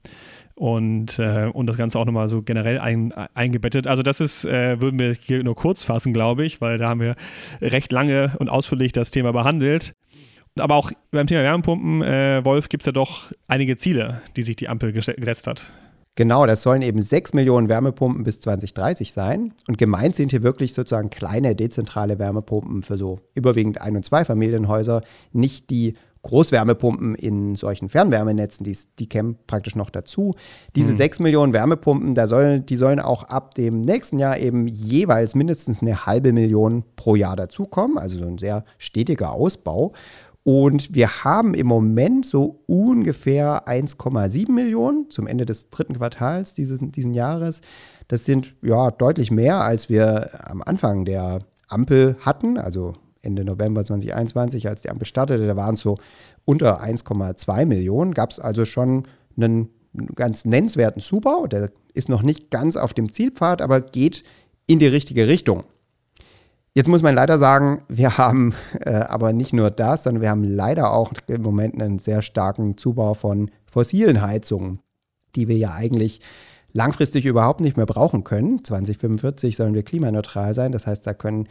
und, 0.55 1.19
äh, 1.19 1.49
und 1.53 1.67
das 1.67 1.77
Ganze 1.77 1.99
auch 1.99 2.05
nochmal 2.05 2.29
so 2.29 2.43
generell 2.43 2.79
ein, 2.79 3.13
eingebettet. 3.35 3.87
Also 3.87 4.03
das 4.03 4.21
ist, 4.21 4.45
äh, 4.45 4.81
würden 4.81 4.99
wir 4.99 5.15
hier 5.15 5.43
nur 5.43 5.57
kurz 5.57 5.83
fassen, 5.83 6.13
glaube 6.13 6.45
ich, 6.45 6.61
weil 6.61 6.79
da 6.79 6.89
haben 6.89 7.01
wir 7.01 7.17
recht 7.61 7.93
lange 7.93 8.33
und 8.39 8.49
ausführlich 8.49 8.93
das 8.93 9.11
Thema 9.11 9.33
behandelt. 9.33 9.95
Aber 10.59 10.75
auch 10.75 10.93
beim 11.11 11.27
Thema 11.27 11.43
Wärmepumpen, 11.43 12.03
äh, 12.03 12.45
Wolf, 12.45 12.69
gibt 12.69 12.83
es 12.83 12.87
ja 12.87 12.93
doch 12.93 13.33
einige 13.49 13.77
Ziele, 13.77 14.21
die 14.37 14.43
sich 14.43 14.57
die 14.57 14.69
Ampel 14.69 14.93
gesetzt 14.93 15.47
hat. 15.47 15.73
Genau, 16.15 16.45
das 16.45 16.61
sollen 16.61 16.83
eben 16.83 17.01
6 17.01 17.33
Millionen 17.33 17.71
Wärmepumpen 17.71 18.23
bis 18.23 18.41
2030 18.41 19.13
sein. 19.13 19.55
Und 19.67 19.79
gemeint 19.79 20.15
sind 20.15 20.31
hier 20.31 20.43
wirklich 20.43 20.75
sozusagen 20.75 21.09
kleine 21.09 21.57
dezentrale 21.57 22.19
Wärmepumpen 22.19 22.83
für 22.83 22.99
so 22.99 23.21
überwiegend 23.35 23.81
Ein- 23.81 23.97
und 23.97 24.05
Zweifamilienhäuser, 24.05 25.01
nicht 25.33 25.71
die 25.71 25.95
Großwärmepumpen 26.23 27.17
in 27.17 27.57
solchen 27.57 27.89
Fernwärmenetzen, 27.89 28.63
die, 28.63 28.77
die 28.99 29.09
kämen 29.09 29.37
praktisch 29.47 29.75
noch 29.75 29.91
dazu. 29.91 30.35
Diese 30.77 30.91
hm. 30.91 30.97
6 30.99 31.21
Millionen 31.21 31.53
Wärmepumpen, 31.53 32.15
da 32.15 32.27
sollen, 32.27 32.65
die 32.65 32.77
sollen 32.77 33.01
auch 33.01 33.25
ab 33.25 33.55
dem 33.55 33.81
nächsten 33.81 34.19
Jahr 34.19 34.39
eben 34.39 34.69
jeweils 34.69 35.35
mindestens 35.35 35.83
eine 35.83 36.07
halbe 36.07 36.33
Million 36.33 36.85
pro 36.95 37.17
Jahr 37.17 37.35
dazukommen, 37.35 37.99
also 37.99 38.19
so 38.19 38.27
ein 38.27 38.39
sehr 38.39 38.65
stetiger 38.79 39.33
Ausbau. 39.33 39.95
Und 40.45 40.95
wir 40.95 41.25
haben 41.25 41.55
im 41.55 41.69
Moment 41.69 42.27
so 42.27 42.63
ungefähr 42.67 43.69
1,7 43.69 44.51
Millionen 44.51 45.09
zum 45.11 45.27
Ende 45.29 45.47
des 45.47 45.71
dritten 45.71 45.95
Quartals 45.95 46.55
dieses 46.55 46.81
diesen 46.83 47.15
Jahres. 47.15 47.61
Das 48.09 48.25
sind 48.25 48.57
ja 48.61 48.91
deutlich 48.91 49.31
mehr, 49.31 49.61
als 49.61 49.89
wir 49.89 50.51
am 50.51 50.61
Anfang 50.63 51.05
der 51.05 51.41
Ampel 51.69 52.17
hatten, 52.21 52.59
also 52.59 52.95
Ende 53.23 53.45
November 53.45 53.85
2021, 53.85 54.69
als 54.69 54.83
die 54.83 54.91
Ampel 54.91 55.07
startete. 55.07 55.47
Da 55.47 55.57
waren 55.57 55.75
es 55.75 55.81
so 55.81 55.97
unter 56.45 56.83
1,2 56.83 57.65
Millionen. 57.67 58.13
Gab 58.13 58.33
es 58.33 58.41
also 58.41 58.65
schon 58.65 59.05
einen 59.37 59.69
ganz 60.17 60.45
nennenswerten 60.45 61.01
Zubau. 61.01 61.47
Der 61.47 61.71
ist 61.95 62.09
noch 62.09 62.23
nicht 62.23 62.51
ganz 62.51 62.77
auf 62.77 62.95
dem 62.95 63.13
Zielpfad, 63.13 63.63
aber 63.63 63.81
geht 63.81 64.25
in 64.67 64.81
die 64.81 64.87
richtige 64.87 65.29
Richtung. 65.29 65.63
Jetzt 66.75 66.89
muss 66.89 67.03
man 67.03 67.15
leider 67.15 67.39
sagen, 67.39 67.83
wir 67.89 68.17
haben 68.17 68.55
äh, 68.81 68.93
aber 68.93 69.33
nicht 69.33 69.53
nur 69.53 69.71
das, 69.71 70.05
sondern 70.05 70.23
wir 70.23 70.31
haben 70.31 70.45
leider 70.45 70.93
auch 70.93 71.13
im 71.27 71.43
Moment 71.43 71.81
einen 71.81 71.99
sehr 71.99 72.23
starken 72.23 72.79
Zubau 72.79 73.13
von 73.13 73.51
fossilen 73.67 74.23
Heizungen, 74.23 74.81
die 75.37 75.49
wir 75.49 75.57
ja 75.59 75.75
eigentlich 75.75 76.21
langfristig 76.73 77.27
überhaupt 77.27 77.61
nicht 77.61 77.77
mehr 77.77 77.85
brauchen 77.85 78.25
können. 78.25 78.65
2045 78.65 79.57
sollen 79.57 79.75
wir 79.75 79.83
klimaneutral 79.83 80.55
sein. 80.55 80.73
Das 80.73 80.87
heißt, 80.87 81.07
da 81.07 81.13
können 81.13 81.47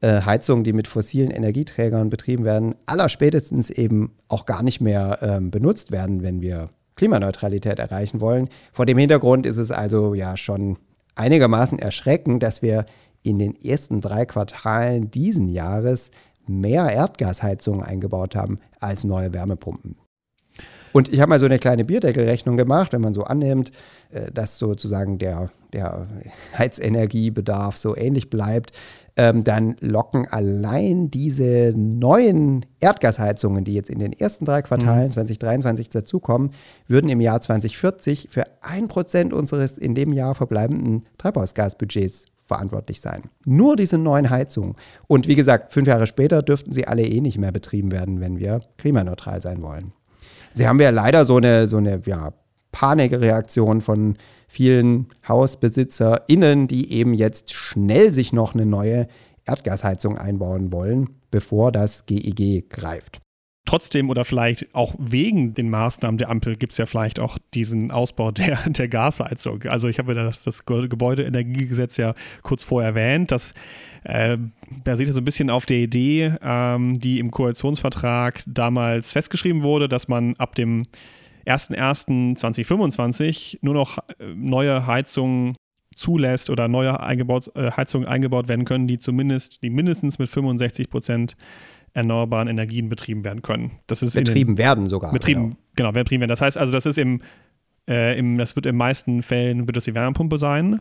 äh, 0.00 0.22
Heizungen, 0.22 0.62
die 0.62 0.72
mit 0.72 0.86
fossilen 0.86 1.32
Energieträgern 1.32 2.08
betrieben 2.08 2.44
werden, 2.44 2.76
allerspätestens 2.86 3.70
eben 3.70 4.12
auch 4.28 4.46
gar 4.46 4.62
nicht 4.62 4.80
mehr 4.80 5.18
ähm, 5.22 5.50
benutzt 5.50 5.90
werden, 5.90 6.22
wenn 6.22 6.40
wir 6.40 6.70
Klimaneutralität 6.94 7.80
erreichen 7.80 8.20
wollen. 8.20 8.48
Vor 8.72 8.86
dem 8.86 8.98
Hintergrund 8.98 9.46
ist 9.46 9.56
es 9.56 9.72
also 9.72 10.14
ja 10.14 10.36
schon 10.36 10.78
einigermaßen 11.16 11.78
erschreckend, 11.78 12.42
dass 12.42 12.62
wir 12.62 12.86
in 13.24 13.40
den 13.40 13.56
ersten 13.60 14.00
drei 14.00 14.26
Quartalen 14.26 15.10
diesen 15.10 15.48
Jahres 15.48 16.12
mehr 16.46 16.88
Erdgasheizungen 16.90 17.82
eingebaut 17.82 18.36
haben 18.36 18.60
als 18.78 19.02
neue 19.02 19.32
Wärmepumpen. 19.32 19.96
Und 20.92 21.12
ich 21.12 21.20
habe 21.20 21.30
mal 21.30 21.40
so 21.40 21.46
eine 21.46 21.58
kleine 21.58 21.84
Bierdeckelrechnung 21.84 22.56
gemacht, 22.56 22.92
wenn 22.92 23.00
man 23.00 23.14
so 23.14 23.24
annimmt, 23.24 23.72
äh, 24.12 24.30
dass 24.30 24.58
sozusagen 24.58 25.18
der, 25.18 25.50
der 25.72 26.06
Heizenergiebedarf 26.56 27.76
so 27.76 27.96
ähnlich 27.96 28.30
bleibt, 28.30 28.70
ähm, 29.16 29.42
dann 29.42 29.74
locken 29.80 30.28
allein 30.28 31.10
diese 31.10 31.72
neuen 31.76 32.64
Erdgasheizungen, 32.78 33.64
die 33.64 33.74
jetzt 33.74 33.90
in 33.90 33.98
den 33.98 34.12
ersten 34.12 34.44
drei 34.44 34.62
Quartalen 34.62 35.06
mhm. 35.06 35.12
2023 35.12 35.88
dazukommen, 35.88 36.50
würden 36.86 37.10
im 37.10 37.20
Jahr 37.20 37.40
2040 37.40 38.28
für 38.30 38.44
ein 38.60 38.86
Prozent 38.86 39.32
unseres 39.32 39.78
in 39.78 39.96
dem 39.96 40.12
Jahr 40.12 40.36
verbleibenden 40.36 41.06
Treibhausgasbudgets 41.18 42.26
verantwortlich 42.44 43.00
sein. 43.00 43.22
Nur 43.46 43.76
diese 43.76 43.98
neuen 43.98 44.30
Heizungen. 44.30 44.76
Und 45.06 45.26
wie 45.26 45.34
gesagt, 45.34 45.72
fünf 45.72 45.88
Jahre 45.88 46.06
später 46.06 46.42
dürften 46.42 46.72
sie 46.72 46.86
alle 46.86 47.02
eh 47.02 47.20
nicht 47.20 47.38
mehr 47.38 47.52
betrieben 47.52 47.90
werden, 47.90 48.20
wenn 48.20 48.38
wir 48.38 48.60
klimaneutral 48.76 49.40
sein 49.40 49.62
wollen. 49.62 49.92
Sie 50.52 50.68
haben 50.68 50.80
ja 50.80 50.90
leider 50.90 51.24
so 51.24 51.38
eine, 51.38 51.66
so 51.66 51.78
eine 51.78 52.00
ja, 52.04 52.32
Panikreaktion 52.70 53.80
von 53.80 54.16
vielen 54.46 55.08
HausbesitzerInnen, 55.26 56.68
die 56.68 56.92
eben 56.92 57.14
jetzt 57.14 57.52
schnell 57.52 58.12
sich 58.12 58.32
noch 58.32 58.54
eine 58.54 58.66
neue 58.66 59.08
Erdgasheizung 59.46 60.18
einbauen 60.18 60.72
wollen, 60.72 61.08
bevor 61.30 61.72
das 61.72 62.06
GEG 62.06 62.40
e 62.40 62.64
greift 62.68 63.23
trotzdem 63.64 64.10
oder 64.10 64.24
vielleicht 64.24 64.74
auch 64.74 64.94
wegen 64.98 65.54
den 65.54 65.70
Maßnahmen 65.70 66.18
der 66.18 66.30
Ampel 66.30 66.56
gibt 66.56 66.72
es 66.72 66.78
ja 66.78 66.86
vielleicht 66.86 67.18
auch 67.18 67.38
diesen 67.54 67.90
Ausbau 67.90 68.30
der, 68.30 68.56
der 68.68 68.88
Gasheizung. 68.88 69.62
Also 69.64 69.88
ich 69.88 69.98
habe 69.98 70.14
das, 70.14 70.42
das 70.42 70.66
Gebäudeenergiegesetz 70.66 71.96
ja 71.96 72.14
kurz 72.42 72.62
vorher 72.62 72.90
erwähnt, 72.90 73.32
das 73.32 73.54
äh, 74.04 74.36
basiert 74.84 75.08
ja 75.08 75.14
so 75.14 75.20
ein 75.20 75.24
bisschen 75.24 75.50
auf 75.50 75.66
der 75.66 75.78
Idee, 75.78 76.34
ähm, 76.42 77.00
die 77.00 77.18
im 77.18 77.30
Koalitionsvertrag 77.30 78.42
damals 78.46 79.12
festgeschrieben 79.12 79.62
wurde, 79.62 79.88
dass 79.88 80.08
man 80.08 80.34
ab 80.36 80.54
dem 80.54 80.82
01.01.2025 81.46 83.58
nur 83.62 83.74
noch 83.74 83.98
äh, 83.98 84.02
neue 84.34 84.86
Heizungen 84.86 85.56
zulässt 85.94 86.50
oder 86.50 86.68
neue 86.68 87.00
eingebaut, 87.00 87.50
äh, 87.54 87.70
Heizungen 87.70 88.08
eingebaut 88.08 88.48
werden 88.48 88.64
können, 88.64 88.88
die 88.88 88.98
zumindest, 88.98 89.62
die 89.62 89.70
mindestens 89.70 90.18
mit 90.18 90.28
65 90.28 90.90
Prozent 90.90 91.36
erneuerbaren 91.94 92.48
Energien 92.48 92.88
betrieben 92.88 93.24
werden 93.24 93.40
können. 93.42 93.70
Das 93.86 94.02
ist 94.02 94.14
betrieben 94.14 94.56
den, 94.56 94.58
werden 94.58 94.86
sogar. 94.86 95.12
Betrieben, 95.12 95.42
genau. 95.42 95.56
genau, 95.76 95.92
betrieben 95.92 96.20
werden. 96.20 96.30
Das 96.30 96.40
heißt 96.40 96.58
also, 96.58 96.72
das 96.72 96.86
ist 96.86 96.98
im, 96.98 97.20
äh, 97.88 98.18
im, 98.18 98.36
das 98.36 98.56
wird 98.56 98.66
in 98.66 98.76
meisten 98.76 99.22
Fällen 99.22 99.66
wird 99.66 99.76
das 99.76 99.84
die 99.84 99.94
Wärmepumpe 99.94 100.36
sein. 100.36 100.80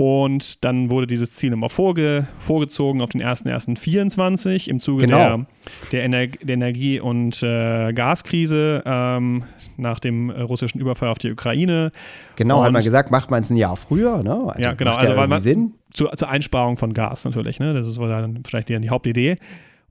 Und 0.00 0.64
dann 0.64 0.88
wurde 0.88 1.06
dieses 1.06 1.34
Ziel 1.34 1.50
nochmal 1.50 1.68
vorge, 1.68 2.26
vorgezogen 2.38 3.02
auf 3.02 3.10
den 3.10 3.22
01.01.24 3.22 4.66
im 4.70 4.80
Zuge 4.80 5.04
genau. 5.04 5.18
der, 5.18 5.46
der, 5.92 6.04
Ener 6.04 6.26
der, 6.26 6.54
Energie- 6.54 7.00
und 7.00 7.42
äh, 7.42 7.92
Gaskrise 7.92 8.82
ähm, 8.86 9.44
nach 9.76 10.00
dem 10.00 10.30
russischen 10.30 10.80
Überfall 10.80 11.10
auf 11.10 11.18
die 11.18 11.30
Ukraine. 11.30 11.92
Genau, 12.36 12.60
und, 12.60 12.64
hat 12.64 12.72
man 12.72 12.82
gesagt, 12.82 13.10
macht 13.10 13.30
man 13.30 13.42
es 13.42 13.50
ein 13.50 13.58
Jahr 13.58 13.76
früher. 13.76 14.22
Ne? 14.22 14.32
Also 14.32 14.62
ja, 14.62 14.72
genau. 14.72 14.94
Also, 14.94 15.14
weil 15.16 15.28
man, 15.28 15.38
Sinn. 15.38 15.74
Zu, 15.92 16.06
zur 16.06 16.30
Einsparung 16.30 16.78
von 16.78 16.94
Gas 16.94 17.26
natürlich. 17.26 17.60
Ne? 17.60 17.74
Das 17.74 17.86
ist 17.86 17.98
dann 17.98 18.42
wahrscheinlich 18.42 18.64
die, 18.64 18.80
die 18.80 18.88
Hauptidee. 18.88 19.36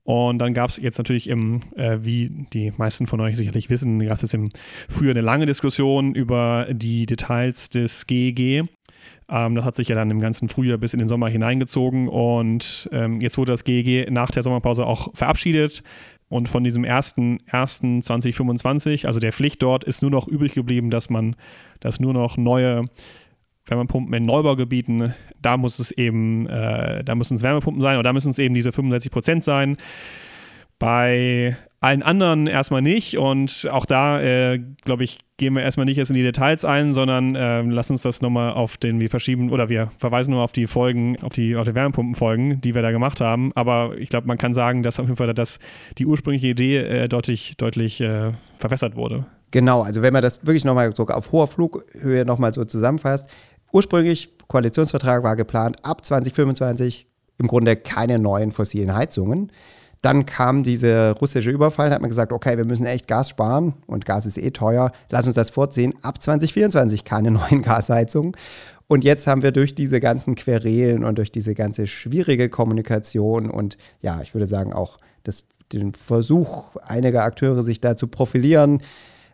Und 0.04 0.38
dann 0.38 0.54
gab 0.54 0.70
es 0.70 0.78
jetzt 0.78 0.98
natürlich 0.98 1.28
im, 1.28 1.60
äh, 1.76 1.98
wie 2.02 2.46
die 2.52 2.72
meisten 2.76 3.06
von 3.06 3.20
euch 3.20 3.36
sicherlich 3.36 3.70
wissen, 3.70 4.04
gab 4.04 4.14
es 4.14 4.22
jetzt 4.22 4.34
im 4.34 4.48
Frühjahr 4.88 5.12
eine 5.12 5.20
lange 5.20 5.46
Diskussion 5.46 6.14
über 6.14 6.66
die 6.70 7.06
Details 7.06 7.68
des 7.68 8.06
GEG. 8.06 8.64
Ähm, 9.28 9.54
das 9.54 9.64
hat 9.64 9.76
sich 9.76 9.88
ja 9.88 9.94
dann 9.94 10.10
im 10.10 10.20
ganzen 10.20 10.48
Frühjahr 10.48 10.78
bis 10.78 10.94
in 10.94 10.98
den 10.98 11.08
Sommer 11.08 11.28
hineingezogen 11.28 12.08
und 12.08 12.88
ähm, 12.92 13.20
jetzt 13.20 13.38
wurde 13.38 13.52
das 13.52 13.64
GEG 13.64 14.10
nach 14.10 14.30
der 14.30 14.42
Sommerpause 14.42 14.86
auch 14.86 15.14
verabschiedet. 15.14 15.82
Und 16.30 16.48
von 16.48 16.62
diesem 16.62 16.84
1.1.2025, 16.84 19.06
also 19.06 19.18
der 19.18 19.32
Pflicht 19.32 19.60
dort, 19.62 19.82
ist 19.82 20.00
nur 20.00 20.12
noch 20.12 20.28
übrig 20.28 20.54
geblieben, 20.54 20.88
dass 20.88 21.10
man, 21.10 21.34
dass 21.80 21.98
nur 21.98 22.14
noch 22.14 22.36
neue 22.36 22.84
Wärmepumpen 23.70 24.12
in 24.14 24.26
Neubaugebieten, 24.26 25.14
da 25.40 25.56
muss 25.56 25.78
es 25.78 25.90
eben, 25.92 26.46
äh, 26.48 27.02
da 27.04 27.14
müssen 27.14 27.34
es 27.36 27.42
Wärmepumpen 27.42 27.80
sein 27.80 27.96
oder 27.96 28.08
da 28.08 28.12
müssen 28.12 28.30
es 28.30 28.38
eben 28.38 28.54
diese 28.54 28.72
65 28.72 29.10
Prozent 29.10 29.44
sein. 29.44 29.76
Bei 30.78 31.56
allen 31.80 32.02
anderen 32.02 32.46
erstmal 32.46 32.82
nicht. 32.82 33.16
Und 33.16 33.68
auch 33.70 33.86
da, 33.86 34.20
äh, 34.20 34.60
glaube 34.84 35.04
ich, 35.04 35.18
gehen 35.38 35.54
wir 35.54 35.62
erstmal 35.62 35.86
nicht 35.86 35.96
erst 35.96 36.10
in 36.10 36.16
die 36.16 36.22
Details 36.22 36.64
ein, 36.64 36.92
sondern 36.92 37.34
äh, 37.34 37.62
lass 37.62 37.90
uns 37.90 38.02
das 38.02 38.20
nochmal 38.20 38.52
auf 38.52 38.76
den, 38.76 39.00
wir 39.00 39.08
verschieben 39.08 39.50
oder 39.50 39.68
wir 39.70 39.90
verweisen 39.98 40.32
nur 40.32 40.42
auf 40.42 40.52
die 40.52 40.66
Folgen, 40.66 41.16
auf 41.22 41.32
die, 41.32 41.56
auf 41.56 41.66
die 41.66 41.74
Wärmepumpenfolgen, 41.74 42.60
die 42.60 42.74
wir 42.74 42.82
da 42.82 42.90
gemacht 42.90 43.20
haben. 43.20 43.50
Aber 43.54 43.96
ich 43.98 44.10
glaube, 44.10 44.26
man 44.26 44.36
kann 44.36 44.52
sagen, 44.52 44.82
dass 44.82 45.00
auf 45.00 45.06
jeden 45.06 45.16
Fall 45.16 45.32
dass 45.32 45.58
die 45.96 46.06
ursprüngliche 46.06 46.48
Idee 46.48 46.78
äh, 46.78 47.08
deutlich, 47.08 47.54
deutlich 47.56 48.00
äh, 48.00 48.32
verwässert 48.58 48.96
wurde. 48.96 49.24
Genau, 49.52 49.82
also 49.82 50.02
wenn 50.02 50.12
man 50.12 50.22
das 50.22 50.44
wirklich 50.44 50.64
nochmal 50.64 50.94
so 50.94 51.06
auf 51.06 51.32
hoher 51.32 51.46
Flughöhe 51.48 52.24
nochmal 52.24 52.52
so 52.52 52.64
zusammenfasst, 52.64 53.30
ursprünglich 53.72 54.32
Koalitionsvertrag 54.48 55.22
war 55.22 55.36
geplant, 55.36 55.76
ab 55.84 56.04
2025 56.04 57.06
im 57.38 57.46
Grunde 57.46 57.76
keine 57.76 58.18
neuen 58.18 58.52
fossilen 58.52 58.94
Heizungen. 58.94 59.52
Dann 60.02 60.24
kam 60.24 60.62
dieser 60.62 61.12
russische 61.12 61.50
Überfall, 61.50 61.90
hat 61.90 62.00
man 62.00 62.08
gesagt, 62.08 62.32
okay, 62.32 62.56
wir 62.56 62.64
müssen 62.64 62.86
echt 62.86 63.06
Gas 63.06 63.28
sparen 63.28 63.74
und 63.86 64.06
Gas 64.06 64.26
ist 64.26 64.38
eh 64.38 64.50
teuer, 64.50 64.92
lass 65.10 65.26
uns 65.26 65.34
das 65.34 65.50
vorziehen. 65.50 65.94
Ab 66.02 66.22
2024 66.22 67.04
keine 67.04 67.30
neuen 67.30 67.62
Gasheizungen. 67.62 68.32
Und 68.88 69.04
jetzt 69.04 69.26
haben 69.26 69.42
wir 69.42 69.52
durch 69.52 69.74
diese 69.74 70.00
ganzen 70.00 70.34
Querelen 70.34 71.04
und 71.04 71.18
durch 71.18 71.30
diese 71.30 71.54
ganze 71.54 71.86
schwierige 71.86 72.48
Kommunikation 72.48 73.48
und 73.48 73.76
ja, 74.02 74.20
ich 74.20 74.34
würde 74.34 74.46
sagen 74.46 74.72
auch 74.72 74.98
das, 75.22 75.44
den 75.72 75.92
Versuch 75.92 76.74
einiger 76.76 77.22
Akteure, 77.22 77.62
sich 77.62 77.80
da 77.80 77.94
zu 77.94 78.08
profilieren, 78.08 78.82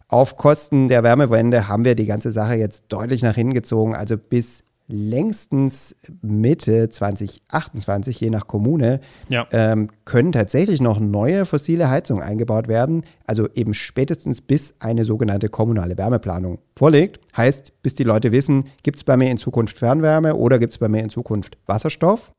auf 0.08 0.36
Kosten 0.36 0.88
der 0.88 1.02
Wärmewende 1.02 1.68
haben 1.68 1.84
wir 1.84 1.94
die 1.94 2.06
ganze 2.06 2.30
Sache 2.30 2.54
jetzt 2.54 2.84
deutlich 2.88 3.22
nach 3.22 3.34
hinten 3.34 3.54
gezogen. 3.54 3.94
Also 3.94 4.16
bis 4.16 4.62
längstens 4.88 5.96
Mitte 6.22 6.88
2028, 6.88 8.20
je 8.20 8.30
nach 8.30 8.46
Kommune, 8.46 9.00
ja. 9.28 9.46
ähm, 9.50 9.88
können 10.04 10.32
tatsächlich 10.32 10.80
noch 10.80 11.00
neue 11.00 11.44
fossile 11.44 11.90
Heizungen 11.90 12.22
eingebaut 12.22 12.68
werden. 12.68 13.02
Also 13.26 13.48
eben 13.54 13.74
spätestens 13.74 14.40
bis 14.40 14.74
eine 14.78 15.04
sogenannte 15.04 15.48
kommunale 15.48 15.98
Wärmeplanung 15.98 16.58
vorliegt. 16.76 17.18
Heißt, 17.36 17.82
bis 17.82 17.94
die 17.94 18.04
Leute 18.04 18.32
wissen, 18.32 18.64
gibt 18.82 18.98
es 18.98 19.04
bei 19.04 19.16
mir 19.16 19.30
in 19.30 19.38
Zukunft 19.38 19.78
Fernwärme 19.78 20.36
oder 20.36 20.58
gibt 20.58 20.72
es 20.72 20.78
bei 20.78 20.88
mir 20.88 21.02
in 21.02 21.10
Zukunft 21.10 21.58
Wasserstoff, 21.66 22.30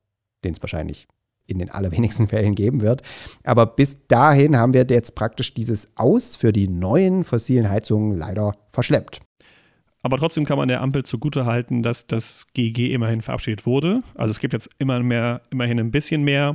den 0.45 0.53
es 0.53 0.61
wahrscheinlich 0.61 1.07
in 1.47 1.59
den 1.59 1.69
allerwenigsten 1.69 2.27
Fällen 2.29 2.55
geben 2.55 2.81
wird. 2.81 3.01
Aber 3.43 3.65
bis 3.65 4.05
dahin 4.07 4.57
haben 4.57 4.73
wir 4.73 4.85
jetzt 4.89 5.15
praktisch 5.15 5.53
dieses 5.53 5.87
Aus 5.95 6.35
für 6.35 6.53
die 6.53 6.67
neuen 6.67 7.23
fossilen 7.23 7.69
Heizungen 7.69 8.17
leider 8.17 8.53
verschleppt. 8.71 9.21
Aber 10.03 10.17
trotzdem 10.17 10.45
kann 10.45 10.57
man 10.57 10.69
der 10.69 10.81
Ampel 10.81 11.03
zugutehalten, 11.03 11.83
dass 11.83 12.07
das 12.07 12.45
GG 12.53 12.93
immerhin 12.93 13.21
verabschiedet 13.21 13.65
wurde. 13.65 14.03
Also 14.15 14.31
es 14.31 14.39
gibt 14.39 14.53
jetzt 14.53 14.69
immer 14.77 15.01
mehr, 15.01 15.41
immerhin 15.49 15.79
ein 15.79 15.91
bisschen 15.91 16.23
mehr 16.23 16.53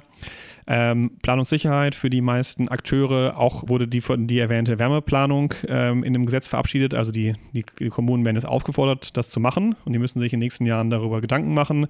ähm, 0.67 1.19
Planungssicherheit 1.23 1.95
für 1.95 2.09
die 2.09 2.21
meisten 2.21 2.69
Akteure. 2.69 3.37
Auch 3.37 3.69
wurde 3.69 3.89
die, 3.89 4.03
die 4.27 4.39
erwähnte 4.39 4.79
Wärmeplanung 4.79 5.55
ähm, 5.67 6.05
in 6.05 6.13
dem 6.13 6.25
Gesetz 6.25 6.49
verabschiedet. 6.49 6.95
Also 6.95 7.11
die, 7.11 7.35
die, 7.53 7.65
die, 7.79 7.89
Kommunen 7.89 8.25
werden 8.25 8.37
jetzt 8.37 8.47
aufgefordert, 8.47 9.17
das 9.17 9.31
zu 9.31 9.41
machen. 9.41 9.75
Und 9.85 9.93
die 9.93 9.99
müssen 9.99 10.21
sich 10.21 10.33
in 10.33 10.39
den 10.41 10.45
nächsten 10.45 10.65
Jahren 10.65 10.91
darüber 10.91 11.21
Gedanken 11.21 11.53
machen. 11.53 11.89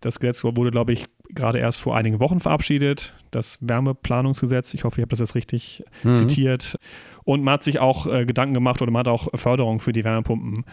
Das 0.00 0.20
Gesetz 0.20 0.44
wurde, 0.44 0.70
glaube 0.70 0.92
ich, 0.92 1.06
gerade 1.34 1.58
erst 1.58 1.80
vor 1.80 1.96
einigen 1.96 2.20
Wochen 2.20 2.40
verabschiedet. 2.40 3.14
Das 3.30 3.58
Wärmeplanungsgesetz. 3.60 4.74
Ich 4.74 4.84
hoffe, 4.84 5.00
ich 5.00 5.02
habe 5.02 5.10
das 5.10 5.20
jetzt 5.20 5.34
richtig 5.34 5.82
mhm. 6.02 6.14
zitiert. 6.14 6.76
Und 7.24 7.42
man 7.42 7.54
hat 7.54 7.62
sich 7.62 7.78
auch 7.78 8.06
äh, 8.06 8.26
Gedanken 8.26 8.54
gemacht 8.54 8.82
oder 8.82 8.90
man 8.90 9.00
hat 9.00 9.08
auch 9.08 9.28
Förderung 9.34 9.80
für 9.80 9.92
die 9.92 10.04
Wärmepumpen 10.04 10.64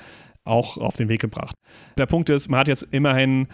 auch 0.46 0.78
auf 0.78 0.96
den 0.96 1.10
Weg 1.10 1.22
gebracht. 1.22 1.56
Der 1.98 2.06
Punkt 2.06 2.30
ist, 2.30 2.50
man 2.50 2.62
hat 2.62 2.68
jetzt 2.68 2.84
immerhin 2.92 3.48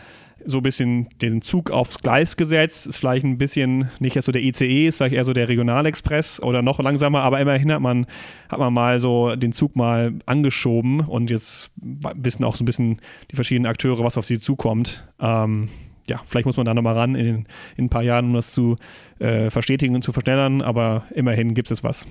so 0.44 0.58
ein 0.58 0.64
bisschen 0.64 1.10
den 1.22 1.42
Zug 1.42 1.72
aufs 1.72 2.00
Gleis 2.00 2.38
gesetzt. 2.38 2.88
Ist 2.88 2.98
vielleicht 2.98 3.26
ein 3.26 3.38
bisschen 3.38 3.90
nicht 4.00 4.16
erst 4.16 4.28
so 4.28 4.32
der 4.32 4.44
ICE, 4.44 4.88
ist 4.88 4.98
vielleicht 4.98 5.16
eher 5.16 5.24
so 5.24 5.34
der 5.34 5.48
Regionalexpress 5.50 6.42
oder 6.42 6.62
noch 6.62 6.80
langsamer, 6.80 7.22
aber 7.22 7.40
immerhin 7.40 7.72
hat 7.72 7.82
man, 7.82 8.06
hat 8.50 8.60
man 8.60 8.74
mal 8.74 9.00
so 9.00 9.36
den 9.36 9.54
Zug 9.54 9.76
mal 9.76 10.14
angeschoben 10.26 11.02
und 11.02 11.30
jetzt 11.30 11.72
wissen 11.76 12.44
auch 12.44 12.56
so 12.56 12.64
ein 12.64 12.66
bisschen 12.66 13.02
die 13.32 13.36
verschiedenen 13.36 13.70
Akteure, 13.70 14.04
was 14.04 14.18
auf 14.18 14.26
sie 14.26 14.40
zukommt. 14.40 15.08
Ähm, 15.20 15.70
ja, 16.08 16.22
vielleicht 16.26 16.46
muss 16.46 16.58
man 16.58 16.66
da 16.66 16.74
nochmal 16.74 16.96
ran 16.96 17.16
in, 17.16 17.46
in, 17.78 17.86
ein 17.86 17.90
paar 17.90 18.04
Jahren, 18.04 18.26
um 18.26 18.34
das 18.34 18.52
zu 18.52 18.76
äh, 19.20 19.50
verstetigen 19.50 19.96
und 19.96 20.04
zu 20.04 20.12
verschnellern, 20.12 20.62
aber 20.62 21.04
immerhin 21.14 21.54
gibt 21.54 21.72
es 21.72 21.84
was. 21.84 22.06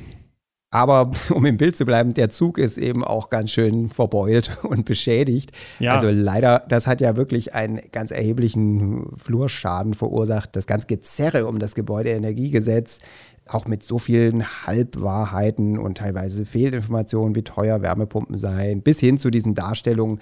Aber 0.74 1.12
um 1.30 1.46
im 1.46 1.57
Bild 1.57 1.76
zu 1.76 1.85
bleiben, 1.85 2.14
der 2.14 2.30
Zug 2.30 2.59
ist 2.59 2.78
eben 2.78 3.04
auch 3.04 3.30
ganz 3.30 3.52
schön 3.52 3.90
verbeult 3.90 4.59
und 4.64 4.85
beschädigt. 4.85 5.52
Ja. 5.78 5.94
Also 5.94 6.11
leider, 6.11 6.64
das 6.68 6.88
hat 6.88 7.00
ja 7.00 7.16
wirklich 7.16 7.54
einen 7.54 7.80
ganz 7.92 8.11
erheblichen 8.11 9.07
Flurschaden 9.16 9.94
verursacht. 9.94 10.57
Das 10.57 10.66
ganze 10.66 10.88
Gezerre 10.88 11.46
um 11.46 11.61
das 11.61 11.76
Gebäudeenergiegesetz, 11.76 12.98
auch 13.46 13.66
mit 13.66 13.85
so 13.85 13.98
vielen 13.98 14.44
Halbwahrheiten 14.66 15.78
und 15.78 15.98
teilweise 15.98 16.44
Fehlinformationen, 16.44 17.37
wie 17.37 17.42
teuer 17.42 17.80
Wärmepumpen 17.80 18.37
seien, 18.37 18.83
bis 18.83 18.98
hin 18.98 19.16
zu 19.16 19.30
diesen 19.30 19.54
Darstellungen, 19.54 20.18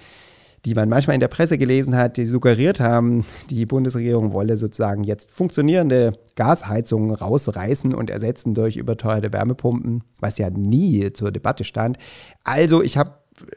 die 0.64 0.74
man 0.74 0.88
manchmal 0.88 1.14
in 1.14 1.20
der 1.20 1.28
Presse 1.28 1.58
gelesen 1.58 1.96
hat, 1.96 2.16
die 2.16 2.24
suggeriert 2.24 2.78
haben, 2.78 3.24
die 3.50 3.66
Bundesregierung 3.66 4.32
wolle 4.32 4.56
sozusagen 4.56 5.02
jetzt 5.02 5.30
funktionierende 5.30 6.12
Gasheizungen 6.36 7.14
rausreißen 7.14 7.94
und 7.94 8.10
ersetzen 8.10 8.54
durch 8.54 8.76
überteuerte 8.76 9.32
Wärmepumpen, 9.32 10.04
was 10.20 10.38
ja 10.38 10.50
nie 10.50 11.12
zur 11.12 11.32
Debatte 11.32 11.64
stand. 11.64 11.98
Also 12.44 12.82
ich 12.82 12.96
habe 12.96 13.12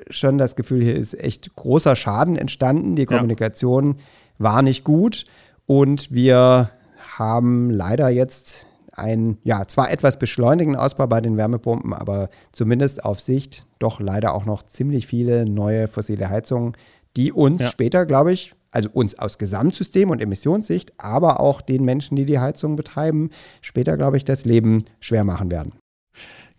schon 0.09 0.37
das 0.37 0.55
Gefühl, 0.55 0.81
hier 0.81 0.95
ist 0.95 1.13
echt 1.13 1.55
großer 1.55 1.95
Schaden 1.95 2.35
entstanden. 2.35 2.95
Die 2.95 3.05
Kommunikation 3.05 3.87
ja. 3.87 3.95
war 4.39 4.61
nicht 4.63 4.83
gut 4.83 5.25
und 5.67 6.11
wir 6.11 6.71
haben 7.17 7.69
leider 7.69 8.09
jetzt 8.09 8.65
einen, 8.91 9.37
ja, 9.43 9.67
zwar 9.67 9.91
etwas 9.91 10.17
beschleunigten 10.17 10.75
Ausbau 10.75 11.07
bei 11.07 11.21
den 11.21 11.37
Wärmepumpen, 11.37 11.93
aber 11.93 12.29
zumindest 12.51 13.03
auf 13.03 13.19
Sicht 13.19 13.65
doch 13.79 13.99
leider 13.99 14.33
auch 14.33 14.45
noch 14.45 14.63
ziemlich 14.63 15.05
viele 15.05 15.45
neue 15.45 15.87
fossile 15.87 16.29
Heizungen, 16.29 16.73
die 17.17 17.31
uns 17.31 17.63
ja. 17.63 17.69
später, 17.69 18.05
glaube 18.05 18.33
ich, 18.33 18.53
also 18.71 18.89
uns 18.89 19.17
aus 19.17 19.37
Gesamtsystem 19.37 20.09
und 20.09 20.21
Emissionssicht, 20.21 20.93
aber 20.97 21.39
auch 21.39 21.61
den 21.61 21.85
Menschen, 21.85 22.15
die 22.15 22.25
die 22.25 22.39
Heizung 22.39 22.75
betreiben, 22.75 23.29
später, 23.61 23.95
glaube 23.95 24.17
ich, 24.17 24.25
das 24.25 24.43
Leben 24.45 24.83
schwer 24.99 25.23
machen 25.23 25.49
werden. 25.49 25.73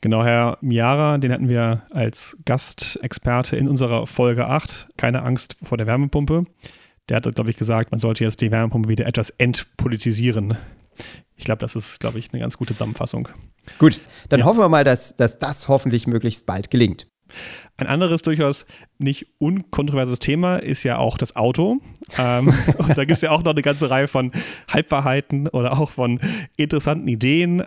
Genau, 0.01 0.25
Herr 0.25 0.59
Miara, 0.61 1.19
den 1.19 1.33
hatten 1.33 1.49
wir 1.49 1.83
als 1.91 2.37
Gastexperte 2.45 3.57
in 3.57 3.69
unserer 3.69 4.07
Folge 4.07 4.47
8, 4.47 4.89
keine 4.97 5.23
Angst 5.23 5.57
vor 5.63 5.79
der 5.79 5.87
Wärmepumpe. 5.87 6.45
Der 7.09 7.19
hat, 7.19 7.35
glaube 7.35 7.51
ich, 7.51 7.57
gesagt, 7.57 7.91
man 7.91 7.99
sollte 7.99 8.25
jetzt 8.25 8.41
die 8.41 8.51
Wärmepumpe 8.51 8.89
wieder 8.89 9.07
etwas 9.07 9.31
entpolitisieren. 9.31 10.57
Ich 11.37 11.45
glaube, 11.45 11.59
das 11.59 11.77
ist, 11.77 12.01
glaube 12.01 12.19
ich, 12.19 12.33
eine 12.33 12.41
ganz 12.41 12.57
gute 12.57 12.75
Zusammenfassung. 12.75 13.29
Gut, 13.79 14.01
dann 14.29 14.41
ja. 14.41 14.47
hoffen 14.47 14.61
wir 14.61 14.69
mal, 14.69 14.85
dass, 14.85 15.17
dass 15.17 15.39
das 15.39 15.69
hoffentlich 15.69 16.07
möglichst 16.07 16.47
bald 16.47 16.71
gelingt. 16.71 17.07
Ein 17.77 17.87
anderes 17.87 18.23
durchaus 18.23 18.67
nicht 18.99 19.27
unkontroverses 19.39 20.19
Thema 20.19 20.57
ist 20.57 20.83
ja 20.83 20.99
auch 20.99 21.19
das 21.19 21.37
Auto. 21.37 21.79
Ähm, 22.19 22.55
und 22.79 22.97
da 22.97 23.05
gibt 23.05 23.17
es 23.17 23.21
ja 23.23 23.31
auch 23.31 23.43
noch 23.43 23.53
eine 23.53 23.63
ganze 23.63 23.91
Reihe 23.91 24.09
von 24.09 24.33
Halbwahrheiten 24.73 25.49
oder 25.49 25.79
auch 25.79 25.91
von 25.91 26.21
interessanten 26.57 27.09
Ideen. 27.09 27.65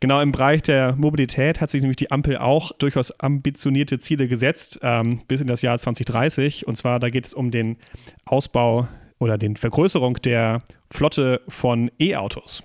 Genau 0.00 0.20
im 0.22 0.32
Bereich 0.32 0.62
der 0.62 0.94
Mobilität 0.96 1.60
hat 1.60 1.68
sich 1.68 1.82
nämlich 1.82 1.98
die 1.98 2.10
Ampel 2.10 2.38
auch 2.38 2.72
durchaus 2.72 3.18
ambitionierte 3.20 3.98
Ziele 3.98 4.28
gesetzt 4.28 4.78
ähm, 4.82 5.20
bis 5.28 5.42
in 5.42 5.46
das 5.46 5.60
Jahr 5.60 5.78
2030. 5.78 6.66
Und 6.66 6.76
zwar 6.76 6.98
da 7.00 7.10
geht 7.10 7.26
es 7.26 7.34
um 7.34 7.50
den 7.50 7.76
Ausbau 8.24 8.88
oder 9.18 9.36
den 9.36 9.56
Vergrößerung 9.56 10.14
der 10.14 10.60
Flotte 10.90 11.42
von 11.48 11.90
E-Autos. 12.00 12.62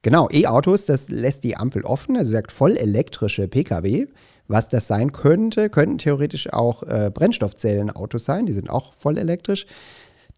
Genau, 0.00 0.28
E-Autos, 0.32 0.86
das 0.86 1.10
lässt 1.10 1.44
die 1.44 1.56
Ampel 1.56 1.84
offen. 1.84 2.16
Also 2.16 2.32
sagt 2.32 2.50
voll 2.50 2.76
elektrische 2.76 3.48
Pkw. 3.48 4.06
Was 4.48 4.68
das 4.68 4.86
sein 4.86 5.12
könnte, 5.12 5.70
könnten 5.70 5.98
theoretisch 5.98 6.52
auch 6.52 6.82
äh, 6.82 7.10
Brennstoffzellenautos 7.12 8.24
sein, 8.24 8.46
die 8.46 8.52
sind 8.52 8.70
auch 8.70 8.92
voll 8.94 9.18
elektrisch. 9.18 9.66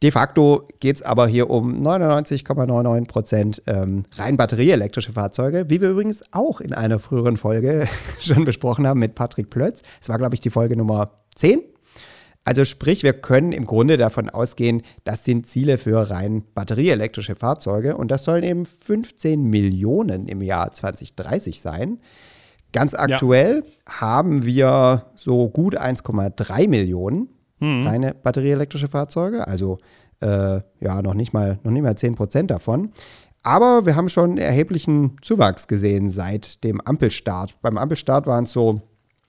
De 0.02 0.10
facto 0.10 0.68
geht 0.80 0.96
es 0.96 1.02
aber 1.02 1.26
hier 1.26 1.48
um 1.48 1.82
99,99 1.82 3.06
Prozent 3.06 3.62
ähm, 3.66 4.02
rein 4.16 4.36
batterieelektrische 4.36 5.12
Fahrzeuge, 5.12 5.70
wie 5.70 5.80
wir 5.80 5.90
übrigens 5.90 6.22
auch 6.32 6.60
in 6.60 6.74
einer 6.74 6.98
früheren 6.98 7.36
Folge 7.36 7.88
schon 8.20 8.44
besprochen 8.44 8.86
haben 8.86 9.00
mit 9.00 9.14
Patrick 9.14 9.48
Plötz. 9.50 9.82
Es 10.02 10.08
war, 10.08 10.18
glaube 10.18 10.34
ich, 10.34 10.40
die 10.40 10.50
Folge 10.50 10.76
Nummer 10.76 11.12
10. 11.36 11.62
Also 12.44 12.66
sprich, 12.66 13.02
wir 13.02 13.14
können 13.14 13.52
im 13.52 13.64
Grunde 13.64 13.96
davon 13.96 14.28
ausgehen, 14.28 14.82
das 15.04 15.24
sind 15.24 15.46
Ziele 15.46 15.78
für 15.78 16.10
rein 16.10 16.44
batterieelektrische 16.54 17.36
Fahrzeuge 17.36 17.96
und 17.96 18.10
das 18.10 18.24
sollen 18.24 18.44
eben 18.44 18.66
15 18.66 19.42
Millionen 19.42 20.28
im 20.28 20.42
Jahr 20.42 20.70
2030 20.70 21.60
sein. 21.60 22.00
Ganz 22.74 22.92
aktuell 22.92 23.62
ja. 23.64 24.00
haben 24.00 24.44
wir 24.44 25.06
so 25.14 25.48
gut 25.48 25.78
1,3 25.80 26.68
Millionen 26.68 27.28
mhm. 27.60 27.86
reine 27.86 28.14
batterieelektrische 28.14 28.88
Fahrzeuge, 28.88 29.46
also 29.46 29.78
äh, 30.20 30.60
ja 30.80 31.00
noch 31.00 31.14
nicht 31.14 31.32
mal 31.32 31.60
noch 31.62 31.70
nicht 31.70 31.84
mal 31.84 31.96
10 31.96 32.16
Prozent 32.16 32.50
davon. 32.50 32.90
Aber 33.44 33.86
wir 33.86 33.94
haben 33.94 34.08
schon 34.08 34.38
erheblichen 34.38 35.18
Zuwachs 35.22 35.68
gesehen 35.68 36.08
seit 36.08 36.64
dem 36.64 36.80
Ampelstart. 36.80 37.60
Beim 37.62 37.78
Ampelstart 37.78 38.26
waren 38.26 38.44
es 38.44 38.52
so 38.52 38.80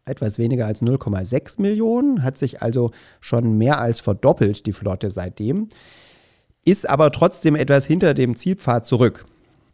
etwas 0.05 0.39
weniger 0.39 0.65
als 0.65 0.81
0,6 0.81 1.61
Millionen, 1.61 2.23
hat 2.23 2.39
sich 2.39 2.63
also 2.63 2.89
schon 3.19 3.59
mehr 3.59 3.79
als 3.79 3.99
verdoppelt, 3.99 4.65
die 4.65 4.73
Flotte 4.73 5.11
seitdem, 5.11 5.69
ist 6.65 6.89
aber 6.89 7.11
trotzdem 7.11 7.55
etwas 7.55 7.85
hinter 7.85 8.15
dem 8.15 8.35
Zielpfad 8.35 8.87
zurück. 8.87 9.25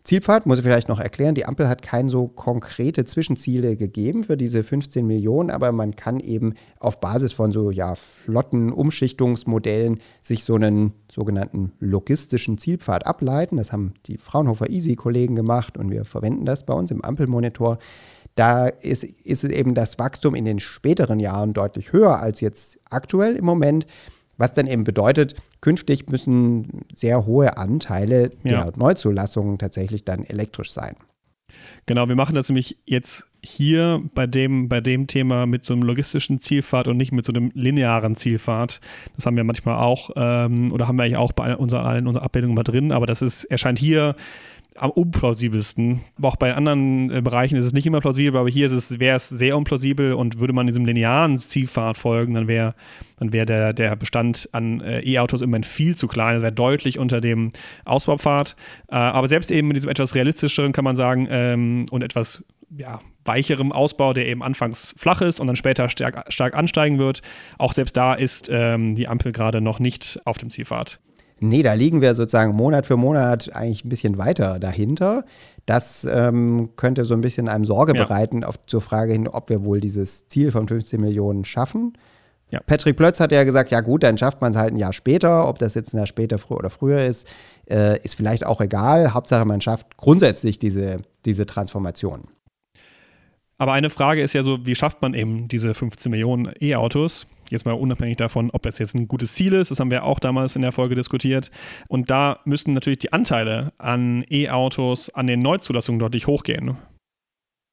Zielpfad 0.04 0.48
muss 0.48 0.58
ich 0.58 0.64
vielleicht 0.64 0.90
noch 0.90 1.00
erklären. 1.00 1.36
Die 1.36 1.46
Ampel 1.46 1.68
hat 1.70 1.84
keine 1.84 2.10
so 2.10 2.28
konkrete 2.28 3.06
Zwischenziele 3.06 3.76
gegeben 3.76 4.24
für 4.24 4.36
diese 4.36 4.64
15 4.64 5.06
Millionen, 5.06 5.52
aber 5.52 5.72
man 5.72 5.96
kann 5.96 6.20
eben 6.20 6.56
auf 6.80 7.00
Basis 7.00 7.34
von 7.34 7.52
so 7.52 7.70
ja, 7.70 7.94
flotten 7.96 8.72
Umschichtungsmodellen 8.72 10.00
sich 10.22 10.44
so 10.44 10.56
einen 10.56 10.94
sogenannten 11.12 11.74
logistischen 11.80 12.58
Zielpfad 12.58 13.06
ableiten. 13.06 13.58
Das 13.58 13.72
haben 13.72 13.94
die 14.08 14.18
Fraunhofer 14.18 14.70
Easy-Kollegen 14.70 15.36
gemacht 15.36 15.78
und 15.78 15.92
wir 15.92 16.04
verwenden 16.04 16.46
das 16.46 16.66
bei 16.66 16.74
uns 16.74 16.90
im 16.90 17.04
Ampelmonitor. 17.04 17.78
Da 18.36 18.68
ist, 18.68 19.04
ist 19.04 19.44
eben 19.44 19.76
das 19.76 20.00
Wachstum 20.00 20.36
in 20.36 20.46
den 20.46 20.60
späteren 20.60 21.20
Jahren 21.20 21.54
deutlich 21.54 21.92
höher 21.92 22.20
als 22.20 22.42
jetzt 22.42 22.80
aktuell 22.90 23.36
im 23.36 23.46
Moment. 23.46 23.86
Was 24.42 24.56
dann 24.56 24.66
eben 24.66 24.84
bedeutet, 24.84 25.36
künftig 25.62 26.10
müssen 26.10 26.82
sehr 26.96 27.28
hohe 27.28 27.58
Anteile 27.58 28.32
ja. 28.44 28.64
der 28.64 28.74
Neuzulassungen 28.76 29.60
tatsächlich 29.60 30.04
dann 30.04 30.24
elektrisch 30.24 30.72
sein. 30.72 30.96
Genau, 31.86 32.08
wir 32.08 32.16
machen 32.16 32.34
das 32.34 32.50
nämlich 32.50 32.78
jetzt 32.86 33.28
hier 33.44 34.02
bei 34.16 34.26
dem, 34.26 34.68
bei 34.68 34.82
dem 34.82 35.06
Thema 35.06 35.46
mit 35.46 35.64
so 35.64 35.74
einem 35.74 35.84
logistischen 35.84 36.40
Zielfahrt 36.40 36.88
und 36.88 36.98
nicht 36.98 37.12
mit 37.12 37.24
so 37.24 37.32
einem 37.32 37.52
linearen 37.54 38.16
Zielfahrt. 38.16 38.82
Das 39.16 39.28
haben 39.28 39.36
wir 39.36 39.44
manchmal 39.44 39.78
auch 39.78 40.10
ähm, 40.16 40.72
oder 40.72 40.88
haben 40.88 40.96
wir 40.96 41.04
eigentlich 41.04 41.18
auch 41.18 41.34
bei 41.34 41.56
unserer, 41.56 41.96
in 42.00 42.08
unserer 42.08 42.24
Abbildung 42.24 42.56
mal 42.56 42.64
drin, 42.64 42.92
aber 42.92 43.06
das 43.06 43.22
ist, 43.22 43.44
erscheint 43.46 43.78
hier 43.78 44.16
am 44.82 44.90
unplausibelsten. 44.90 46.02
Auch 46.22 46.36
bei 46.36 46.56
anderen 46.56 47.12
äh, 47.12 47.22
Bereichen 47.22 47.56
ist 47.56 47.66
es 47.66 47.74
nicht 47.74 47.86
immer 47.86 48.02
plausibel, 48.02 48.40
aber 48.40 48.50
hier 48.50 48.70
wäre 48.72 49.16
es 49.16 49.30
sehr 49.30 49.56
unplausibel 49.56 50.14
und 50.14 50.40
würde 50.40 50.54
man 50.54 50.66
diesem 50.66 50.86
linearen 50.86 51.38
Zielpfad 51.38 51.98
folgen, 51.98 52.34
dann 52.34 52.48
wäre 52.48 52.74
dann 53.18 53.32
wär 53.32 53.46
der, 53.46 53.74
der 53.74 53.96
Bestand 53.96 54.50
an 54.52 54.82
äh, 54.82 55.02
E-Autos 55.02 55.42
immerhin 55.42 55.64
viel 55.64 55.96
zu 55.96 56.08
klein. 56.08 56.34
Das 56.34 56.42
wäre 56.42 56.52
deutlich 56.52 56.98
unter 56.98 57.22
dem 57.22 57.52
Ausbaupfad. 57.86 58.56
Äh, 58.90 58.96
aber 58.96 59.28
selbst 59.28 59.52
eben 59.52 59.68
mit 59.68 59.78
diesem 59.78 59.92
etwas 59.92 60.16
realistischeren, 60.16 60.72
kann 60.72 60.84
man 60.84 60.96
sagen, 60.96 61.28
ähm, 61.30 61.86
und 61.92 62.02
etwas 62.02 62.44
ja, 62.76 63.00
weicherem 63.24 63.72
Ausbau, 63.72 64.14
der 64.14 64.26
eben 64.26 64.42
anfangs 64.42 64.96
flach 64.98 65.22
ist 65.22 65.40
und 65.40 65.46
dann 65.46 65.56
später 65.56 65.90
stark, 65.90 66.34
stark 66.34 66.56
ansteigen 66.56 66.98
wird, 66.98 67.22
auch 67.60 67.74
selbst 67.74 67.96
da 67.96 68.16
ist 68.16 68.50
ähm, 68.52 68.96
die 68.96 69.08
Ampel 69.08 69.32
gerade 69.32 69.62
noch 69.62 69.80
nicht 69.80 70.20
auf 70.26 70.40
dem 70.40 70.50
Zielpfad. 70.50 71.00
Nee, 71.44 71.64
da 71.64 71.74
liegen 71.74 72.02
wir 72.02 72.14
sozusagen 72.14 72.56
Monat 72.56 72.86
für 72.86 72.98
Monat 72.98 73.52
eigentlich 73.56 73.84
ein 73.84 73.90
bisschen 73.90 74.20
weiter 74.20 74.60
dahinter. 74.60 75.26
Das 75.66 76.08
ähm, 76.10 76.70
könnte 76.76 77.04
so 77.04 77.16
ein 77.16 77.22
bisschen 77.22 77.50
einem 77.50 77.66
Sorge 77.66 77.98
ja. 77.98 78.04
bereiten 78.04 78.44
auf, 78.44 78.60
zur 78.68 78.80
Frage 78.80 79.14
hin, 79.14 79.28
ob 79.28 79.50
wir 79.50 79.66
wohl 79.66 79.82
dieses 79.82 80.28
Ziel 80.28 80.52
von 80.52 80.68
15 80.68 81.02
Millionen 81.02 81.44
schaffen. 81.44 81.98
Ja. 82.52 82.60
Patrick 82.64 82.96
Plötz 82.96 83.20
hat 83.20 83.32
ja 83.32 83.44
gesagt, 83.44 83.72
ja 83.72 83.82
gut, 83.82 84.04
dann 84.04 84.20
schafft 84.20 84.40
man 84.40 84.52
es 84.52 84.58
halt 84.58 84.74
ein 84.74 84.78
Jahr 84.78 84.94
später. 84.94 85.48
Ob 85.48 85.58
das 85.58 85.74
jetzt 85.74 85.94
ein 85.94 85.98
Jahr 85.98 86.06
später 86.06 86.38
früher 86.38 86.58
oder 86.58 86.70
früher 86.70 87.06
ist, 87.06 87.28
äh, 87.68 88.00
ist 88.04 88.14
vielleicht 88.14 88.46
auch 88.46 88.62
egal. 88.62 89.16
Hauptsache, 89.16 89.44
man 89.46 89.62
schafft 89.62 89.98
grundsätzlich 89.98 90.60
diese, 90.60 91.02
diese 91.26 91.48
Transformation. 91.48 92.26
Aber 93.62 93.74
eine 93.74 93.92
Frage 93.92 94.24
ist 94.24 94.34
ja 94.34 94.42
so, 94.42 94.66
wie 94.66 94.74
schafft 94.74 95.04
man 95.04 95.14
eben 95.14 95.48
diese 95.48 95.76
15 95.76 96.10
Millionen 96.10 96.52
E-Autos? 96.60 97.28
Jetzt 97.52 97.64
mal 97.64 97.74
unabhängig 97.74 98.18
davon, 98.18 98.50
ob 98.50 98.64
das 98.64 98.80
jetzt 98.80 98.96
ein 98.96 99.08
gutes 99.08 99.36
Ziel 99.36 99.54
ist, 99.54 99.70
das 99.70 99.80
haben 99.80 99.92
wir 99.92 100.04
auch 100.04 100.18
damals 100.18 100.56
in 100.56 100.64
der 100.64 100.72
Folge 100.72 100.96
diskutiert. 100.96 101.52
Und 101.88 102.10
da 102.10 102.40
müssten 102.44 102.74
natürlich 102.74 102.98
die 102.98 103.14
Anteile 103.14 103.72
an 103.78 104.26
E-Autos 104.32 105.12
an 105.12 105.28
den 105.28 105.42
Neuzulassungen 105.42 106.00
deutlich 106.00 106.26
hochgehen. 106.26 106.76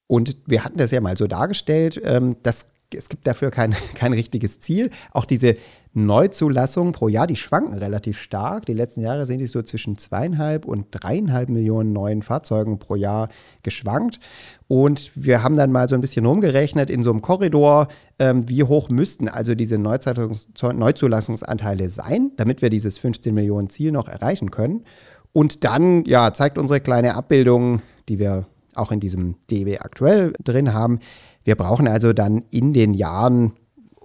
Und 0.06 0.36
wir 0.44 0.62
hatten 0.62 0.76
das 0.76 0.90
ja 0.90 1.00
mal 1.00 1.16
so 1.16 1.26
dargestellt, 1.26 1.98
ähm, 2.04 2.36
dass 2.42 2.66
es 2.94 3.08
gibt 3.08 3.26
dafür 3.26 3.50
kein, 3.50 3.74
kein 3.94 4.12
richtiges 4.12 4.60
Ziel. 4.60 4.90
Auch 5.12 5.24
diese 5.24 5.56
Neuzulassungen 5.94 6.92
pro 6.92 7.08
Jahr, 7.08 7.26
die 7.26 7.36
schwanken 7.36 7.74
relativ 7.74 8.20
stark. 8.20 8.66
Die 8.66 8.74
letzten 8.74 9.00
Jahre 9.00 9.26
sind 9.26 9.38
die 9.38 9.46
so 9.46 9.62
zwischen 9.62 9.98
zweieinhalb 9.98 10.64
und 10.64 10.86
dreieinhalb 10.90 11.48
Millionen 11.48 11.92
neuen 11.92 12.22
Fahrzeugen 12.22 12.78
pro 12.78 12.94
Jahr 12.94 13.28
geschwankt. 13.62 14.20
Und 14.68 15.10
wir 15.14 15.42
haben 15.42 15.56
dann 15.56 15.72
mal 15.72 15.88
so 15.88 15.94
ein 15.94 16.00
bisschen 16.00 16.26
rumgerechnet 16.26 16.90
in 16.90 17.02
so 17.02 17.10
einem 17.10 17.22
Korridor, 17.22 17.88
ähm, 18.18 18.48
wie 18.48 18.64
hoch 18.64 18.90
müssten 18.90 19.28
also 19.28 19.54
diese 19.54 19.78
Neuzulassungsanteile 19.78 21.90
sein, 21.90 22.32
damit 22.36 22.62
wir 22.62 22.70
dieses 22.70 22.98
15 22.98 23.34
Millionen 23.34 23.70
Ziel 23.70 23.92
noch 23.92 24.08
erreichen 24.08 24.50
können. 24.50 24.84
Und 25.32 25.64
dann, 25.64 26.04
ja, 26.04 26.32
zeigt 26.32 26.58
unsere 26.58 26.80
kleine 26.80 27.14
Abbildung, 27.14 27.82
die 28.08 28.18
wir 28.18 28.46
auch 28.74 28.92
in 28.92 29.00
diesem 29.00 29.34
DW 29.50 29.78
aktuell 29.78 30.32
drin 30.42 30.72
haben, 30.72 31.00
wir 31.48 31.56
brauchen 31.56 31.88
also 31.88 32.12
dann 32.12 32.44
in 32.50 32.74
den 32.74 32.92
Jahren 32.92 33.54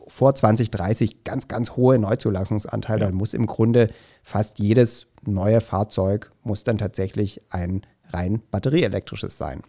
vor 0.07 0.33
2030 0.33 1.25
ganz, 1.25 1.49
ganz 1.49 1.71
hohe 1.71 1.99
Neuzulassungsanteile. 1.99 3.01
Ja. 3.01 3.07
Dann 3.07 3.15
muss 3.15 3.33
im 3.33 3.47
Grunde 3.47 3.89
fast 4.21 4.59
jedes 4.59 5.07
neue 5.25 5.59
Fahrzeug 5.59 6.31
muss 6.43 6.63
dann 6.63 6.77
tatsächlich 6.77 7.41
ein 7.49 7.81
rein 8.13 8.41
batterieelektrisches 8.49 9.37
sein 9.37 9.61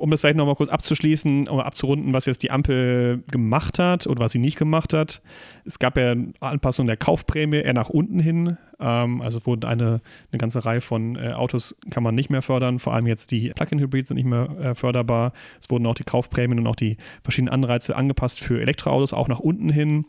um 0.00 0.10
das 0.10 0.20
vielleicht 0.20 0.36
nochmal 0.36 0.56
kurz 0.56 0.68
abzuschließen 0.68 1.48
oder 1.48 1.64
abzurunden, 1.64 2.12
was 2.12 2.26
jetzt 2.26 2.42
die 2.42 2.50
Ampel 2.50 3.22
gemacht 3.30 3.78
hat 3.78 4.06
oder 4.06 4.20
was 4.20 4.32
sie 4.32 4.38
nicht 4.38 4.58
gemacht 4.58 4.92
hat. 4.92 5.22
Es 5.64 5.78
gab 5.78 5.96
ja 5.96 6.14
Anpassungen 6.40 6.86
der 6.86 6.96
Kaufprämie 6.96 7.56
eher 7.56 7.72
nach 7.72 7.88
unten 7.88 8.18
hin. 8.18 8.58
Ähm, 8.78 9.22
also 9.22 9.38
es 9.38 9.46
wurden 9.46 9.64
eine, 9.64 10.02
eine 10.30 10.38
ganze 10.38 10.64
Reihe 10.64 10.82
von 10.82 11.16
äh, 11.16 11.32
Autos 11.32 11.76
kann 11.90 12.02
man 12.02 12.14
nicht 12.14 12.28
mehr 12.28 12.42
fördern. 12.42 12.78
Vor 12.78 12.92
allem 12.92 13.06
jetzt 13.06 13.30
die 13.30 13.50
Plug-in-Hybrids 13.50 14.08
sind 14.08 14.16
nicht 14.16 14.26
mehr 14.26 14.50
äh, 14.60 14.74
förderbar. 14.74 15.32
Es 15.60 15.70
wurden 15.70 15.86
auch 15.86 15.94
die 15.94 16.04
Kaufprämien 16.04 16.58
und 16.58 16.66
auch 16.66 16.76
die 16.76 16.98
verschiedenen 17.22 17.54
Anreize 17.54 17.96
angepasst 17.96 18.40
für 18.40 18.60
Elektroautos, 18.60 19.14
auch 19.14 19.28
nach 19.28 19.40
unten 19.40 19.70
hin. 19.70 20.04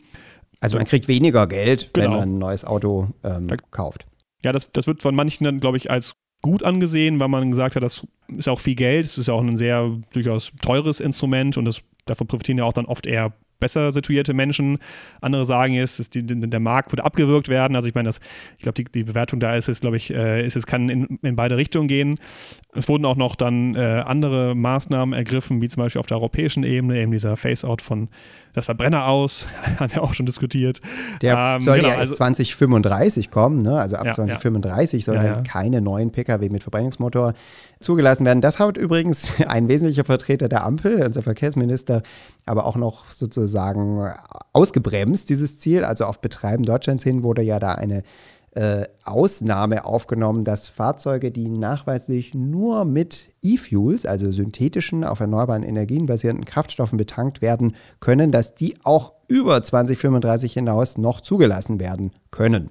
Also 0.60 0.76
man 0.76 0.86
kriegt 0.86 1.08
weniger 1.08 1.46
Geld, 1.46 1.90
genau. 1.94 2.06
wenn 2.06 2.18
man 2.18 2.28
ein 2.28 2.38
neues 2.38 2.64
Auto 2.64 3.08
ähm, 3.24 3.48
kauft. 3.70 4.06
Ja, 4.42 4.52
das, 4.52 4.70
das 4.72 4.86
wird 4.86 5.02
von 5.02 5.14
manchen 5.14 5.44
dann, 5.44 5.60
glaube 5.60 5.76
ich, 5.76 5.90
als 5.90 6.14
gut 6.42 6.62
angesehen, 6.62 7.18
weil 7.18 7.28
man 7.28 7.50
gesagt 7.50 7.76
hat, 7.76 7.82
das 7.82 8.06
ist 8.28 8.48
auch 8.48 8.60
viel 8.60 8.74
Geld, 8.74 9.06
es 9.06 9.18
ist 9.18 9.28
ja 9.28 9.34
auch 9.34 9.42
ein 9.42 9.56
sehr 9.56 9.90
durchaus 10.12 10.52
teures 10.60 11.00
Instrument 11.00 11.56
und 11.56 11.64
das, 11.64 11.82
davon 12.06 12.26
profitieren 12.26 12.58
ja 12.58 12.64
auch 12.64 12.72
dann 12.72 12.86
oft 12.86 13.06
eher 13.06 13.32
besser 13.58 13.92
situierte 13.92 14.34
Menschen. 14.34 14.78
Andere 15.20 15.44
sagen 15.44 15.74
jetzt, 15.74 15.98
dass 15.98 16.10
die, 16.10 16.24
der 16.24 16.60
Markt 16.60 16.92
würde 16.92 17.04
abgewürgt 17.04 17.48
werden. 17.48 17.76
Also 17.76 17.88
ich 17.88 17.94
meine, 17.94 18.08
das, 18.08 18.20
ich 18.56 18.62
glaube, 18.62 18.74
die, 18.74 18.84
die, 18.84 19.04
Bewertung 19.04 19.40
da 19.40 19.54
ist 19.54 19.68
es, 19.68 19.80
glaube 19.80 19.96
ich, 19.96 20.12
äh, 20.12 20.44
ist 20.44 20.56
es 20.56 20.66
kann 20.66 20.88
in, 20.88 21.18
in, 21.22 21.36
beide 21.36 21.56
Richtungen 21.56 21.88
gehen. 21.88 22.18
Es 22.74 22.88
wurden 22.88 23.04
auch 23.04 23.16
noch 23.16 23.36
dann 23.36 23.74
äh, 23.74 24.02
andere 24.06 24.54
Maßnahmen 24.54 25.14
ergriffen, 25.14 25.60
wie 25.60 25.68
zum 25.68 25.82
Beispiel 25.82 26.00
auf 26.00 26.06
der 26.06 26.18
europäischen 26.18 26.64
Ebene, 26.64 27.00
eben 27.00 27.12
dieser 27.12 27.36
Face-out 27.36 27.82
von 27.82 28.08
das 28.54 28.66
Verbrenner 28.66 29.06
aus, 29.06 29.46
haben 29.78 29.92
wir 29.92 30.02
auch 30.02 30.14
schon 30.14 30.26
diskutiert. 30.26 30.80
Der 31.22 31.56
ähm, 31.56 31.62
soll 31.62 31.76
genau, 31.76 31.88
ja 31.88 31.94
erst 31.94 32.10
also, 32.10 32.14
2035 32.16 33.30
kommen, 33.30 33.62
ne? 33.62 33.78
also 33.78 33.96
ab 33.96 34.06
ja, 34.06 34.12
2035 34.12 35.00
ja. 35.00 35.04
sollen 35.04 35.24
ja, 35.24 35.40
keine 35.42 35.80
neuen 35.80 36.10
Pkw 36.10 36.48
mit 36.48 36.62
Verbrennungsmotor 36.62 37.34
zugelassen 37.80 38.24
werden. 38.24 38.40
Das 38.40 38.58
hat 38.58 38.76
übrigens 38.76 39.34
ein 39.46 39.68
wesentlicher 39.68 40.04
Vertreter 40.04 40.48
der 40.48 40.64
Ampel, 40.64 41.04
unser 41.04 41.22
Verkehrsminister, 41.22 42.02
aber 42.46 42.66
auch 42.66 42.76
noch 42.76 43.10
sozusagen 43.10 44.12
ausgebremst, 44.52 45.28
dieses 45.28 45.58
Ziel. 45.58 45.84
Also 45.84 46.04
auf 46.04 46.20
Betreiben 46.20 46.64
Deutschlands 46.64 47.04
hin 47.04 47.22
wurde 47.22 47.42
ja 47.42 47.58
da 47.58 47.74
eine 47.74 48.02
äh, 48.52 48.86
Ausnahme 49.04 49.84
aufgenommen, 49.84 50.42
dass 50.42 50.68
Fahrzeuge, 50.68 51.30
die 51.30 51.48
nachweislich 51.48 52.34
nur 52.34 52.84
mit 52.84 53.30
E-Fuels, 53.42 54.06
also 54.06 54.30
synthetischen, 54.32 55.04
auf 55.04 55.20
erneuerbaren 55.20 55.62
Energien 55.62 56.06
basierenden 56.06 56.44
Kraftstoffen 56.44 56.96
betankt 56.96 57.42
werden 57.42 57.76
können, 58.00 58.32
dass 58.32 58.54
die 58.54 58.76
auch 58.84 59.12
über 59.28 59.62
2035 59.62 60.54
hinaus 60.54 60.98
noch 60.98 61.20
zugelassen 61.20 61.78
werden 61.78 62.10
können. 62.30 62.70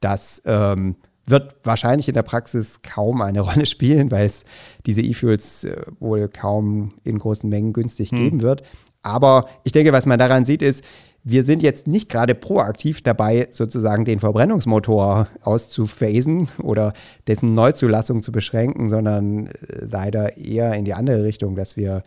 Das 0.00 0.40
ähm, 0.46 0.96
wird 1.30 1.54
wahrscheinlich 1.64 2.08
in 2.08 2.14
der 2.14 2.22
Praxis 2.22 2.80
kaum 2.82 3.22
eine 3.22 3.40
Rolle 3.48 3.66
spielen, 3.66 4.10
weil 4.10 4.26
es 4.26 4.44
diese 4.86 5.00
E-Fuels 5.00 5.64
äh, 5.64 5.76
wohl 5.98 6.28
kaum 6.28 6.90
in 7.04 7.18
großen 7.18 7.48
Mengen 7.48 7.72
günstig 7.72 8.10
hm. 8.10 8.18
geben 8.18 8.42
wird. 8.42 8.62
Aber 9.02 9.48
ich 9.64 9.72
denke, 9.72 9.92
was 9.92 10.06
man 10.06 10.18
daran 10.18 10.44
sieht, 10.44 10.62
ist, 10.62 10.84
wir 11.22 11.42
sind 11.42 11.62
jetzt 11.62 11.86
nicht 11.86 12.08
gerade 12.08 12.34
proaktiv 12.34 13.02
dabei, 13.02 13.48
sozusagen 13.50 14.04
den 14.04 14.20
Verbrennungsmotor 14.20 15.28
auszuphasen 15.42 16.48
oder 16.62 16.94
dessen 17.26 17.54
Neuzulassung 17.54 18.22
zu 18.22 18.32
beschränken, 18.32 18.88
sondern 18.88 19.48
äh, 19.48 19.84
leider 19.90 20.38
eher 20.38 20.74
in 20.74 20.84
die 20.84 20.94
andere 20.94 21.24
Richtung, 21.24 21.56
dass 21.56 21.76
wir 21.76 22.04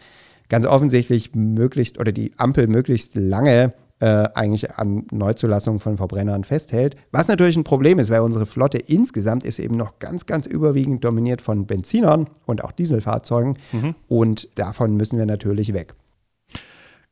ganz 0.49 0.65
offensichtlich 0.65 1.33
möglichst 1.35 1.99
oder 1.99 2.11
die 2.11 2.31
Ampel 2.37 2.67
möglichst 2.67 3.15
lange 3.15 3.73
äh, 4.03 4.29
eigentlich 4.35 4.69
an 4.71 5.07
Neuzulassungen 5.11 5.79
von 5.79 5.95
Verbrennern 5.95 6.43
festhält. 6.43 6.97
Was 7.11 7.29
natürlich 7.29 7.55
ein 7.55 7.63
Problem 7.63 7.99
ist, 7.99 8.09
weil 8.09 8.19
unsere 8.19 8.45
Flotte 8.45 8.77
insgesamt 8.77 9.45
ist 9.45 9.59
eben 9.59 9.77
noch 9.77 9.99
ganz, 9.99 10.25
ganz 10.25 10.45
überwiegend 10.45 11.05
dominiert 11.05 11.41
von 11.41 11.65
Benzinern 11.65 12.27
und 12.45 12.65
auch 12.65 12.73
Dieselfahrzeugen. 12.73 13.57
Mhm. 13.71 13.95
Und 14.09 14.49
davon 14.55 14.97
müssen 14.97 15.17
wir 15.17 15.25
natürlich 15.25 15.73
weg. 15.73 15.95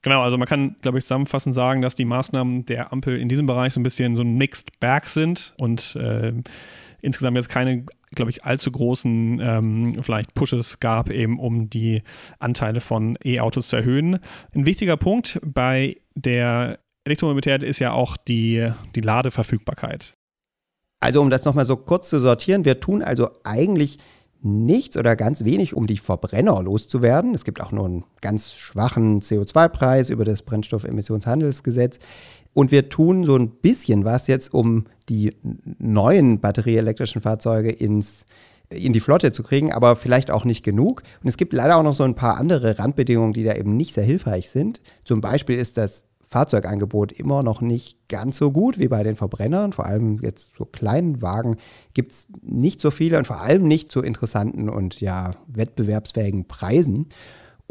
Genau, 0.02 0.22
also 0.22 0.38
man 0.38 0.50
kann, 0.50 0.76
glaube 0.82 0.98
ich, 0.98 1.06
zusammenfassend 1.06 1.56
sagen, 1.56 1.82
dass 1.82 1.96
die 1.96 2.04
Maßnahmen 2.04 2.66
der 2.66 2.92
Ampel 2.92 3.18
in 3.18 3.30
diesem 3.30 3.48
Bereich 3.48 3.72
so 3.72 3.80
ein 3.80 3.84
bisschen 3.84 4.18
so 4.18 4.24
ein 4.24 4.36
Mixed 4.36 4.78
Bag 4.82 5.08
sind 5.08 5.54
und 5.60 5.96
äh, 5.96 6.34
insgesamt 7.02 7.38
jetzt 7.38 7.50
keine, 7.50 7.86
glaube 8.16 8.32
ich, 8.32 8.44
allzu 8.44 8.70
großen 8.70 9.40
ähm, 9.42 9.94
vielleicht 10.02 10.34
Pushes 10.34 10.82
gab, 10.82 11.10
eben 11.10 11.40
um 11.40 11.70
die 11.70 12.02
Anteile 12.40 12.82
von 12.82 13.18
E-Autos 13.24 13.70
zu 13.70 13.78
erhöhen. 13.78 14.20
Ein 14.54 14.66
wichtiger 14.66 14.98
Punkt 14.98 15.40
bei 15.46 15.96
der 16.16 16.80
Elektromobilität 17.06 17.64
ist 17.64 17.80
ja 17.80 17.94
auch 17.94 18.18
die, 18.18 18.72
die 18.96 19.02
Ladeverfügbarkeit. 19.02 20.14
Also 21.00 21.22
um 21.22 21.30
das 21.32 21.46
nochmal 21.46 21.66
so 21.66 21.78
kurz 21.78 22.10
zu 22.10 22.20
sortieren, 22.20 22.64
wir 22.64 22.80
tun 22.80 23.02
also 23.02 23.30
eigentlich 23.44 23.98
nichts 24.44 24.98
oder 24.98 25.16
ganz 25.16 25.44
wenig, 25.46 25.74
um 25.76 25.88
die 25.88 25.98
Verbrenner 25.98 26.62
loszuwerden. 26.62 27.34
Es 27.34 27.44
gibt 27.44 27.62
auch 27.62 27.72
nur 27.72 27.86
einen 27.86 28.04
ganz 28.22 28.54
schwachen 28.54 29.22
CO2-Preis 29.22 30.10
über 30.10 30.26
das 30.26 30.42
Brennstoffemissionshandelsgesetz. 30.44 32.00
Und 32.54 32.72
wir 32.72 32.90
tun 32.90 33.24
so 33.24 33.36
ein 33.36 33.50
bisschen 33.50 34.04
was 34.04 34.28
jetzt, 34.28 34.54
um 34.54 34.86
die 35.10 35.36
neuen 35.78 36.40
batterieelektrischen 36.40 37.22
Fahrzeuge 37.22 37.72
ins, 37.72 38.26
in 38.70 38.94
die 38.94 39.00
Flotte 39.00 39.32
zu 39.32 39.44
kriegen, 39.44 39.72
aber 39.72 39.96
vielleicht 39.96 40.32
auch 40.32 40.44
nicht 40.44 40.64
genug. 40.64 41.04
Und 41.22 41.28
es 41.28 41.38
gibt 41.38 41.54
leider 41.54 41.78
auch 41.78 41.84
noch 41.84 41.96
so 41.96 42.04
ein 42.04 42.16
paar 42.16 42.38
andere 42.38 42.80
Randbedingungen, 42.80 43.34
die 43.34 43.44
da 43.44 43.56
eben 43.56 43.78
nicht 43.78 43.94
sehr 43.94 44.04
hilfreich 44.04 44.50
sind. 44.50 44.82
Zum 45.04 45.22
Beispiel 45.22 45.58
ist 45.58 45.78
das 45.78 46.06
Fahrzeugangebot 46.32 47.12
immer 47.12 47.44
noch 47.44 47.60
nicht 47.60 48.08
ganz 48.08 48.38
so 48.38 48.52
gut 48.52 48.80
wie 48.80 48.88
bei 48.88 49.04
den 49.04 49.18
Verbrennern. 49.18 49.74
Vor 49.74 49.86
allem 49.86 50.20
jetzt 50.24 50.54
so 50.58 50.64
kleinen 50.64 51.22
Wagen 51.22 51.58
gibt 51.94 52.14
es 52.14 52.30
nicht 52.42 52.80
so 52.80 52.90
viele 52.90 53.18
und 53.18 53.28
vor 53.28 53.42
allem 53.42 53.68
nicht 53.68 53.92
zu 53.92 54.02
interessanten 54.02 54.70
und 54.70 55.02
ja 55.02 55.32
wettbewerbsfähigen 55.48 56.48
Preisen. 56.48 57.08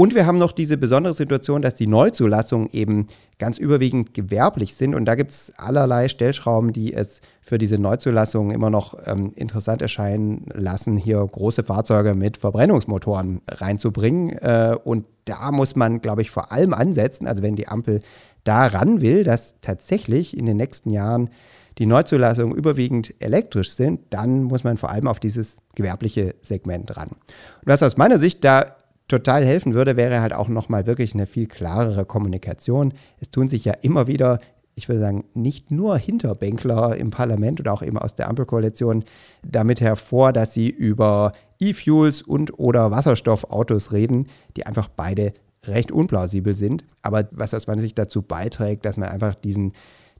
Und 0.01 0.15
wir 0.15 0.27
haben 0.27 0.39
noch 0.39 0.53
diese 0.53 0.79
besondere 0.79 1.13
Situation, 1.13 1.61
dass 1.61 1.75
die 1.75 1.87
Neuzulassungen 1.87 2.69
eben 2.73 3.07
ganz 3.39 3.59
überwiegend 3.59 4.15
gewerblich 4.15 4.75
sind. 4.75 4.95
Und 4.95 5.05
da 5.05 5.15
gibt 5.15 5.31
es 5.31 5.53
allerlei 5.59 6.09
Stellschrauben, 6.09 6.73
die 6.73 6.95
es 6.95 7.21
für 7.43 7.59
diese 7.59 7.79
Neuzulassungen 7.79 8.51
immer 8.51 8.71
noch 8.71 8.95
ähm, 9.05 9.33
interessant 9.37 9.83
erscheinen 9.83 10.47
lassen, 10.55 10.97
hier 10.97 11.19
große 11.19 11.65
Fahrzeuge 11.65 12.15
mit 12.15 12.39
Verbrennungsmotoren 12.39 13.43
reinzubringen. 13.47 14.31
Äh, 14.39 14.77
und 14.83 15.05
da 15.27 15.53
muss 15.53 15.77
man, 15.77 16.01
glaube 16.01 16.23
ich, 16.23 16.31
vor 16.31 16.51
allem 16.51 16.73
ansetzen. 16.73 17.27
Also 17.27 17.43
wenn 17.43 17.57
die 17.57 17.69
Ampel 17.69 18.01
daran 18.45 19.01
will, 19.01 19.25
dass 19.25 19.61
tatsächlich 19.61 20.37
in 20.37 20.47
den 20.47 20.57
nächsten 20.57 20.91
Jahren 20.91 21.31
die 21.79 21.87
Neuzulassungen 21.87 22.57
überwiegend 22.57 23.15
elektrisch 23.21 23.71
sind, 23.71 24.01
dann 24.11 24.45
muss 24.45 24.65
man 24.65 24.77
vor 24.77 24.91
allem 24.91 25.09
auf 25.09 25.21
dieses 25.21 25.59
gewerbliche 25.75 26.35
Segment 26.43 26.97
ran. 26.97 27.09
Und 27.09 27.67
was 27.67 27.83
aus 27.83 27.97
meiner 27.97 28.19
Sicht 28.19 28.45
da 28.45 28.77
total 29.09 29.45
helfen 29.45 29.75
würde, 29.75 29.97
wäre 29.97 30.21
halt 30.21 30.33
auch 30.33 30.49
nochmal 30.49 30.87
wirklich 30.87 31.15
eine 31.15 31.27
viel 31.27 31.47
klarere 31.47 32.05
Kommunikation. 32.05 32.93
Es 33.19 33.31
tun 33.31 33.49
sich 33.49 33.65
ja 33.65 33.73
immer 33.83 34.07
wieder, 34.07 34.39
ich 34.75 34.89
würde 34.89 35.01
sagen, 35.01 35.25
nicht 35.35 35.71
nur 35.71 35.99
Hinterbänkler 35.99 36.97
im 36.97 37.11
Parlament 37.11 37.61
oder 37.61 37.73
auch 37.73 37.83
eben 37.83 37.99
aus 37.99 38.15
der 38.15 38.29
Ampelkoalition 38.29 39.05
damit 39.43 39.81
hervor, 39.81 40.33
dass 40.33 40.55
sie 40.55 40.69
über 40.69 41.33
E-Fuels 41.59 42.23
und 42.23 42.59
oder 42.59 42.91
Wasserstoffautos 42.91 43.93
reden, 43.93 44.27
die 44.57 44.67
einfach 44.67 44.89
beide 44.89 45.33
recht 45.67 45.93
unplausibel 45.93 46.57
sind, 46.57 46.85
aber 47.03 47.29
was 47.33 47.55
aus 47.55 47.67
meiner 47.67 47.83
Sicht 47.83 47.99
dazu 47.99 48.23
beiträgt, 48.23 48.85
dass 48.85 48.97
man 48.97 49.09
einfach 49.09 49.35
diesen, 49.35 49.73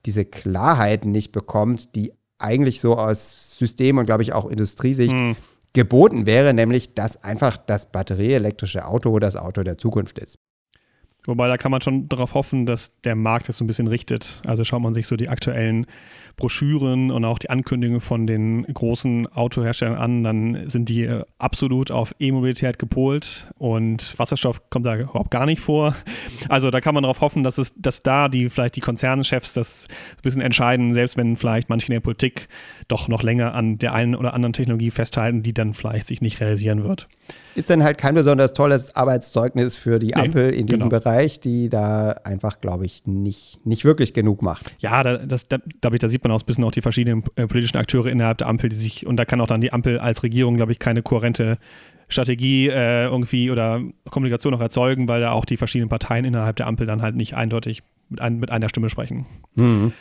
diese 0.05 0.25
Klarheit 0.25 1.05
nicht 1.05 1.31
bekommt, 1.31 1.95
die 1.95 2.13
eigentlich 2.37 2.79
so 2.79 2.97
aus 2.97 3.57
System- 3.57 3.97
und, 3.97 4.05
glaube 4.05 4.23
ich, 4.23 4.33
auch 4.33 4.45
Industriesicht 4.45 5.17
hm. 5.17 5.35
geboten 5.73 6.25
wäre, 6.25 6.53
nämlich 6.53 6.93
dass 6.93 7.23
einfach 7.23 7.57
das 7.57 7.91
batterieelektrische 7.91 8.85
Auto 8.85 9.17
das 9.19 9.35
Auto 9.35 9.63
der 9.63 9.77
Zukunft 9.77 10.19
ist. 10.19 10.37
Wobei 11.25 11.47
da 11.47 11.57
kann 11.57 11.71
man 11.71 11.81
schon 11.81 12.09
darauf 12.09 12.33
hoffen, 12.33 12.65
dass 12.65 12.99
der 13.01 13.15
Markt 13.15 13.47
das 13.47 13.57
so 13.57 13.63
ein 13.63 13.67
bisschen 13.67 13.87
richtet. 13.87 14.41
Also 14.45 14.63
schaut 14.63 14.81
man 14.81 14.93
sich 14.93 15.05
so 15.05 15.15
die 15.15 15.29
aktuellen 15.29 15.85
Broschüren 16.35 17.11
und 17.11 17.25
auch 17.25 17.39
die 17.39 17.49
Ankündigungen 17.49 18.01
von 18.01 18.27
den 18.27 18.63
großen 18.63 19.27
Autoherstellern 19.27 19.97
an, 19.97 20.23
dann 20.23 20.69
sind 20.69 20.89
die 20.89 21.03
äh, 21.03 21.23
absolut 21.37 21.91
auf 21.91 22.15
E-Mobilität 22.19 22.79
gepolt 22.79 23.51
und 23.57 24.17
Wasserstoff 24.17 24.69
kommt 24.69 24.85
da 24.85 24.97
überhaupt 24.97 25.31
gar 25.31 25.45
nicht 25.45 25.61
vor. 25.61 25.95
Also 26.49 26.71
da 26.71 26.81
kann 26.81 26.93
man 26.93 27.03
darauf 27.03 27.21
hoffen, 27.21 27.43
dass 27.43 27.57
es, 27.57 27.73
dass 27.75 28.03
da 28.03 28.27
die 28.27 28.49
vielleicht 28.49 28.75
die 28.75 28.81
Konzernchefs 28.81 29.53
das 29.53 29.87
ein 29.89 30.21
bisschen 30.21 30.41
entscheiden, 30.41 30.93
selbst 30.93 31.17
wenn 31.17 31.35
vielleicht 31.35 31.69
manche 31.69 31.87
in 31.87 31.93
der 31.93 31.99
Politik 31.99 32.47
doch 32.87 33.07
noch 33.07 33.23
länger 33.23 33.53
an 33.53 33.77
der 33.77 33.93
einen 33.93 34.15
oder 34.15 34.33
anderen 34.33 34.53
Technologie 34.53 34.91
festhalten, 34.91 35.43
die 35.43 35.53
dann 35.53 35.73
vielleicht 35.73 36.07
sich 36.07 36.21
nicht 36.21 36.39
realisieren 36.39 36.83
wird 36.83 37.07
ist 37.55 37.69
dann 37.69 37.83
halt 37.83 37.97
kein 37.97 38.15
besonders 38.15 38.53
tolles 38.53 38.95
Arbeitszeugnis 38.95 39.75
für 39.75 39.99
die 39.99 40.15
Ampel 40.15 40.51
nee, 40.51 40.57
in 40.57 40.67
diesem 40.67 40.89
genau. 40.89 40.99
Bereich, 40.99 41.39
die 41.39 41.69
da 41.69 42.11
einfach, 42.23 42.61
glaube 42.61 42.85
ich, 42.85 43.05
nicht, 43.05 43.65
nicht 43.65 43.85
wirklich 43.85 44.13
genug 44.13 44.41
macht. 44.41 44.73
Ja, 44.79 45.03
da, 45.03 45.17
das, 45.17 45.47
da, 45.47 45.57
da 45.81 46.07
sieht 46.07 46.23
man 46.23 46.31
auch 46.31 46.41
ein 46.41 46.45
bisschen 46.45 46.63
auch 46.63 46.71
die 46.71 46.81
verschiedenen 46.81 47.23
äh, 47.35 47.47
politischen 47.47 47.77
Akteure 47.77 48.07
innerhalb 48.07 48.37
der 48.37 48.47
Ampel, 48.47 48.69
die 48.69 48.75
sich, 48.75 49.05
und 49.05 49.17
da 49.17 49.25
kann 49.25 49.41
auch 49.41 49.47
dann 49.47 49.61
die 49.61 49.73
Ampel 49.73 49.99
als 49.99 50.23
Regierung, 50.23 50.55
glaube 50.55 50.71
ich, 50.71 50.79
keine 50.79 51.01
kohärente 51.01 51.57
Strategie 52.07 52.67
äh, 52.67 53.05
irgendwie 53.05 53.51
oder 53.51 53.81
Kommunikation 54.09 54.51
noch 54.51 54.61
erzeugen, 54.61 55.07
weil 55.07 55.21
da 55.21 55.31
auch 55.31 55.45
die 55.45 55.57
verschiedenen 55.57 55.89
Parteien 55.89 56.25
innerhalb 56.25 56.57
der 56.57 56.67
Ampel 56.67 56.85
dann 56.85 57.01
halt 57.01 57.15
nicht 57.15 57.35
eindeutig 57.35 57.83
mit, 58.09 58.21
ein, 58.21 58.39
mit 58.39 58.51
einer 58.51 58.69
Stimme 58.69 58.89
sprechen. 58.89 59.25
Mhm. 59.55 59.93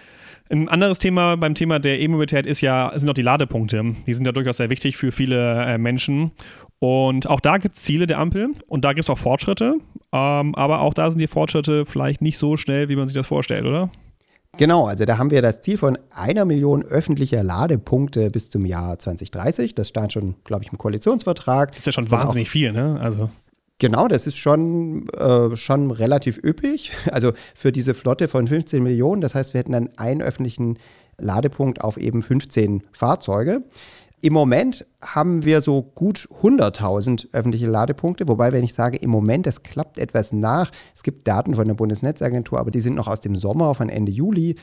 Ein 0.51 0.69
anderes 0.69 0.99
Thema 0.99 1.37
beim 1.37 1.55
Thema 1.55 1.79
der 1.79 2.01
E-Mobilität 2.01 2.45
ist 2.45 2.61
ja, 2.61 2.93
sind 2.97 3.09
auch 3.09 3.15
die 3.15 3.23
Ladepunkte. 3.23 3.95
Die 4.07 4.15
sind 4.15 4.27
ja 4.27 4.33
durchaus 4.33 4.57
sehr 4.57 4.69
wichtig 4.69 4.97
für 4.97 5.13
viele 5.13 5.65
äh, 5.65 5.79
Menschen. 5.79 6.33
Und 6.81 7.29
auch 7.29 7.39
da 7.39 7.59
gibt 7.59 7.77
es 7.77 7.83
Ziele 7.83 8.09
der 8.09 8.19
Ampel 8.19 8.51
und 8.67 8.85
da 8.85 8.93
gibt 8.93 9.05
es 9.05 9.11
auch 9.11 9.19
Fortschritte. 9.19 9.77
Ähm, 10.13 10.55
aber 10.57 10.81
auch 10.81 10.93
da 10.93 11.09
sind 11.09 11.21
die 11.21 11.29
Fortschritte 11.29 11.87
vielleicht 11.87 12.21
nicht 12.21 12.37
so 12.37 12.57
schnell, 12.57 12.89
wie 12.89 12.97
man 12.97 13.07
sich 13.07 13.15
das 13.15 13.29
vorstellt, 13.29 13.65
oder? 13.65 13.91
Genau, 14.57 14.87
also 14.89 15.05
da 15.05 15.19
haben 15.19 15.31
wir 15.31 15.41
das 15.41 15.61
Ziel 15.61 15.77
von 15.77 15.97
einer 16.11 16.45
Million 16.45 16.83
öffentlicher 16.83 17.45
Ladepunkte 17.45 18.31
bis 18.31 18.51
zum 18.51 18.67
Jahr 18.67 18.99
2030. 18.99 19.77
Das 19.77 19.89
stand 19.89 20.13
schon, 20.13 20.35
glaube 20.43 20.65
ich, 20.65 20.73
im 20.73 20.79
Koalitionsvertrag. 20.79 21.71
Das 21.71 21.79
ist 21.79 21.87
ja 21.87 21.93
schon 21.93 22.11
wahnsinnig 22.11 22.51
viel, 22.51 22.73
ne? 22.73 22.99
Also. 23.01 23.31
Genau, 23.81 24.09
das 24.09 24.27
ist 24.27 24.37
schon, 24.37 25.09
äh, 25.09 25.57
schon 25.57 25.91
relativ 25.91 26.39
üppig. 26.43 26.93
Also 27.11 27.33
für 27.55 27.73
diese 27.73 27.95
Flotte 27.95 28.29
von 28.29 28.47
15 28.47 28.83
Millionen. 28.83 29.21
Das 29.21 29.35
heißt, 29.35 29.55
wir 29.55 29.59
hätten 29.59 29.73
dann 29.73 29.89
einen 29.97 30.23
öffentlichen 30.23 30.79
Ladepunkt 31.19 31.81
auf 31.81 31.97
eben 31.97 32.23
15 32.23 32.85
Fahrzeuge. 32.93 33.65
Im 34.23 34.35
Moment 34.35 34.87
haben 35.01 35.47
wir 35.47 35.63
so 35.63 35.83
gut 35.83 36.29
100.000 36.43 37.29
öffentliche 37.33 37.67
Ladepunkte, 37.67 38.29
wobei, 38.29 38.53
wenn 38.53 38.63
ich 38.63 38.75
sage 38.75 38.99
im 38.99 39.09
Moment, 39.09 39.47
das 39.47 39.63
klappt 39.63 39.97
etwas 39.97 40.33
nach. 40.33 40.71
Es 40.95 41.03
gibt 41.03 41.27
Daten 41.27 41.55
von 41.55 41.67
der 41.67 41.75
Bundesnetzagentur, 41.75 42.61
aber 42.61 42.71
die 42.71 42.81
sind 42.81 42.97
noch 42.97 43.09
aus 43.09 43.21
dem 43.21 43.35
Sommer, 43.35 43.75
von 43.75 43.89
Ende 43.89 44.13
Juli. 44.13 44.57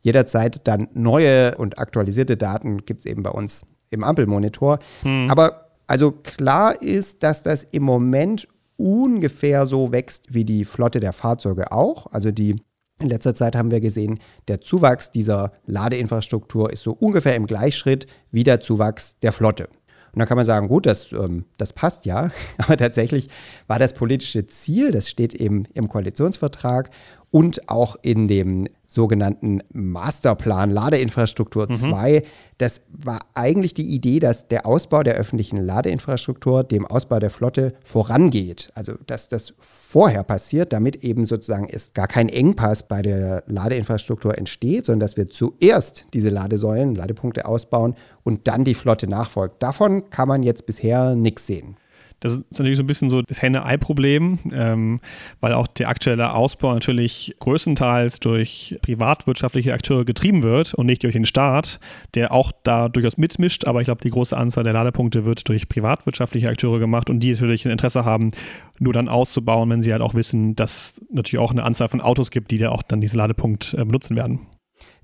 Jederzeit 0.00 0.66
dann 0.66 0.88
neue 0.94 1.56
und 1.58 1.78
aktualisierte 1.78 2.38
Daten 2.38 2.86
gibt 2.86 3.00
es 3.00 3.06
eben 3.06 3.22
bei 3.22 3.30
uns 3.30 3.66
im 3.90 4.02
Ampelmonitor. 4.02 4.78
Hm. 5.02 5.30
Aber 5.30 5.62
also 5.86 6.12
klar 6.12 6.80
ist, 6.80 7.22
dass 7.22 7.42
das 7.42 7.64
im 7.64 7.82
Moment 7.82 8.48
ungefähr 8.76 9.66
so 9.66 9.92
wächst 9.92 10.34
wie 10.34 10.44
die 10.44 10.64
Flotte 10.64 11.00
der 11.00 11.12
Fahrzeuge 11.12 11.72
auch. 11.72 12.06
Also 12.12 12.30
die 12.30 12.56
in 13.00 13.08
letzter 13.08 13.34
Zeit 13.34 13.56
haben 13.56 13.70
wir 13.70 13.80
gesehen, 13.80 14.18
der 14.48 14.60
Zuwachs 14.60 15.10
dieser 15.10 15.52
Ladeinfrastruktur 15.66 16.72
ist 16.72 16.82
so 16.82 16.92
ungefähr 16.92 17.34
im 17.34 17.46
Gleichschritt 17.46 18.06
wie 18.30 18.44
der 18.44 18.60
Zuwachs 18.60 19.18
der 19.20 19.32
Flotte. 19.32 19.68
Und 20.12 20.18
da 20.18 20.26
kann 20.26 20.36
man 20.36 20.44
sagen, 20.44 20.68
gut, 20.68 20.86
das, 20.86 21.10
ähm, 21.12 21.46
das 21.56 21.72
passt 21.72 22.04
ja, 22.04 22.30
aber 22.58 22.76
tatsächlich 22.76 23.28
war 23.66 23.78
das 23.78 23.94
politische 23.94 24.46
Ziel, 24.46 24.90
das 24.90 25.08
steht 25.08 25.34
eben 25.34 25.64
im 25.74 25.88
Koalitionsvertrag 25.88 26.90
und 27.32 27.70
auch 27.70 27.96
in 28.02 28.28
dem 28.28 28.68
sogenannten 28.86 29.60
Masterplan 29.72 30.68
Ladeinfrastruktur 30.70 31.70
2. 31.70 32.20
Mhm. 32.20 32.22
Das 32.58 32.82
war 32.90 33.20
eigentlich 33.34 33.72
die 33.72 33.86
Idee, 33.86 34.20
dass 34.20 34.48
der 34.48 34.66
Ausbau 34.66 35.02
der 35.02 35.14
öffentlichen 35.14 35.56
Ladeinfrastruktur 35.56 36.62
dem 36.62 36.86
Ausbau 36.86 37.18
der 37.18 37.30
Flotte 37.30 37.72
vorangeht. 37.82 38.70
Also 38.74 38.92
dass 39.06 39.28
das 39.28 39.54
vorher 39.58 40.22
passiert, 40.24 40.74
damit 40.74 40.96
eben 40.96 41.24
sozusagen 41.24 41.68
es 41.70 41.94
gar 41.94 42.06
kein 42.06 42.28
Engpass 42.28 42.86
bei 42.86 43.00
der 43.00 43.44
Ladeinfrastruktur 43.46 44.36
entsteht, 44.36 44.84
sondern 44.84 45.00
dass 45.00 45.16
wir 45.16 45.30
zuerst 45.30 46.06
diese 46.12 46.28
Ladesäulen, 46.28 46.94
Ladepunkte 46.94 47.46
ausbauen 47.46 47.94
und 48.24 48.46
dann 48.46 48.64
die 48.64 48.74
Flotte 48.74 49.08
nachfolgt. 49.08 49.62
Davon 49.62 50.10
kann 50.10 50.28
man 50.28 50.42
jetzt 50.42 50.66
bisher 50.66 51.14
nichts 51.14 51.46
sehen. 51.46 51.76
Das 52.22 52.34
ist 52.34 52.52
natürlich 52.52 52.76
so 52.76 52.84
ein 52.84 52.86
bisschen 52.86 53.10
so 53.10 53.20
das 53.20 53.42
Henne-Ei-Problem, 53.42 54.38
ähm, 54.52 54.98
weil 55.40 55.52
auch 55.54 55.66
der 55.66 55.88
aktuelle 55.88 56.32
Ausbau 56.32 56.72
natürlich 56.72 57.34
größtenteils 57.40 58.20
durch 58.20 58.78
privatwirtschaftliche 58.80 59.74
Akteure 59.74 60.04
getrieben 60.04 60.44
wird 60.44 60.72
und 60.74 60.86
nicht 60.86 61.02
durch 61.02 61.14
den 61.14 61.26
Staat, 61.26 61.80
der 62.14 62.30
auch 62.30 62.52
da 62.62 62.88
durchaus 62.88 63.16
mitmischt. 63.16 63.66
Aber 63.66 63.80
ich 63.80 63.86
glaube, 63.86 64.02
die 64.02 64.10
große 64.10 64.36
Anzahl 64.36 64.62
der 64.62 64.72
Ladepunkte 64.72 65.24
wird 65.24 65.48
durch 65.48 65.68
privatwirtschaftliche 65.68 66.48
Akteure 66.48 66.78
gemacht 66.78 67.10
und 67.10 67.18
die 67.18 67.32
natürlich 67.32 67.66
ein 67.66 67.72
Interesse 67.72 68.04
haben, 68.04 68.30
nur 68.78 68.92
dann 68.92 69.08
auszubauen, 69.08 69.68
wenn 69.70 69.82
sie 69.82 69.90
halt 69.90 70.02
auch 70.02 70.14
wissen, 70.14 70.54
dass 70.54 71.00
natürlich 71.10 71.42
auch 71.42 71.50
eine 71.50 71.64
Anzahl 71.64 71.88
von 71.88 72.00
Autos 72.00 72.30
gibt, 72.30 72.52
die 72.52 72.58
da 72.58 72.68
auch 72.68 72.82
dann 72.82 73.00
diesen 73.00 73.18
Ladepunkt 73.18 73.74
äh, 73.74 73.84
benutzen 73.84 74.14
werden. 74.14 74.46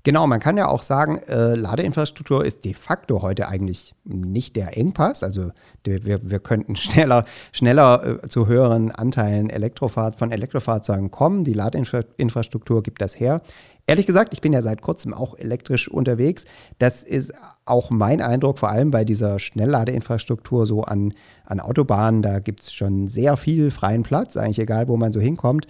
Genau, 0.03 0.27
man 0.27 0.39
kann 0.39 0.55
ja 0.55 0.67
auch 0.67 0.83
sagen, 0.83 1.17
äh, 1.27 1.55
Ladeinfrastruktur 1.55 2.45
ist 2.45 2.63
de 2.63 2.73
facto 2.73 3.21
heute 3.21 3.49
eigentlich 3.49 3.93
nicht 4.05 4.55
der 4.55 4.77
Engpass. 4.77 5.23
Also 5.23 5.51
wir, 5.83 6.19
wir 6.23 6.39
könnten 6.39 6.75
schneller, 6.77 7.25
schneller 7.51 8.21
äh, 8.23 8.27
zu 8.29 8.47
höheren 8.47 8.91
Anteilen 8.91 9.49
Elektrofahrt, 9.49 10.17
von 10.17 10.31
Elektrofahrzeugen 10.31 11.11
kommen. 11.11 11.43
Die 11.43 11.53
Ladeinfrastruktur 11.53 12.81
gibt 12.81 13.01
das 13.01 13.19
her. 13.19 13.41
Ehrlich 13.87 14.05
gesagt, 14.05 14.33
ich 14.33 14.41
bin 14.41 14.53
ja 14.53 14.61
seit 14.61 14.83
kurzem 14.83 15.15
auch 15.15 15.35
elektrisch 15.35 15.87
unterwegs. 15.87 16.45
Das 16.77 17.03
ist 17.03 17.33
auch 17.65 17.89
mein 17.89 18.21
Eindruck, 18.21 18.59
vor 18.59 18.69
allem 18.69 18.91
bei 18.91 19.03
dieser 19.03 19.39
Schnellladeinfrastruktur 19.39 20.67
so 20.67 20.83
an, 20.83 21.13
an 21.43 21.59
Autobahnen. 21.59 22.21
Da 22.21 22.39
gibt 22.39 22.61
es 22.61 22.71
schon 22.71 23.07
sehr 23.07 23.35
viel 23.35 23.71
freien 23.71 24.03
Platz, 24.03 24.37
eigentlich 24.37 24.59
egal, 24.59 24.87
wo 24.87 24.95
man 24.95 25.11
so 25.11 25.19
hinkommt. 25.19 25.65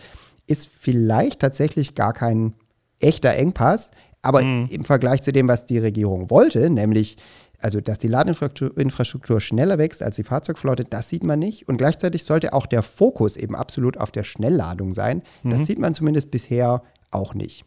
Ist 0.47 0.67
vielleicht 0.67 1.39
tatsächlich 1.39 1.95
gar 1.95 2.11
kein 2.11 2.55
echter 2.99 3.33
Engpass. 3.35 3.91
Aber 4.21 4.41
mhm. 4.41 4.67
im 4.69 4.83
Vergleich 4.83 5.21
zu 5.21 5.31
dem, 5.31 5.47
was 5.47 5.65
die 5.65 5.77
Regierung 5.77 6.29
wollte, 6.29 6.69
nämlich 6.69 7.17
also 7.61 7.81
dass 7.81 7.97
die 7.97 8.07
Ladeinfrastruktur 8.07 9.41
schneller 9.41 9.77
wächst 9.77 10.01
als 10.01 10.15
die 10.15 10.23
Fahrzeugflotte, 10.23 10.85
das 10.85 11.09
sieht 11.09 11.23
man 11.23 11.39
nicht. 11.39 11.67
Und 11.67 11.77
gleichzeitig 11.77 12.23
sollte 12.23 12.53
auch 12.53 12.65
der 12.65 12.81
Fokus 12.81 13.37
eben 13.37 13.55
absolut 13.55 13.97
auf 13.97 14.11
der 14.11 14.23
Schnellladung 14.23 14.93
sein. 14.93 15.23
Mhm. 15.43 15.49
Das 15.49 15.65
sieht 15.65 15.79
man 15.79 15.93
zumindest 15.93 16.31
bisher 16.31 16.83
auch 17.11 17.33
nicht. 17.33 17.65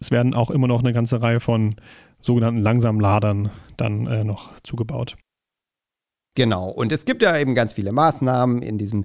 Es 0.00 0.10
werden 0.10 0.34
auch 0.34 0.50
immer 0.50 0.68
noch 0.68 0.80
eine 0.80 0.92
ganze 0.92 1.20
Reihe 1.20 1.40
von 1.40 1.74
sogenannten 2.20 2.60
langsamen 2.60 3.00
Ladern 3.00 3.50
dann 3.76 4.06
äh, 4.06 4.24
noch 4.24 4.50
zugebaut. 4.62 5.16
Genau, 6.36 6.68
und 6.68 6.92
es 6.92 7.04
gibt 7.04 7.22
ja 7.22 7.36
eben 7.36 7.54
ganz 7.54 7.72
viele 7.72 7.92
Maßnahmen 7.92 8.62
in 8.62 8.78
diesem 8.78 9.04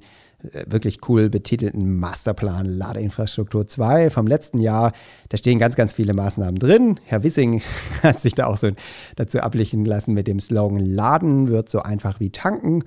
wirklich 0.68 1.00
cool 1.08 1.30
betitelten 1.30 2.00
Masterplan 2.00 2.66
Ladeinfrastruktur 2.66 3.68
2 3.68 4.10
vom 4.10 4.28
letzten 4.28 4.60
Jahr. 4.60 4.92
Da 5.30 5.38
stehen 5.38 5.60
ganz, 5.60 5.76
ganz 5.76 5.94
viele 5.94 6.14
Maßnahmen 6.14 6.60
drin. 6.60 7.00
Herr 7.06 7.24
Wissing 7.24 7.62
hat 8.04 8.20
sich 8.20 8.36
da 8.36 8.48
auch 8.48 8.58
so 8.58 8.72
dazu 9.16 9.40
ablichten 9.40 9.86
lassen 9.86 10.14
mit 10.14 10.28
dem 10.28 10.40
Slogan 10.40 10.80
Laden 10.80 11.48
wird 11.48 11.70
so 11.70 11.80
einfach 11.80 12.20
wie 12.20 12.30
tanken. 12.30 12.84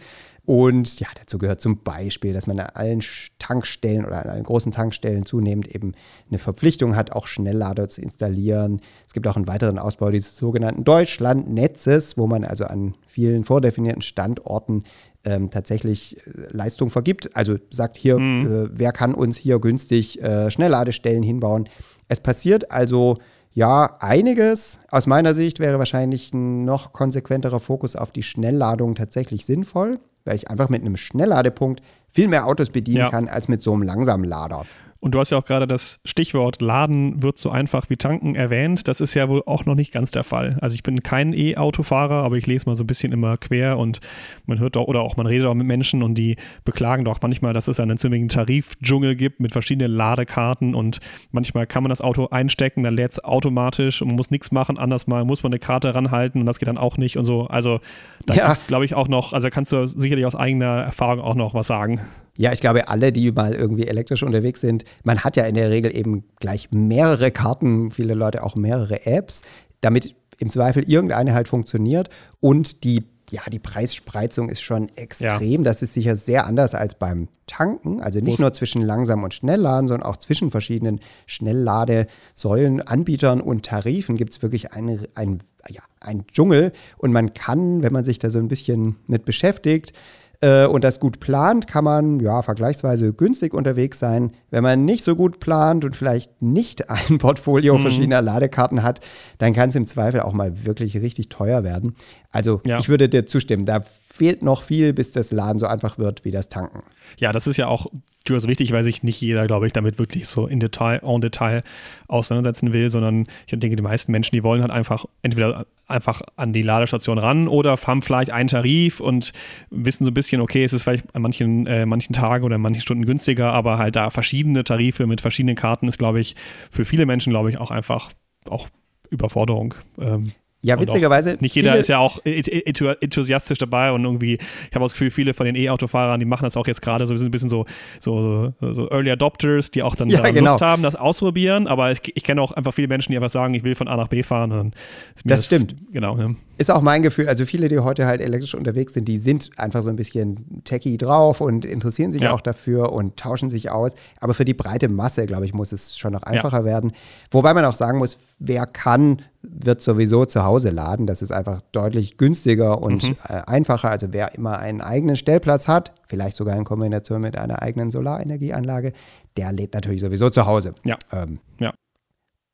Und 0.49 0.99
ja, 0.99 1.09
dazu 1.15 1.37
gehört 1.37 1.61
zum 1.61 1.83
Beispiel, 1.83 2.33
dass 2.33 2.47
man 2.47 2.59
an 2.59 2.71
allen 2.73 3.03
Tankstellen 3.39 4.07
oder 4.07 4.25
an 4.25 4.31
allen 4.31 4.45
großen 4.45 4.73
Tankstellen 4.73 5.27
zunehmend 5.27 5.69
eben 5.69 5.93
eine 6.31 6.39
Verpflichtung 6.39 6.97
hat, 6.97 7.13
auch 7.13 7.27
Schnelllader 7.27 7.91
zu 7.91 8.01
installieren. 8.01 8.81
Es 9.07 9.13
gibt 9.13 9.27
auch 9.27 9.37
einen 9.37 9.47
weiteren 9.47 9.79
Ausbau 9.79 10.11
dieses 10.11 10.39
sogenannten 10.39 10.85
Deutschlandnetzes, 10.85 12.17
wo 12.17 12.27
man 12.27 12.45
also 12.45 12.65
an 12.65 12.95
vielen 13.07 13.45
vordefinierten 13.45 14.01
Standorten 14.01 14.85
ähm, 15.25 15.51
tatsächlich 15.51 16.17
äh, 16.27 16.47
Leistung 16.49 16.89
vergibt. 16.89 17.37
Also 17.37 17.57
sagt 17.69 17.99
hier, 17.99 18.19
mhm. 18.19 18.47
äh, 18.47 18.69
wer 18.73 18.93
kann 18.93 19.13
uns 19.13 19.37
hier 19.37 19.59
günstig 19.59 20.23
äh, 20.23 20.51
Schnellladestellen 20.51 21.23
hinbauen. 21.23 21.69
Es 22.09 22.21
passiert 22.21 22.71
also 22.71 23.19
ja 23.53 23.99
einiges. 24.01 24.81
Aus 24.91 25.07
meiner 25.07 25.35
Sicht 25.35 25.61
wäre 25.61 25.79
wahrscheinlich 25.79 26.33
ein 26.33 26.65
noch 26.65 26.95
konsequenterer 26.95 27.61
Fokus 27.61 27.97
auf 27.97 28.13
die 28.13 28.23
Schnellladung 28.23 28.95
tatsächlich 28.95 29.45
sinnvoll, 29.45 29.99
weil 30.29 30.37
ich 30.37 30.51
einfach 30.51 30.69
mit 30.69 30.83
einem 30.83 30.99
Schnellladepunkt 30.99 31.81
viel 32.11 32.29
mehr 32.29 32.47
Autos 32.47 32.69
bedienen 32.71 32.99
ja. 32.99 33.11
kann 33.11 33.29
als 33.29 33.49
mit 33.49 33.63
so 33.63 33.73
einem 33.73 33.83
langsamen 33.83 34.25
Lader. 34.25 34.67
Und 35.01 35.15
du 35.15 35.21
hast 35.21 35.31
ja 35.31 35.39
auch 35.39 35.45
gerade 35.45 35.69
das 35.69 36.01
Stichwort 36.05 36.61
Laden 36.61 37.23
wird 37.23 37.39
so 37.39 37.51
einfach 37.51 37.89
wie 37.89 37.97
tanken 37.97 38.35
erwähnt. 38.35 38.89
Das 38.89 39.01
ist 39.01 39.15
ja 39.15 39.29
wohl 39.29 39.43
auch 39.47 39.65
noch 39.65 39.77
nicht 39.77 39.93
ganz 39.93 40.11
der 40.11 40.25
Fall. 40.25 40.59
Also 40.61 40.75
ich 40.75 40.83
bin 40.83 41.05
kein 41.05 41.33
E-Autofahrer, 41.33 42.25
aber 42.25 42.37
ich 42.37 42.49
lese 42.49 42.67
mal 42.67 42.75
so 42.75 42.83
ein 42.83 42.89
bisschen 42.89 43.13
immer 43.13 43.37
quer 43.37 43.79
und 43.79 44.01
man 44.47 44.59
hört 44.59 44.77
auch 44.77 44.89
oder 44.89 45.03
auch 45.03 45.17
man 45.17 45.27
redet 45.27 45.47
auch 45.47 45.55
mit 45.55 45.69
Menschen 45.69 46.03
und 46.03 46.17
die 46.17 46.35
beklagen 46.65 47.05
doch 47.05 47.21
manchmal, 47.23 47.53
dass 47.53 47.69
es 47.69 47.79
einen 47.79 47.97
ziemlichen 47.97 48.29
Tarifdschungel 48.29 49.15
gibt 49.15 49.39
mit 49.39 49.53
verschiedenen 49.53 49.93
Ladekarten 49.93 50.75
und 50.75 50.99
manchmal 51.31 51.69
kann 51.69 51.85
man 51.85 51.91
das 51.91 52.01
Auto 52.01 52.29
einstecken, 52.31 52.83
dann 52.83 52.97
lädt 52.97 53.13
es 53.13 53.23
automatisch 53.23 54.03
und 54.03 54.09
man 54.09 54.17
muss 54.17 54.33
nichts 54.33 54.51
machen. 54.51 54.79
Anders 54.79 55.07
mal 55.07 55.25
muss 55.25 55.45
man 55.45 55.53
eine 55.53 55.61
Karte 55.61 55.95
ranhalten 55.95 56.41
und 56.41 56.47
das 56.47 56.59
geht 56.59 56.67
dann 56.67 56.79
auch 56.79 56.97
nicht 56.97 57.17
und 57.17 57.25
so. 57.25 57.47
Also 57.47 57.79
da 58.27 58.35
ja. 58.35 58.47
gibt 58.47 58.59
es, 58.59 58.67
glaube 58.67 58.85
ich, 58.85 58.97
auch 58.97 59.07
noch, 59.07 59.33
also 59.33 59.49
kannst 59.49 59.71
du 59.71 59.87
sicherlich 59.87 60.27
aus 60.27 60.35
eigener 60.35 60.83
Erfahrung 60.83 61.21
auch 61.21 61.37
noch 61.37 61.55
was 61.55 61.69
sagen. 61.69 62.01
Ja, 62.39 62.53
ich 62.53 62.61
glaube, 62.61 62.89
alle, 62.89 63.13
die 63.13 63.33
mal 63.33 63.53
irgendwie 63.53 63.89
elektrisch 63.89 64.23
unterwegs 64.23 64.61
sind, 64.61 64.85
man 65.03 65.25
hat 65.25 65.37
ja 65.37 65.45
in 65.45 65.57
der 65.57 65.71
Regel 65.71 65.95
eben 65.95 66.23
gleich 66.39 66.71
mehrere 66.71 67.33
Karten, 67.33 67.91
viele 67.91 68.15
Leute 68.15 68.45
auch 68.45 68.55
mehrere 68.55 69.05
Apps, 69.07 69.43
damit 69.81 70.15
im 70.39 70.49
Zweifel 70.49 70.85
irgendeine 70.85 71.35
halt 71.35 71.49
funktioniert 71.49 72.09
und 72.41 72.85
die 72.85 73.05
ja, 73.31 73.43
die 73.53 73.59
Preisspreizung 73.59 74.49
ist 74.49 74.63
schon 74.63 74.89
extrem. 74.97 75.61
Ja. 75.61 75.65
Das 75.65 75.83
ist 75.83 75.93
sicher 75.93 76.17
sehr 76.17 76.47
anders 76.47 76.75
als 76.75 76.95
beim 76.95 77.29
Tanken. 77.47 78.01
Also 78.01 78.21
nicht 78.21 78.39
nur 78.39 78.55
zwischen 78.55 78.81
langsam 78.81 79.23
und 79.23 79.35
Schnellladen, 79.35 79.87
sondern 79.87 80.09
auch 80.09 80.17
zwischen 80.17 80.51
verschiedenen 80.51 81.01
Schnellladesäulen, 81.27 82.81
Anbietern 82.81 83.43
und 83.43 83.67
Tarifen 83.67 84.17
gibt 84.17 84.33
es 84.33 84.41
wirklich 84.41 84.73
ein, 84.73 85.07
ein, 85.15 85.43
ja, 85.69 85.83
ein 86.01 86.27
Dschungel. 86.29 86.73
Und 86.97 87.13
man 87.13 87.35
kann, 87.35 87.83
wenn 87.83 87.93
man 87.93 88.05
sich 88.05 88.19
da 88.19 88.31
so 88.31 88.39
ein 88.39 88.49
bisschen 88.49 88.97
mit 89.07 89.27
beschäftigt, 89.27 89.93
äh, 90.41 90.67
und 90.67 90.85
das 90.85 91.01
gut 91.01 91.21
plant, 91.21 91.67
kann 91.67 91.85
man 91.85 92.21
ja 92.21 92.43
vergleichsweise 92.43 93.13
günstig 93.13 93.55
unterwegs 93.55 93.99
sein. 93.99 94.33
Wenn 94.51 94.63
man 94.63 94.85
nicht 94.85 95.03
so 95.03 95.17
gut 95.17 95.41
plant 95.41 95.85
und 95.85 95.97
vielleicht 95.97 96.41
nicht 96.41 96.91
ein 97.11 97.19
Portfolio 97.19 97.77
mhm. 97.77 97.83
verschiedener 97.83 98.23
Ladekarten 98.23 98.83
hat, 98.83 99.01
dann 99.39 99.53
kann 99.53 99.71
es 99.71 99.75
im 99.75 99.87
Zweifel 99.87 100.21
auch 100.21 100.33
mal 100.33 100.65
wirklich 100.65 100.97
richtig 100.97 101.29
teuer 101.29 101.65
werden. 101.65 101.95
Also 102.31 102.61
ja. 102.65 102.79
ich 102.79 102.89
würde 102.89 103.09
dir 103.09 103.27
zustimmen, 103.27 103.65
da 103.65 103.83
fehlt 104.19 104.43
noch 104.43 104.63
viel, 104.63 104.93
bis 104.93 105.13
das 105.13 105.31
Laden 105.31 105.61
so 105.61 105.67
einfach 105.67 105.97
wird 105.97 106.25
wie 106.25 106.33
das 106.33 106.49
Tanken. 106.49 106.83
Ja, 107.19 107.33
das 107.33 107.47
ist 107.47 107.57
ja 107.57 107.69
auch 107.69 107.87
durchaus 108.25 108.49
wichtig, 108.49 108.73
weil 108.73 108.83
sich 108.83 109.05
nicht 109.05 109.21
jeder, 109.21 109.47
glaube 109.47 109.69
ich, 109.69 109.73
damit 109.73 109.99
wirklich 109.99 110.27
so 110.27 110.49
in 110.49 110.59
Detail, 110.59 111.01
en 111.05 111.21
Detail 111.21 111.63
auseinandersetzen 112.09 112.73
will, 112.73 112.91
sondern 112.91 113.27
ich 113.47 113.59
denke, 113.59 113.77
die 113.77 113.83
meisten 113.83 114.11
Menschen, 114.11 114.35
die 114.35 114.43
wollen 114.43 114.61
halt 114.61 114.73
einfach 114.73 115.07
entweder 115.23 115.67
einfach 115.87 116.21
an 116.35 116.53
die 116.53 116.63
Ladestation 116.63 117.17
ran 117.17 117.47
oder 117.47 117.77
haben 117.77 118.03
vielleicht 118.03 118.33
einen 118.33 118.49
Tarif 118.49 118.99
und 118.99 119.33
wissen 119.71 120.05
so 120.05 120.11
ein 120.11 120.15
bisschen, 120.15 120.41
okay, 120.41 120.65
es 120.65 120.73
ist 120.73 120.83
vielleicht 120.83 121.15
an 121.15 121.23
manchen, 121.23 121.67
äh, 121.69 121.87
manchen 121.87 122.13
Tagen 122.13 122.45
oder 122.45 122.59
manchen 122.59 122.83
Stunden 122.83 123.07
günstiger, 123.07 123.53
aber 123.53 123.79
halt 123.79 123.95
da 123.95 124.11
verschiedene 124.11 124.65
Tarife 124.65 125.07
mit 125.07 125.21
verschiedenen 125.21 125.57
Karten 125.57 125.87
ist, 125.87 125.99
glaube 125.99 126.19
ich, 126.19 126.35
für 126.71 126.85
viele 126.85 127.07
Menschen, 127.07 127.31
glaube 127.31 127.51
ich, 127.51 127.59
auch 127.59 127.71
einfach 127.71 128.11
auch 128.49 128.69
Überforderung. 129.11 129.75
Ähm, 129.99 130.33
ja, 130.61 130.81
witzigerweise. 130.81 131.37
Nicht 131.41 131.55
jeder 131.55 131.77
ist 131.77 131.89
ja 131.89 131.99
auch 131.99 132.19
enthusiastisch 132.25 133.59
dabei 133.59 133.93
und 133.93 134.05
irgendwie, 134.05 134.35
ich 134.35 134.75
habe 134.75 134.85
das 134.85 134.93
Gefühl, 134.93 135.11
viele 135.11 135.33
von 135.33 135.47
den 135.47 135.55
E-Autofahrern, 135.55 136.19
die 136.19 136.27
machen 136.27 136.45
das 136.45 136.57
auch 136.57 136.67
jetzt 136.67 136.83
gerade 136.83 137.07
so, 137.07 137.15
wir 137.15 137.19
sind 137.19 137.29
ein 137.29 137.31
bisschen 137.31 137.49
so, 137.49 137.65
so, 138.01 138.53
so, 138.61 138.73
so 138.73 138.91
Early 138.91 139.13
Adopters, 139.13 139.71
die 139.71 139.85
auch 139.85 139.95
dann 139.95 140.11
ja, 140.11 140.21
genau. 140.31 140.53
Lust 140.53 140.63
haben, 140.63 140.83
das 140.83 140.97
ausprobieren. 140.97 141.69
Aber 141.69 141.93
ich, 141.93 142.01
ich 142.13 142.25
kenne 142.25 142.43
auch 142.43 142.51
einfach 142.53 142.75
viele 142.75 142.89
Menschen, 142.89 143.13
die 143.13 143.19
einfach 143.19 143.31
sagen, 143.31 143.55
ich 143.55 143.63
will 143.63 143.77
von 143.77 143.87
A 143.87 143.97
nach 143.97 144.09
B 144.09 144.25
fahren. 144.25 144.73
das, 145.15 145.23
das 145.25 145.47
stimmt. 145.47 145.77
Genau. 145.93 146.19
Ja. 146.19 146.31
Ist 146.57 146.73
auch 146.73 146.83
mein 146.83 147.05
Gefühl. 147.05 147.29
Also 147.29 147.47
viele, 147.47 147.69
die 147.69 147.79
heute 147.79 148.07
halt 148.07 148.21
elektrisch 148.21 148.57
unterwegs 148.57 148.95
sind, 148.95 149.07
die 149.07 149.17
sind 149.17 149.51
einfach 149.59 149.83
so 149.83 149.91
ein 149.91 149.97
bisschen 149.97 150.63
techy 150.65 150.97
drauf 150.97 151.41
und 151.41 151.65
interessieren 151.65 152.11
sich 152.11 152.23
ja. 152.23 152.33
auch 152.33 152.41
dafür 152.41 152.93
und 152.93 153.17
tauschen 153.17 153.49
sich 153.49 153.71
aus. 153.71 153.95
Aber 154.19 154.35
für 154.35 154.45
die 154.45 154.55
breite 154.55 154.89
Masse, 154.89 155.27
glaube 155.27 155.47
ich, 155.47 155.55
muss 155.55 155.71
es 155.71 155.97
schon 155.97 156.13
noch 156.13 156.25
einfacher 156.25 156.65
werden. 156.65 156.91
Wobei 157.31 157.55
man 157.55 157.65
auch 157.65 157.77
sagen 157.77 157.99
muss, 157.99 158.19
wer 158.41 158.67
kann, 158.67 159.23
wird 159.51 159.81
sowieso 159.81 160.25
zu 160.25 160.45
Hause 160.45 160.71
laden. 160.71 161.07
Das 161.07 161.23
ist 161.23 161.33
einfach 161.33 161.61
deutlich 161.73 162.17
günstiger 162.17 162.81
und 162.81 163.03
mhm. 163.03 163.17
äh, 163.29 163.43
einfacher. 163.47 163.91
Also 163.91 164.09
wer 164.13 164.35
immer 164.35 164.59
einen 164.59 164.81
eigenen 164.81 165.17
Stellplatz 165.17 165.69
hat, 165.69 165.93
vielleicht 166.07 166.37
sogar 166.37 166.57
in 166.57 166.65
Kombination 166.65 167.21
mit 167.21 167.37
einer 167.37 167.63
eigenen 167.63 167.91
Solarenergieanlage, 167.91 168.93
der 169.37 169.53
lädt 169.53 169.75
natürlich 169.75 170.01
sowieso 170.01 170.31
zu 170.31 170.47
Hause. 170.47 170.75
Ja. 170.85 170.99
Ähm, 171.13 171.41
ja. 171.61 171.73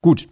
Gut, 0.01 0.29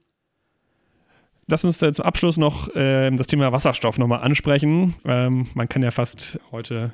Lass 1.49 1.65
uns 1.65 1.83
äh, 1.83 1.93
zum 1.93 2.05
Abschluss 2.05 2.37
noch 2.37 2.75
äh, 2.75 3.11
das 3.11 3.27
Thema 3.27 3.53
Wasserstoff 3.53 3.99
nochmal 3.99 4.21
ansprechen. 4.21 4.95
Ähm, 5.05 5.49
man 5.55 5.69
kann 5.69 5.83
ja 5.83 5.91
fast 5.91 6.39
heute 6.51 6.93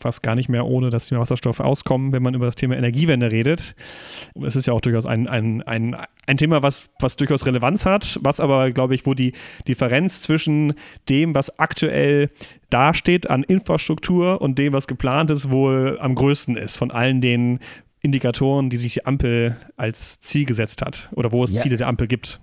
fast 0.00 0.22
gar 0.22 0.34
nicht 0.34 0.48
mehr 0.48 0.66
ohne 0.66 0.90
das 0.90 1.06
Thema 1.06 1.20
Wasserstoff 1.20 1.60
auskommen, 1.60 2.12
wenn 2.12 2.22
man 2.22 2.34
über 2.34 2.46
das 2.46 2.56
Thema 2.56 2.76
Energiewende 2.76 3.30
redet. 3.30 3.74
Es 4.42 4.56
ist 4.56 4.66
ja 4.66 4.72
auch 4.72 4.80
durchaus 4.80 5.06
ein, 5.06 5.28
ein, 5.28 5.62
ein, 5.62 5.96
ein 6.26 6.36
Thema, 6.36 6.62
was, 6.62 6.88
was 7.00 7.16
durchaus 7.16 7.46
Relevanz 7.46 7.86
hat, 7.86 8.18
was 8.22 8.40
aber, 8.40 8.70
glaube 8.70 8.94
ich, 8.94 9.06
wo 9.06 9.14
die 9.14 9.32
Differenz 9.68 10.22
zwischen 10.22 10.74
dem, 11.08 11.34
was 11.34 11.58
aktuell 11.58 12.30
dasteht 12.70 13.28
an 13.28 13.42
Infrastruktur 13.42 14.40
und 14.40 14.58
dem, 14.58 14.72
was 14.72 14.86
geplant 14.86 15.30
ist, 15.30 15.50
wohl 15.50 15.98
am 16.00 16.14
größten 16.14 16.56
ist 16.56 16.76
von 16.76 16.90
allen 16.90 17.20
den 17.20 17.58
Indikatoren, 18.00 18.70
die 18.70 18.78
sich 18.78 18.94
die 18.94 19.06
Ampel 19.06 19.56
als 19.76 20.20
Ziel 20.20 20.46
gesetzt 20.46 20.82
hat 20.82 21.10
oder 21.12 21.32
wo 21.32 21.44
es 21.44 21.52
ja. 21.52 21.60
Ziele 21.60 21.76
der 21.76 21.88
Ampel 21.88 22.06
gibt. 22.06 22.40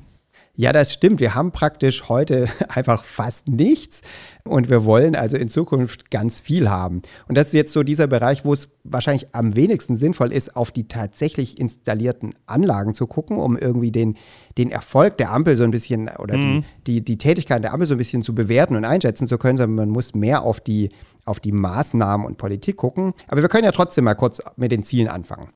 Ja, 0.59 0.73
das 0.73 0.91
stimmt. 0.91 1.19
Wir 1.19 1.35
haben 1.35 1.51
praktisch 1.51 2.09
heute 2.09 2.47
einfach 2.69 3.03
fast 3.03 3.47
nichts 3.47 4.01
und 4.43 4.71
wir 4.71 4.85
wollen 4.85 5.15
also 5.15 5.37
in 5.37 5.49
Zukunft 5.49 6.09
ganz 6.09 6.39
viel 6.39 6.67
haben. 6.67 7.03
Und 7.27 7.37
das 7.37 7.47
ist 7.47 7.53
jetzt 7.53 7.73
so 7.73 7.83
dieser 7.83 8.07
Bereich, 8.07 8.43
wo 8.43 8.53
es 8.53 8.69
wahrscheinlich 8.83 9.27
am 9.35 9.55
wenigsten 9.55 9.95
sinnvoll 9.95 10.33
ist, 10.33 10.55
auf 10.55 10.71
die 10.71 10.87
tatsächlich 10.87 11.59
installierten 11.59 12.33
Anlagen 12.47 12.95
zu 12.95 13.05
gucken, 13.05 13.37
um 13.37 13.55
irgendwie 13.55 13.91
den, 13.91 14.17
den 14.57 14.71
Erfolg 14.71 15.19
der 15.19 15.31
Ampel 15.31 15.55
so 15.57 15.63
ein 15.63 15.69
bisschen 15.69 16.09
oder 16.17 16.37
mhm. 16.37 16.63
die, 16.87 16.93
die, 16.93 17.05
die 17.05 17.17
Tätigkeit 17.19 17.63
der 17.63 17.71
Ampel 17.71 17.87
so 17.87 17.93
ein 17.93 17.99
bisschen 17.99 18.23
zu 18.23 18.33
bewerten 18.33 18.75
und 18.75 18.83
einschätzen 18.83 19.27
zu 19.27 19.37
können, 19.37 19.57
sondern 19.57 19.75
man 19.75 19.89
muss 19.89 20.15
mehr 20.15 20.41
auf 20.41 20.59
die, 20.59 20.89
auf 21.25 21.39
die 21.39 21.51
Maßnahmen 21.51 22.25
und 22.25 22.39
Politik 22.39 22.77
gucken. 22.77 23.13
Aber 23.27 23.43
wir 23.43 23.49
können 23.49 23.65
ja 23.65 23.71
trotzdem 23.71 24.05
mal 24.05 24.15
kurz 24.15 24.41
mit 24.55 24.71
den 24.71 24.81
Zielen 24.81 25.07
anfangen. 25.07 25.49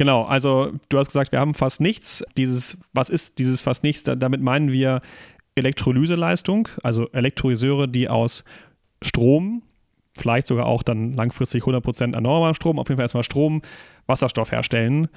Genau, 0.00 0.22
also 0.22 0.72
du 0.88 0.96
hast 0.96 1.08
gesagt, 1.08 1.30
wir 1.30 1.40
haben 1.40 1.52
fast 1.52 1.82
nichts. 1.82 2.24
Dieses, 2.38 2.78
was 2.94 3.10
ist 3.10 3.38
dieses 3.38 3.60
fast 3.60 3.84
nichts? 3.84 4.02
Damit 4.04 4.40
meinen 4.40 4.72
wir 4.72 5.02
Elektrolyseleistung, 5.56 6.68
also 6.82 7.10
Elektrolyseure, 7.10 7.86
die 7.86 8.08
aus 8.08 8.42
Strom, 9.02 9.60
vielleicht 10.16 10.46
sogar 10.46 10.64
auch 10.64 10.82
dann 10.82 11.12
langfristig 11.12 11.64
100% 11.64 12.14
erneuerbarer 12.14 12.54
Strom, 12.54 12.78
auf 12.78 12.88
jeden 12.88 12.96
Fall 12.96 13.04
erstmal 13.04 13.24
Strom, 13.24 13.60
Wasserstoff 14.06 14.52
herstellen. 14.52 15.08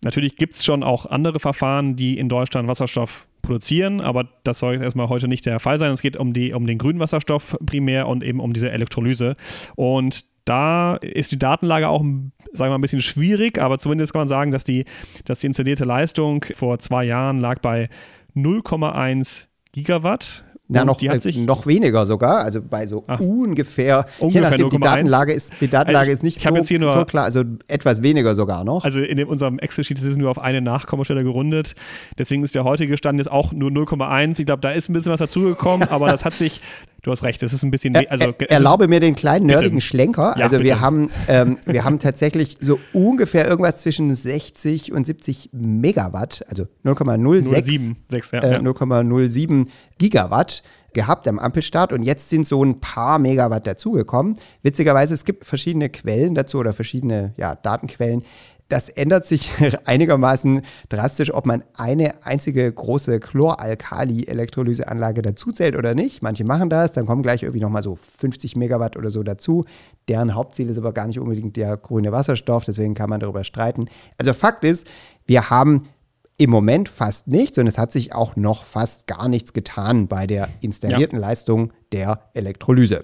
Natürlich 0.00 0.36
gibt 0.36 0.54
es 0.54 0.64
schon 0.64 0.82
auch 0.84 1.04
andere 1.04 1.38
Verfahren, 1.38 1.96
die 1.96 2.16
in 2.16 2.30
Deutschland 2.30 2.66
Wasserstoff 2.66 3.28
produzieren, 3.42 4.00
aber 4.00 4.26
das 4.44 4.60
soll 4.60 4.80
erstmal 4.82 5.10
heute 5.10 5.28
nicht 5.28 5.44
der 5.44 5.60
Fall 5.60 5.78
sein. 5.78 5.92
Es 5.92 6.00
geht 6.00 6.16
um, 6.16 6.32
die, 6.32 6.54
um 6.54 6.66
den 6.66 6.78
grünen 6.78 6.98
Wasserstoff 6.98 7.58
primär 7.66 8.08
und 8.08 8.24
eben 8.24 8.40
um 8.40 8.54
diese 8.54 8.70
Elektrolyse. 8.70 9.36
Und 9.76 10.24
da 10.50 10.96
ist 10.96 11.30
die 11.30 11.38
Datenlage 11.38 11.88
auch, 11.88 12.00
sagen 12.00 12.28
wir 12.54 12.68
mal, 12.70 12.74
ein 12.74 12.80
bisschen 12.80 13.02
schwierig, 13.02 13.58
aber 13.58 13.78
zumindest 13.78 14.12
kann 14.12 14.22
man 14.22 14.28
sagen, 14.28 14.50
dass 14.50 14.64
die, 14.64 14.84
dass 15.24 15.38
die 15.38 15.46
installierte 15.46 15.84
Leistung 15.84 16.44
vor 16.56 16.80
zwei 16.80 17.04
Jahren 17.04 17.40
lag 17.40 17.60
bei 17.60 17.88
0,1 18.34 19.46
Gigawatt. 19.70 20.44
Na, 20.72 20.84
noch, 20.84 21.02
äh, 21.02 21.18
noch 21.40 21.66
weniger 21.66 22.06
sogar, 22.06 22.44
also 22.44 22.62
bei 22.62 22.86
so 22.86 23.02
Ach, 23.08 23.18
ungefähr, 23.18 24.06
ungefähr 24.20 24.42
je 24.42 24.48
nachdem, 24.48 24.70
die 24.70 24.78
Datenlage 24.78 25.32
ist, 25.32 25.52
die 25.60 25.66
Datenlage 25.66 26.10
also 26.10 26.12
ist 26.12 26.22
nicht 26.22 26.40
so, 26.40 26.78
nur, 26.78 26.92
so, 26.92 27.04
klar, 27.04 27.24
also 27.24 27.42
etwas 27.66 28.04
weniger 28.04 28.36
sogar 28.36 28.62
noch. 28.62 28.84
Also 28.84 29.00
in 29.00 29.16
dem, 29.16 29.28
unserem 29.28 29.58
Excel-Sheet 29.58 29.98
ist 29.98 30.04
es 30.06 30.16
nur 30.16 30.30
auf 30.30 30.38
eine 30.38 30.60
Nachkommastelle 30.60 31.24
gerundet, 31.24 31.74
deswegen 32.18 32.44
ist 32.44 32.54
der 32.54 32.62
heutige 32.62 32.96
Stand 32.96 33.18
jetzt 33.18 33.30
auch 33.30 33.52
nur 33.52 33.70
0,1. 33.70 34.38
Ich 34.38 34.46
glaube, 34.46 34.60
da 34.60 34.70
ist 34.70 34.88
ein 34.88 34.92
bisschen 34.92 35.10
was 35.10 35.18
dazugekommen, 35.18 35.88
aber 35.90 36.06
das 36.06 36.24
hat 36.24 36.34
sich, 36.34 36.60
du 37.02 37.10
hast 37.10 37.22
recht, 37.22 37.42
es 37.42 37.52
ist 37.52 37.62
ein 37.62 37.70
bisschen, 37.70 37.96
also 37.96 38.24
er, 38.24 38.40
er, 38.40 38.50
Erlaube 38.50 38.88
mir 38.88 39.00
den 39.00 39.14
kleinen 39.14 39.46
nerdigen 39.46 39.76
bitte. 39.76 39.86
Schlenker, 39.86 40.36
also 40.36 40.60
wir 40.60 40.80
haben, 40.80 41.10
ähm, 41.28 41.58
wir 41.66 41.84
haben 41.84 41.98
tatsächlich 41.98 42.56
so 42.60 42.78
ungefähr 42.92 43.46
irgendwas 43.46 43.78
zwischen 43.78 44.14
60 44.14 44.92
und 44.92 45.06
70 45.06 45.50
Megawatt, 45.52 46.44
also 46.48 46.66
0,06 46.84 47.94
ja, 48.32 48.40
äh, 48.40 48.58
0,07 48.58 49.66
Gigawatt 49.98 50.62
gehabt 50.92 51.28
am 51.28 51.38
Ampelstart 51.38 51.92
und 51.92 52.02
jetzt 52.02 52.28
sind 52.30 52.46
so 52.46 52.64
ein 52.64 52.80
paar 52.80 53.18
Megawatt 53.18 53.66
dazugekommen. 53.66 54.36
Witzigerweise, 54.62 55.14
es 55.14 55.24
gibt 55.24 55.44
verschiedene 55.44 55.88
Quellen 55.88 56.34
dazu 56.34 56.58
oder 56.58 56.72
verschiedene 56.72 57.32
ja, 57.36 57.54
Datenquellen. 57.54 58.24
Das 58.70 58.88
ändert 58.88 59.26
sich 59.26 59.50
einigermaßen 59.84 60.62
drastisch, 60.88 61.34
ob 61.34 61.44
man 61.44 61.62
eine 61.76 62.24
einzige 62.24 62.72
große 62.72 63.20
Chloralkali-Elektrolyseanlage 63.20 65.22
dazuzählt 65.22 65.76
oder 65.76 65.94
nicht. 65.94 66.22
Manche 66.22 66.44
machen 66.44 66.70
das, 66.70 66.92
dann 66.92 67.04
kommen 67.04 67.22
gleich 67.22 67.42
irgendwie 67.42 67.60
nochmal 67.60 67.82
so 67.82 67.96
50 67.96 68.56
Megawatt 68.56 68.96
oder 68.96 69.10
so 69.10 69.22
dazu. 69.22 69.66
Deren 70.08 70.34
Hauptziel 70.34 70.70
ist 70.70 70.78
aber 70.78 70.92
gar 70.92 71.08
nicht 71.08 71.18
unbedingt 71.18 71.56
der 71.56 71.76
grüne 71.76 72.12
Wasserstoff, 72.12 72.64
deswegen 72.64 72.94
kann 72.94 73.10
man 73.10 73.20
darüber 73.20 73.44
streiten. 73.44 73.86
Also 74.18 74.32
Fakt 74.32 74.64
ist, 74.64 74.86
wir 75.26 75.50
haben 75.50 75.88
im 76.36 76.48
Moment 76.48 76.88
fast 76.88 77.26
nichts 77.26 77.58
und 77.58 77.66
es 77.66 77.76
hat 77.76 77.92
sich 77.92 78.14
auch 78.14 78.36
noch 78.36 78.64
fast 78.64 79.06
gar 79.06 79.28
nichts 79.28 79.52
getan 79.52 80.06
bei 80.06 80.26
der 80.26 80.48
installierten 80.60 81.18
ja. 81.18 81.26
Leistung 81.26 81.72
der 81.92 82.30
Elektrolyse. 82.32 83.02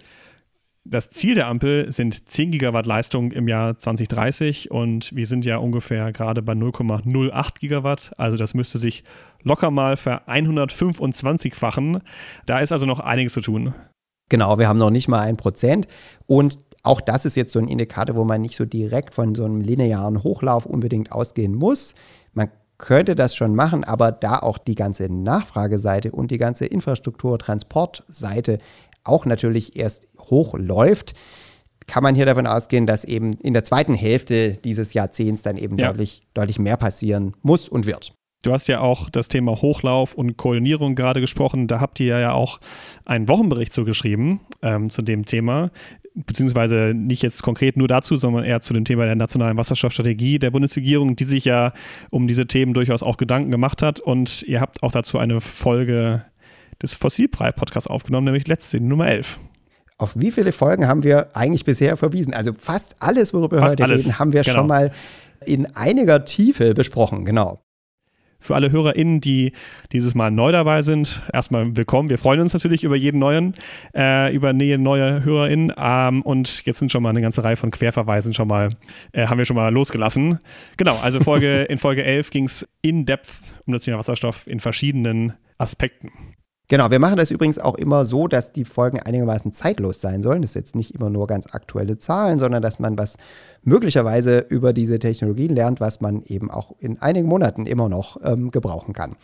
Das 0.88 1.10
Ziel 1.10 1.34
der 1.34 1.48
Ampel 1.48 1.90
sind 1.90 2.28
10 2.28 2.52
Gigawatt 2.52 2.86
Leistung 2.86 3.32
im 3.32 3.48
Jahr 3.48 3.76
2030 3.76 4.70
und 4.70 5.14
wir 5.16 5.26
sind 5.26 5.44
ja 5.44 5.56
ungefähr 5.56 6.12
gerade 6.12 6.42
bei 6.42 6.52
0,08 6.52 7.58
Gigawatt. 7.58 8.12
Also 8.18 8.36
das 8.36 8.54
müsste 8.54 8.78
sich 8.78 9.02
locker 9.42 9.72
mal 9.72 9.96
ver 9.96 10.28
125-fachen. 10.28 12.02
Da 12.46 12.60
ist 12.60 12.70
also 12.70 12.86
noch 12.86 13.00
einiges 13.00 13.32
zu 13.32 13.40
tun. 13.40 13.74
Genau, 14.28 14.58
wir 14.58 14.68
haben 14.68 14.78
noch 14.78 14.90
nicht 14.90 15.08
mal 15.08 15.20
ein 15.20 15.36
Prozent 15.36 15.88
und 16.26 16.58
auch 16.84 17.00
das 17.00 17.24
ist 17.24 17.36
jetzt 17.36 17.52
so 17.52 17.58
ein 17.58 17.68
Indikator, 17.68 18.14
wo 18.14 18.24
man 18.24 18.40
nicht 18.40 18.54
so 18.54 18.64
direkt 18.64 19.12
von 19.12 19.34
so 19.34 19.44
einem 19.44 19.60
linearen 19.60 20.22
Hochlauf 20.22 20.66
unbedingt 20.66 21.10
ausgehen 21.10 21.54
muss. 21.56 21.94
Man 22.32 22.48
könnte 22.78 23.14
das 23.14 23.34
schon 23.34 23.54
machen, 23.54 23.84
aber 23.84 24.12
da 24.12 24.38
auch 24.38 24.58
die 24.58 24.74
ganze 24.74 25.12
Nachfrageseite 25.12 26.12
und 26.12 26.30
die 26.30 26.38
ganze 26.38 26.66
Infrastruktur-Transportseite 26.66 28.58
auch 29.06 29.26
natürlich 29.26 29.76
erst 29.76 30.08
hochläuft, 30.18 31.14
kann 31.86 32.02
man 32.02 32.14
hier 32.14 32.26
davon 32.26 32.46
ausgehen, 32.46 32.86
dass 32.86 33.04
eben 33.04 33.32
in 33.34 33.52
der 33.52 33.64
zweiten 33.64 33.94
Hälfte 33.94 34.54
dieses 34.54 34.92
Jahrzehnts 34.94 35.42
dann 35.42 35.56
eben 35.56 35.78
ja. 35.78 35.88
deutlich, 35.88 36.22
deutlich 36.34 36.58
mehr 36.58 36.76
passieren 36.76 37.34
muss 37.42 37.68
und 37.68 37.86
wird. 37.86 38.12
Du 38.42 38.52
hast 38.52 38.68
ja 38.68 38.80
auch 38.80 39.10
das 39.10 39.28
Thema 39.28 39.60
Hochlauf 39.60 40.14
und 40.14 40.36
Koordinierung 40.36 40.94
gerade 40.94 41.20
gesprochen. 41.20 41.66
Da 41.66 41.80
habt 41.80 41.98
ihr 42.00 42.18
ja 42.18 42.32
auch 42.32 42.60
einen 43.04 43.28
Wochenbericht 43.28 43.72
zugeschrieben 43.72 44.40
ähm, 44.62 44.90
zu 44.90 45.02
dem 45.02 45.24
Thema 45.24 45.70
beziehungsweise 46.16 46.92
nicht 46.94 47.22
jetzt 47.22 47.42
konkret 47.42 47.76
nur 47.76 47.88
dazu, 47.88 48.16
sondern 48.16 48.44
eher 48.44 48.60
zu 48.60 48.72
dem 48.72 48.84
Thema 48.84 49.04
der 49.04 49.16
nationalen 49.16 49.56
Wasserstoffstrategie 49.56 50.38
der 50.38 50.50
Bundesregierung, 50.50 51.14
die 51.14 51.24
sich 51.24 51.44
ja 51.44 51.72
um 52.10 52.26
diese 52.26 52.46
Themen 52.46 52.72
durchaus 52.72 53.02
auch 53.02 53.18
Gedanken 53.18 53.50
gemacht 53.50 53.82
hat. 53.82 54.00
Und 54.00 54.42
ihr 54.42 54.60
habt 54.60 54.82
auch 54.82 54.92
dazu 54.92 55.18
eine 55.18 55.40
Folge 55.40 56.24
des 56.82 56.94
Fossilbrei-Podcasts 56.94 57.88
aufgenommen, 57.88 58.26
nämlich 58.26 58.46
letzte, 58.46 58.80
Nummer 58.80 59.08
11. 59.08 59.38
Auf 59.98 60.14
wie 60.16 60.30
viele 60.30 60.52
Folgen 60.52 60.86
haben 60.88 61.04
wir 61.04 61.34
eigentlich 61.34 61.64
bisher 61.64 61.96
verwiesen? 61.96 62.34
Also 62.34 62.52
fast 62.52 62.96
alles, 63.00 63.32
worüber 63.32 63.58
fast 63.58 63.78
wir 63.78 63.84
heute 63.84 63.92
alles. 63.92 64.04
reden, 64.04 64.18
haben 64.18 64.32
wir 64.32 64.42
genau. 64.42 64.58
schon 64.58 64.66
mal 64.66 64.90
in 65.44 65.66
einiger 65.74 66.24
Tiefe 66.24 66.74
besprochen, 66.74 67.24
genau. 67.24 67.62
Für 68.38 68.54
alle 68.54 68.70
HörerInnen, 68.70 69.22
die 69.22 69.52
dieses 69.92 70.14
Mal 70.14 70.30
neu 70.30 70.52
dabei 70.52 70.82
sind, 70.82 71.22
erstmal 71.32 71.74
willkommen. 71.76 72.10
Wir 72.10 72.18
freuen 72.18 72.40
uns 72.40 72.52
natürlich 72.52 72.84
über 72.84 72.94
jeden 72.94 73.18
neuen, 73.18 73.54
äh, 73.94 74.32
über 74.34 74.52
Nähe 74.52 74.78
neue 74.78 75.24
HörerInnen. 75.24 75.72
Ähm, 75.76 76.22
und 76.22 76.64
jetzt 76.66 76.78
sind 76.78 76.92
schon 76.92 77.02
mal 77.02 77.08
eine 77.10 77.22
ganze 77.22 77.42
Reihe 77.42 77.56
von 77.56 77.70
Querverweisen 77.70 78.34
schon 78.34 78.48
mal, 78.48 78.68
äh, 79.12 79.26
haben 79.26 79.38
wir 79.38 79.46
schon 79.46 79.56
mal 79.56 79.72
losgelassen. 79.72 80.38
Genau, 80.76 80.98
also 81.02 81.20
Folge, 81.20 81.62
in 81.70 81.78
Folge 81.78 82.04
11 82.04 82.30
ging 82.30 82.44
es 82.44 82.68
in 82.82 83.06
Depth 83.06 83.40
um 83.66 83.72
das 83.72 83.82
Thema 83.82 83.98
Wasserstoff 83.98 84.46
in 84.46 84.60
verschiedenen 84.60 85.32
Aspekten. 85.56 86.12
Genau, 86.68 86.90
wir 86.90 86.98
machen 86.98 87.16
das 87.16 87.30
übrigens 87.30 87.60
auch 87.60 87.76
immer 87.76 88.04
so, 88.04 88.26
dass 88.26 88.52
die 88.52 88.64
Folgen 88.64 88.98
einigermaßen 88.98 89.52
zeitlos 89.52 90.00
sein 90.00 90.22
sollen. 90.22 90.42
Das 90.42 90.50
ist 90.50 90.54
jetzt 90.56 90.74
nicht 90.74 90.96
immer 90.96 91.10
nur 91.10 91.28
ganz 91.28 91.54
aktuelle 91.54 91.96
Zahlen, 91.96 92.40
sondern 92.40 92.60
dass 92.60 92.80
man 92.80 92.98
was 92.98 93.18
möglicherweise 93.62 94.38
über 94.48 94.72
diese 94.72 94.98
Technologien 94.98 95.54
lernt, 95.54 95.80
was 95.80 96.00
man 96.00 96.22
eben 96.22 96.50
auch 96.50 96.72
in 96.80 97.00
einigen 97.00 97.28
Monaten 97.28 97.66
immer 97.66 97.88
noch 97.88 98.16
ähm, 98.24 98.50
gebrauchen 98.50 98.94
kann. 98.94 99.14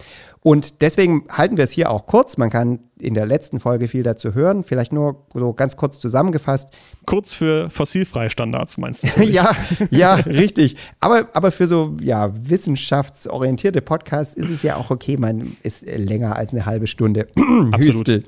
Und 0.40 0.82
deswegen 0.82 1.24
halten 1.30 1.56
wir 1.56 1.64
es 1.64 1.72
hier 1.72 1.90
auch 1.90 2.06
kurz. 2.06 2.36
Man 2.36 2.50
kann 2.50 2.78
in 3.02 3.14
der 3.14 3.26
letzten 3.26 3.58
Folge 3.58 3.88
viel 3.88 4.02
dazu 4.02 4.34
hören. 4.34 4.62
Vielleicht 4.62 4.92
nur 4.92 5.26
so 5.34 5.52
ganz 5.52 5.76
kurz 5.76 5.98
zusammengefasst. 5.98 6.68
Kurz 7.04 7.32
für 7.32 7.68
fossilfreie 7.68 8.30
Standards, 8.30 8.78
meinst 8.78 9.02
du? 9.02 9.22
ja, 9.24 9.50
ja, 9.90 10.14
richtig. 10.26 10.76
Aber, 11.00 11.28
aber 11.32 11.50
für 11.50 11.66
so 11.66 11.96
ja, 12.00 12.30
wissenschaftsorientierte 12.48 13.82
Podcasts 13.82 14.34
ist 14.34 14.50
es 14.50 14.62
ja 14.62 14.76
auch 14.76 14.90
okay, 14.90 15.16
man 15.16 15.56
ist 15.62 15.84
länger 15.86 16.36
als 16.36 16.52
eine 16.52 16.64
halbe 16.64 16.86
Stunde. 16.86 17.26
Absolut. 17.72 18.24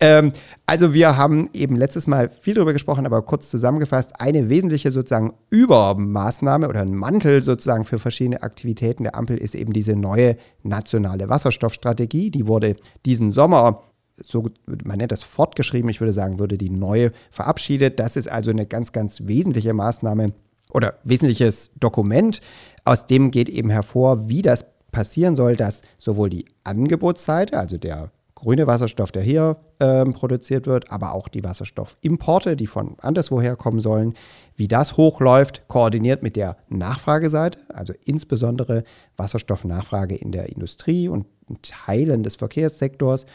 Ähm, 0.00 0.32
also 0.66 0.94
wir 0.94 1.16
haben 1.16 1.50
eben 1.52 1.76
letztes 1.76 2.06
Mal 2.06 2.30
viel 2.30 2.54
darüber 2.54 2.72
gesprochen, 2.72 3.04
aber 3.04 3.20
kurz 3.22 3.50
zusammengefasst, 3.50 4.12
eine 4.18 4.48
wesentliche 4.48 4.90
sozusagen 4.90 5.34
Übermaßnahme 5.50 6.68
oder 6.68 6.80
ein 6.80 6.94
Mantel 6.94 7.42
sozusagen 7.42 7.84
für 7.84 7.98
verschiedene 7.98 8.42
Aktivitäten 8.42 9.04
der 9.04 9.14
Ampel 9.14 9.36
ist 9.36 9.54
eben 9.54 9.74
diese 9.74 9.94
neue 9.94 10.36
nationale 10.62 11.28
Wasserstoffstrategie. 11.28 12.30
Die 12.30 12.46
wurde 12.46 12.76
diesen 13.04 13.30
Sommer 13.30 13.82
so, 14.20 14.48
man 14.66 14.98
nennt 14.98 15.12
das 15.12 15.22
fortgeschrieben, 15.22 15.90
ich 15.90 16.00
würde 16.00 16.12
sagen, 16.12 16.38
würde 16.38 16.58
die 16.58 16.70
neue 16.70 17.12
verabschiedet. 17.30 17.98
Das 17.98 18.16
ist 18.16 18.28
also 18.28 18.50
eine 18.50 18.66
ganz, 18.66 18.92
ganz 18.92 19.22
wesentliche 19.24 19.74
Maßnahme 19.74 20.32
oder 20.72 20.94
wesentliches 21.04 21.70
Dokument, 21.78 22.40
aus 22.84 23.06
dem 23.06 23.30
geht 23.30 23.48
eben 23.48 23.70
hervor, 23.70 24.28
wie 24.28 24.42
das 24.42 24.66
passieren 24.90 25.36
soll, 25.36 25.56
dass 25.56 25.82
sowohl 25.98 26.30
die 26.30 26.46
Angebotsseite, 26.64 27.58
also 27.58 27.78
der 27.78 28.10
grüne 28.34 28.66
Wasserstoff, 28.66 29.12
der 29.12 29.22
hier 29.22 29.56
ähm, 29.80 30.12
produziert 30.12 30.66
wird, 30.66 30.90
aber 30.90 31.14
auch 31.14 31.28
die 31.28 31.44
Wasserstoffimporte, 31.44 32.56
die 32.56 32.66
von 32.66 32.96
anderswoher 33.00 33.56
kommen 33.56 33.80
sollen, 33.80 34.14
wie 34.56 34.68
das 34.68 34.96
hochläuft, 34.96 35.66
koordiniert 35.68 36.22
mit 36.22 36.36
der 36.36 36.56
Nachfrageseite, 36.68 37.60
also 37.68 37.94
insbesondere 38.04 38.84
Wasserstoffnachfrage 39.16 40.16
in 40.16 40.32
der 40.32 40.50
Industrie 40.50 41.08
und 41.08 41.26
in 41.48 41.58
Teilen 41.62 42.22
des 42.22 42.36
Verkehrssektors 42.36 43.26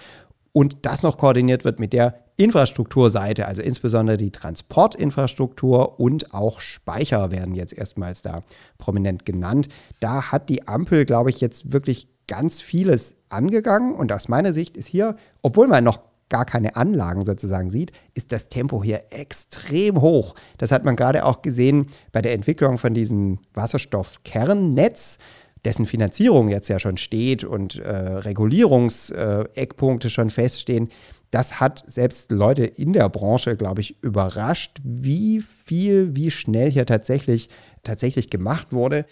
und 0.60 0.80
das 0.82 1.04
noch 1.04 1.18
koordiniert 1.18 1.64
wird 1.64 1.80
mit 1.80 1.94
der 1.94 2.16
Infrastrukturseite, 2.36 3.46
also 3.46 3.62
insbesondere 3.62 4.18
die 4.18 4.32
Transportinfrastruktur 4.32 6.02
und 6.02 6.34
auch 6.34 6.60
Speicher 6.60 7.32
werden 7.32 7.56
jetzt 7.56 7.72
erstmals 7.72 8.22
da 8.22 8.44
prominent 8.78 9.26
genannt. 9.26 9.70
Da 10.02 10.34
hat 10.34 10.50
die 10.50 10.68
Ampel, 10.68 11.06
glaube 11.06 11.30
ich, 11.30 11.40
jetzt 11.40 11.72
wirklich 11.72 12.10
ganz 12.28 12.62
vieles 12.62 13.16
angegangen 13.30 13.96
und 13.96 14.12
aus 14.12 14.28
meiner 14.28 14.52
Sicht 14.52 14.76
ist 14.76 14.88
hier, 14.88 15.16
obwohl 15.44 15.68
man 15.68 15.86
noch 15.86 16.02
gar 16.28 16.44
keine 16.44 16.76
Anlagen 16.76 17.24
sozusagen 17.24 17.70
sieht, 17.70 17.94
ist 18.14 18.34
das 18.34 18.50
Tempo 18.50 18.84
hier 18.84 19.04
extrem 19.12 20.02
hoch. 20.02 20.36
Das 20.58 20.74
hat 20.74 20.84
man 20.84 20.98
gerade 20.98 21.24
auch 21.24 21.42
gesehen 21.42 21.88
bei 22.12 22.22
der 22.22 22.34
Entwicklung 22.34 22.78
von 22.78 22.94
diesem 22.94 23.40
Wasserstoffkernnetz, 23.54 25.20
dessen 25.66 25.86
Finanzierung 25.86 26.50
jetzt 26.50 26.70
ja 26.70 26.80
schon 26.80 26.98
steht 26.98 27.44
und 27.44 27.78
äh, 27.78 27.90
Regulierungseckpunkte 27.90 30.08
äh, 30.08 30.12
schon 30.12 30.30
feststehen. 30.30 30.90
Das 31.32 31.60
hat 31.60 31.84
selbst 31.86 32.32
Leute 32.32 32.66
in 32.66 32.94
der 32.94 33.08
Branche, 33.10 33.56
glaube 33.56 33.82
ich, 33.82 34.02
überrascht, 34.02 34.80
wie 34.84 35.42
viel, 35.42 36.16
wie 36.16 36.32
schnell 36.32 36.72
hier 36.72 36.86
tatsächlich, 36.86 37.50
tatsächlich 37.84 38.30
gemacht 38.30 38.68
wurde 38.72 39.06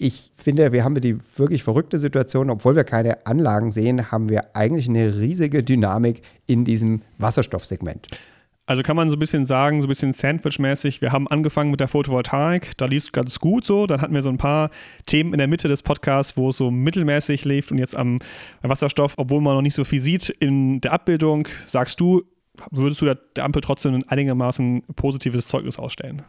ich 0.00 0.32
finde, 0.34 0.72
wir 0.72 0.82
haben 0.82 0.98
die 0.98 1.18
wirklich 1.36 1.62
verrückte 1.62 1.98
Situation, 1.98 2.48
obwohl 2.48 2.74
wir 2.74 2.84
keine 2.84 3.26
Anlagen 3.26 3.70
sehen, 3.70 4.10
haben 4.10 4.30
wir 4.30 4.56
eigentlich 4.56 4.88
eine 4.88 5.18
riesige 5.18 5.62
Dynamik 5.62 6.22
in 6.46 6.64
diesem 6.64 7.02
Wasserstoffsegment. 7.18 8.08
Also 8.70 8.84
kann 8.84 8.94
man 8.94 9.10
so 9.10 9.16
ein 9.16 9.18
bisschen 9.18 9.46
sagen, 9.46 9.80
so 9.80 9.88
ein 9.88 9.88
bisschen 9.88 10.12
Sandwich-mäßig, 10.12 11.02
wir 11.02 11.10
haben 11.10 11.26
angefangen 11.26 11.72
mit 11.72 11.80
der 11.80 11.88
Photovoltaik, 11.88 12.76
da 12.76 12.84
lief 12.84 13.02
es 13.02 13.10
ganz 13.10 13.40
gut 13.40 13.64
so, 13.64 13.88
dann 13.88 14.00
hatten 14.00 14.14
wir 14.14 14.22
so 14.22 14.28
ein 14.28 14.38
paar 14.38 14.70
Themen 15.06 15.32
in 15.32 15.38
der 15.38 15.48
Mitte 15.48 15.66
des 15.66 15.82
Podcasts, 15.82 16.36
wo 16.36 16.50
es 16.50 16.58
so 16.58 16.70
mittelmäßig 16.70 17.44
lief 17.44 17.72
und 17.72 17.78
jetzt 17.78 17.96
am 17.96 18.20
Wasserstoff, 18.62 19.14
obwohl 19.16 19.40
man 19.40 19.56
noch 19.56 19.62
nicht 19.62 19.74
so 19.74 19.82
viel 19.82 20.00
sieht 20.00 20.28
in 20.28 20.80
der 20.80 20.92
Abbildung, 20.92 21.48
sagst 21.66 21.98
du, 21.98 22.22
würdest 22.70 23.00
du 23.00 23.06
der 23.06 23.44
Ampel 23.44 23.60
trotzdem 23.60 23.92
ein 23.92 24.08
einigermaßen 24.08 24.84
positives 24.94 25.48
Zeugnis 25.48 25.76
ausstellen? 25.76 26.22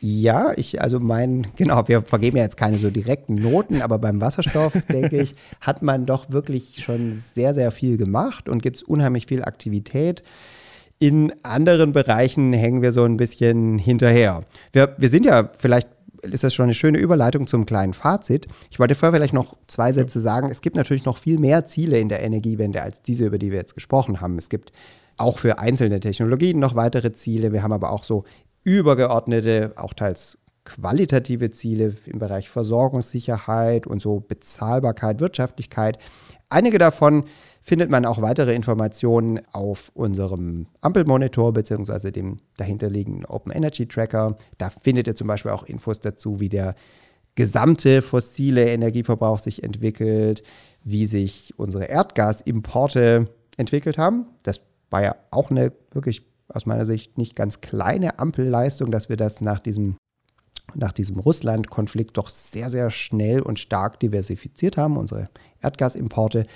Ja, 0.00 0.54
ich, 0.56 0.80
also 0.80 0.98
mein, 0.98 1.48
genau, 1.56 1.86
wir 1.88 2.00
vergeben 2.00 2.38
ja 2.38 2.44
jetzt 2.44 2.56
keine 2.56 2.78
so 2.78 2.88
direkten 2.88 3.34
Noten, 3.34 3.82
aber 3.82 3.98
beim 3.98 4.22
Wasserstoff, 4.22 4.72
denke 4.90 5.20
ich, 5.20 5.34
hat 5.60 5.82
man 5.82 6.06
doch 6.06 6.30
wirklich 6.30 6.82
schon 6.82 7.12
sehr, 7.12 7.52
sehr 7.52 7.70
viel 7.70 7.98
gemacht 7.98 8.48
und 8.48 8.62
gibt 8.62 8.76
es 8.78 8.82
unheimlich 8.82 9.26
viel 9.26 9.44
Aktivität. 9.44 10.22
In 11.02 11.32
anderen 11.42 11.90
Bereichen 11.90 12.52
hängen 12.52 12.80
wir 12.80 12.92
so 12.92 13.02
ein 13.02 13.16
bisschen 13.16 13.76
hinterher. 13.76 14.44
Wir, 14.70 14.94
wir 14.98 15.08
sind 15.08 15.26
ja 15.26 15.50
vielleicht 15.58 15.88
ist 16.22 16.44
das 16.44 16.54
schon 16.54 16.66
eine 16.66 16.74
schöne 16.74 16.98
Überleitung 16.98 17.48
zum 17.48 17.66
kleinen 17.66 17.92
Fazit. 17.92 18.46
Ich 18.70 18.78
wollte 18.78 18.94
vorher 18.94 19.12
vielleicht 19.12 19.34
noch 19.34 19.56
zwei 19.66 19.90
Sätze 19.90 20.20
sagen. 20.20 20.48
Es 20.48 20.60
gibt 20.60 20.76
natürlich 20.76 21.04
noch 21.04 21.16
viel 21.16 21.40
mehr 21.40 21.64
Ziele 21.64 21.98
in 21.98 22.08
der 22.08 22.22
Energiewende 22.22 22.82
als 22.82 23.02
diese, 23.02 23.26
über 23.26 23.38
die 23.38 23.50
wir 23.50 23.58
jetzt 23.58 23.74
gesprochen 23.74 24.20
haben. 24.20 24.38
Es 24.38 24.48
gibt 24.48 24.70
auch 25.16 25.38
für 25.38 25.58
einzelne 25.58 25.98
Technologien 25.98 26.60
noch 26.60 26.76
weitere 26.76 27.10
Ziele. 27.10 27.52
Wir 27.52 27.64
haben 27.64 27.72
aber 27.72 27.90
auch 27.90 28.04
so 28.04 28.22
übergeordnete, 28.62 29.72
auch 29.74 29.94
teils 29.94 30.38
qualitative 30.64 31.50
Ziele 31.50 31.96
im 32.06 32.20
Bereich 32.20 32.48
Versorgungssicherheit 32.48 33.88
und 33.88 34.00
so 34.00 34.20
Bezahlbarkeit, 34.20 35.18
Wirtschaftlichkeit. 35.18 35.98
Einige 36.48 36.78
davon 36.78 37.24
findet 37.62 37.90
man 37.90 38.04
auch 38.04 38.20
weitere 38.20 38.54
Informationen 38.54 39.40
auf 39.52 39.90
unserem 39.94 40.66
Ampelmonitor 40.80 41.52
bzw. 41.52 42.10
dem 42.10 42.38
dahinterliegenden 42.56 43.24
Open 43.24 43.52
Energy 43.52 43.86
Tracker. 43.86 44.36
Da 44.58 44.70
findet 44.70 45.06
ihr 45.06 45.14
zum 45.14 45.28
Beispiel 45.28 45.52
auch 45.52 45.62
Infos 45.62 46.00
dazu, 46.00 46.40
wie 46.40 46.48
der 46.48 46.74
gesamte 47.34 48.02
fossile 48.02 48.68
Energieverbrauch 48.70 49.38
sich 49.38 49.62
entwickelt, 49.62 50.42
wie 50.84 51.06
sich 51.06 51.54
unsere 51.56 51.84
Erdgasimporte 51.84 53.28
entwickelt 53.56 53.96
haben. 53.96 54.26
Das 54.42 54.60
war 54.90 55.02
ja 55.02 55.16
auch 55.30 55.50
eine 55.50 55.72
wirklich 55.92 56.26
aus 56.48 56.66
meiner 56.66 56.84
Sicht 56.84 57.16
nicht 57.16 57.36
ganz 57.36 57.60
kleine 57.60 58.18
Ampelleistung, 58.18 58.90
dass 58.90 59.08
wir 59.08 59.16
das 59.16 59.40
nach 59.40 59.60
diesem, 59.60 59.96
nach 60.74 60.92
diesem 60.92 61.18
Russland-Konflikt 61.18 62.16
doch 62.16 62.28
sehr, 62.28 62.68
sehr 62.68 62.90
schnell 62.90 63.40
und 63.40 63.58
stark 63.58 64.00
diversifiziert 64.00 64.76
haben, 64.76 64.96
unsere 64.96 65.30
Erdgasimporte. 65.62 66.46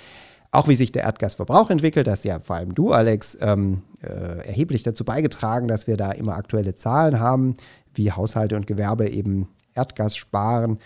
Auch 0.51 0.67
wie 0.67 0.75
sich 0.75 0.91
der 0.91 1.03
Erdgasverbrauch 1.03 1.69
entwickelt, 1.69 2.07
das 2.07 2.23
ja 2.23 2.39
vor 2.39 2.55
allem 2.55 2.73
du, 2.73 2.91
Alex, 2.91 3.37
ähm, 3.41 3.83
äh, 4.01 4.47
erheblich 4.47 4.83
dazu 4.83 5.03
beigetragen, 5.03 5.67
dass 5.67 5.87
wir 5.87 5.97
da 5.97 6.11
immer 6.11 6.35
aktuelle 6.35 6.75
Zahlen 6.75 7.19
haben, 7.19 7.55
wie 7.93 8.11
Haushalte 8.11 8.55
und 8.55 8.67
Gewerbe 8.67 9.09
eben 9.09 9.49
Erdgas 9.75 10.15
sparen. 10.15 10.79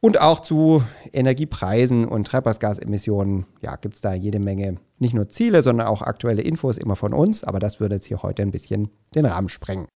Und 0.00 0.20
auch 0.20 0.40
zu 0.40 0.82
Energiepreisen 1.12 2.04
und 2.06 2.26
Treibhausgasemissionen 2.26 3.46
ja, 3.62 3.76
gibt 3.76 3.94
es 3.94 4.00
da 4.02 4.12
jede 4.12 4.38
Menge, 4.38 4.76
nicht 4.98 5.14
nur 5.14 5.28
Ziele, 5.28 5.62
sondern 5.62 5.86
auch 5.86 6.02
aktuelle 6.02 6.42
Infos 6.42 6.76
immer 6.76 6.94
von 6.94 7.14
uns. 7.14 7.42
Aber 7.42 7.58
das 7.58 7.80
würde 7.80 7.94
jetzt 7.94 8.06
hier 8.06 8.22
heute 8.22 8.42
ein 8.42 8.50
bisschen 8.50 8.90
den 9.14 9.24
Rahmen 9.24 9.48
sprengen. 9.48 9.86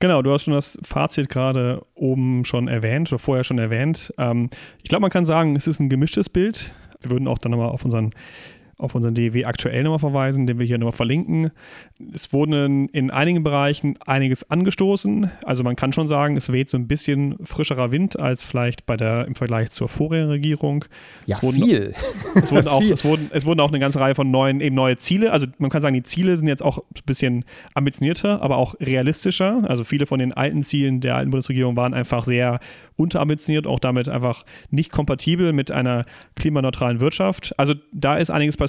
Genau, 0.00 0.22
du 0.22 0.32
hast 0.32 0.42
schon 0.42 0.54
das 0.54 0.78
Fazit 0.82 1.28
gerade 1.28 1.84
oben 1.94 2.44
schon 2.44 2.68
erwähnt 2.68 3.12
oder 3.12 3.18
vorher 3.18 3.44
schon 3.44 3.58
erwähnt. 3.58 4.12
Ähm, 4.18 4.50
ich 4.82 4.88
glaube, 4.88 5.02
man 5.02 5.10
kann 5.10 5.24
sagen, 5.24 5.56
es 5.56 5.66
ist 5.66 5.80
ein 5.80 5.88
gemischtes 5.88 6.28
Bild. 6.28 6.72
Wir 7.00 7.10
würden 7.10 7.28
auch 7.28 7.38
dann 7.38 7.52
nochmal 7.52 7.70
auf 7.70 7.84
unseren 7.84 8.12
auf 8.78 8.94
unseren 8.94 9.14
DW 9.14 9.44
aktuell 9.44 9.82
nochmal 9.82 9.98
verweisen, 9.98 10.46
den 10.46 10.60
wir 10.60 10.66
hier 10.66 10.78
nochmal 10.78 10.92
verlinken. 10.92 11.50
Es 12.14 12.32
wurden 12.32 12.88
in 12.90 13.10
einigen 13.10 13.42
Bereichen 13.42 13.98
einiges 14.06 14.48
angestoßen. 14.48 15.30
Also 15.44 15.64
man 15.64 15.74
kann 15.74 15.92
schon 15.92 16.06
sagen, 16.06 16.36
es 16.36 16.52
weht 16.52 16.68
so 16.68 16.78
ein 16.78 16.86
bisschen 16.86 17.34
frischerer 17.44 17.90
Wind 17.90 18.20
als 18.20 18.44
vielleicht 18.44 18.86
bei 18.86 18.96
der 18.96 19.26
im 19.26 19.34
Vergleich 19.34 19.70
zur 19.70 19.88
vorherigen 19.88 20.30
Regierung. 20.30 20.84
Ja, 21.26 21.36
es 21.36 21.42
wurden, 21.42 21.62
viel. 21.62 21.94
Es 22.36 22.52
wurden, 22.52 22.68
auch, 22.68 22.82
es, 22.82 23.04
wurden, 23.04 23.30
es 23.32 23.44
wurden 23.46 23.58
auch 23.58 23.70
eine 23.70 23.80
ganze 23.80 23.98
Reihe 23.98 24.14
von 24.14 24.30
neuen, 24.30 24.60
eben 24.60 24.76
neue 24.76 24.96
Ziele. 24.96 25.32
Also 25.32 25.48
man 25.58 25.70
kann 25.70 25.82
sagen, 25.82 25.94
die 25.94 26.04
Ziele 26.04 26.36
sind 26.36 26.46
jetzt 26.46 26.62
auch 26.62 26.78
ein 26.78 27.02
bisschen 27.04 27.44
ambitionierter, 27.74 28.42
aber 28.42 28.58
auch 28.58 28.76
realistischer. 28.78 29.64
Also 29.66 29.82
viele 29.82 30.06
von 30.06 30.20
den 30.20 30.32
alten 30.32 30.62
Zielen 30.62 31.00
der 31.00 31.16
alten 31.16 31.32
Bundesregierung 31.32 31.74
waren 31.74 31.94
einfach 31.94 32.24
sehr 32.24 32.60
unterambitioniert, 32.94 33.66
auch 33.66 33.80
damit 33.80 34.08
einfach 34.08 34.44
nicht 34.70 34.92
kompatibel 34.92 35.52
mit 35.52 35.72
einer 35.72 36.04
klimaneutralen 36.36 37.00
Wirtschaft. 37.00 37.54
Also 37.58 37.74
da 37.92 38.16
ist 38.16 38.30
einiges 38.30 38.56
passiert. 38.56 38.67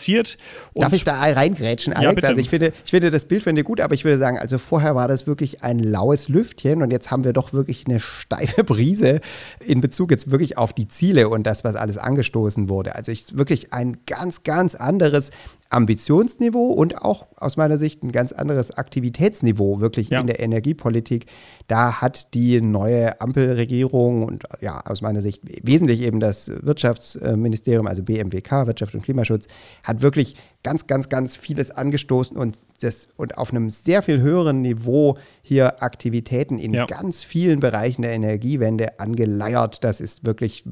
Darf 0.76 0.94
ich 0.94 1.04
da 1.04 1.20
reingrätschen, 1.20 1.94
Alex? 1.94 2.22
Ja, 2.22 2.30
also 2.30 2.42
ich 2.42 2.50
finde, 2.50 2.74
ich 2.84 2.92
finde 2.92 3.12
das 3.12 3.26
Bild 3.26 3.44
finde 3.44 3.62
ich 3.62 3.66
gut, 3.68 3.82
aber 3.82 3.94
ich 3.94 4.06
würde 4.06 4.18
sagen, 4.18 4.38
also 4.38 4.58
vorher 4.58 4.96
war 4.96 5.08
das 5.08 5.28
wirklich 5.28 5.64
ein 5.64 5.80
laues 5.80 6.28
Lüftchen 6.30 6.82
und 6.82 6.92
jetzt 6.92 7.12
haben 7.12 7.24
wir 7.24 7.34
doch 7.34 7.54
wirklich 7.54 7.86
eine 7.88 8.00
steife 8.00 8.64
Brise 8.64 9.22
in 9.66 9.82
Bezug 9.82 10.12
jetzt 10.12 10.32
wirklich 10.32 10.58
auf 10.58 10.74
die 10.74 10.88
Ziele 10.88 11.30
und 11.30 11.44
das, 11.44 11.64
was 11.64 11.76
alles 11.76 11.98
angestoßen 11.98 12.70
wurde. 12.70 12.96
Also 12.96 13.12
ich 13.12 13.38
wirklich 13.38 13.74
ein 13.74 13.98
ganz, 14.06 14.44
ganz 14.44 14.76
anderes 14.76 15.32
Ambitionsniveau 15.70 16.72
und 16.72 17.04
auch 17.04 17.28
aus 17.36 17.56
meiner 17.56 17.78
Sicht 17.78 18.04
ein 18.04 18.12
ganz 18.12 18.32
anderes 18.32 18.72
Aktivitätsniveau 18.72 19.80
wirklich 19.80 20.10
ja. 20.10 20.20
in 20.20 20.26
der 20.26 20.40
Energiepolitik. 20.40 21.28
Da 21.68 22.02
hat 22.02 22.34
die 22.34 22.60
neue 22.60 23.22
Ampelregierung 23.22 24.24
und 24.24 24.44
ja, 24.62 24.82
aus 24.86 25.02
meiner 25.02 25.22
Sicht 25.22 25.44
wesentlich 25.46 26.02
eben 26.02 26.20
das 26.20 26.52
Wirtschaftsministerium, 26.62 27.86
also 27.86 28.02
BMWK, 28.02 28.66
Wirtschaft 28.66 28.96
und 28.96 29.04
Klimaschutz, 29.04 29.48
hat 29.84 30.02
wirklich 30.02 30.36
ganz, 30.64 30.88
ganz, 30.88 31.08
ganz 31.08 31.38
vieles 31.38 31.70
angestoßen 31.70 32.36
und, 32.36 32.58
das, 32.82 33.08
und 33.16 33.38
auf 33.38 33.52
einem 33.52 33.70
sehr 33.70 34.02
viel 34.02 34.22
höheren 34.22 34.62
Niveau 34.62 35.18
hier 35.44 35.84
Aktivitäten 35.84 36.58
in 36.58 36.74
ja. 36.74 36.88
ganz 36.88 37.24
vielen 37.24 37.60
Bereichen 37.60 38.02
der 38.02 38.14
Energiewende 38.14 39.00
angeleiert. 39.00 39.84
Das 39.84 40.02
ist 40.02 40.26
wirklich 40.26 40.64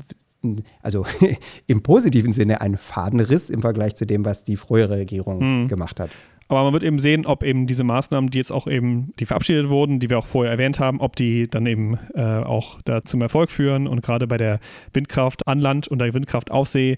also 0.81 1.05
im 1.67 1.81
positiven 1.83 2.33
Sinne 2.33 2.61
ein 2.61 2.77
Fadenriss 2.77 3.49
im 3.49 3.61
Vergleich 3.61 3.95
zu 3.95 4.05
dem, 4.05 4.25
was 4.25 4.43
die 4.43 4.55
frühere 4.55 4.97
Regierung 4.97 5.63
mhm. 5.63 5.67
gemacht 5.67 5.99
hat. 5.99 6.09
Aber 6.49 6.63
man 6.63 6.73
wird 6.73 6.83
eben 6.83 6.99
sehen, 6.99 7.25
ob 7.25 7.43
eben 7.43 7.67
diese 7.67 7.83
Maßnahmen, 7.83 8.29
die 8.29 8.37
jetzt 8.37 8.51
auch 8.51 8.67
eben, 8.67 9.13
die 9.19 9.25
verabschiedet 9.25 9.69
wurden, 9.69 9.99
die 9.99 10.09
wir 10.09 10.17
auch 10.17 10.27
vorher 10.27 10.51
erwähnt 10.51 10.79
haben, 10.79 11.01
ob 11.01 11.15
die 11.15 11.47
dann 11.49 11.65
eben 11.65 11.97
äh, 12.15 12.21
auch 12.21 12.79
da 12.85 13.03
zum 13.03 13.21
Erfolg 13.21 13.51
führen. 13.51 13.87
Und 13.87 14.01
gerade 14.01 14.27
bei 14.27 14.37
der 14.37 14.59
Windkraft 14.93 15.47
an 15.47 15.59
Land 15.59 15.87
und 15.87 15.99
der 15.99 16.13
Windkraft 16.13 16.51
auf 16.51 16.67
See 16.67 16.97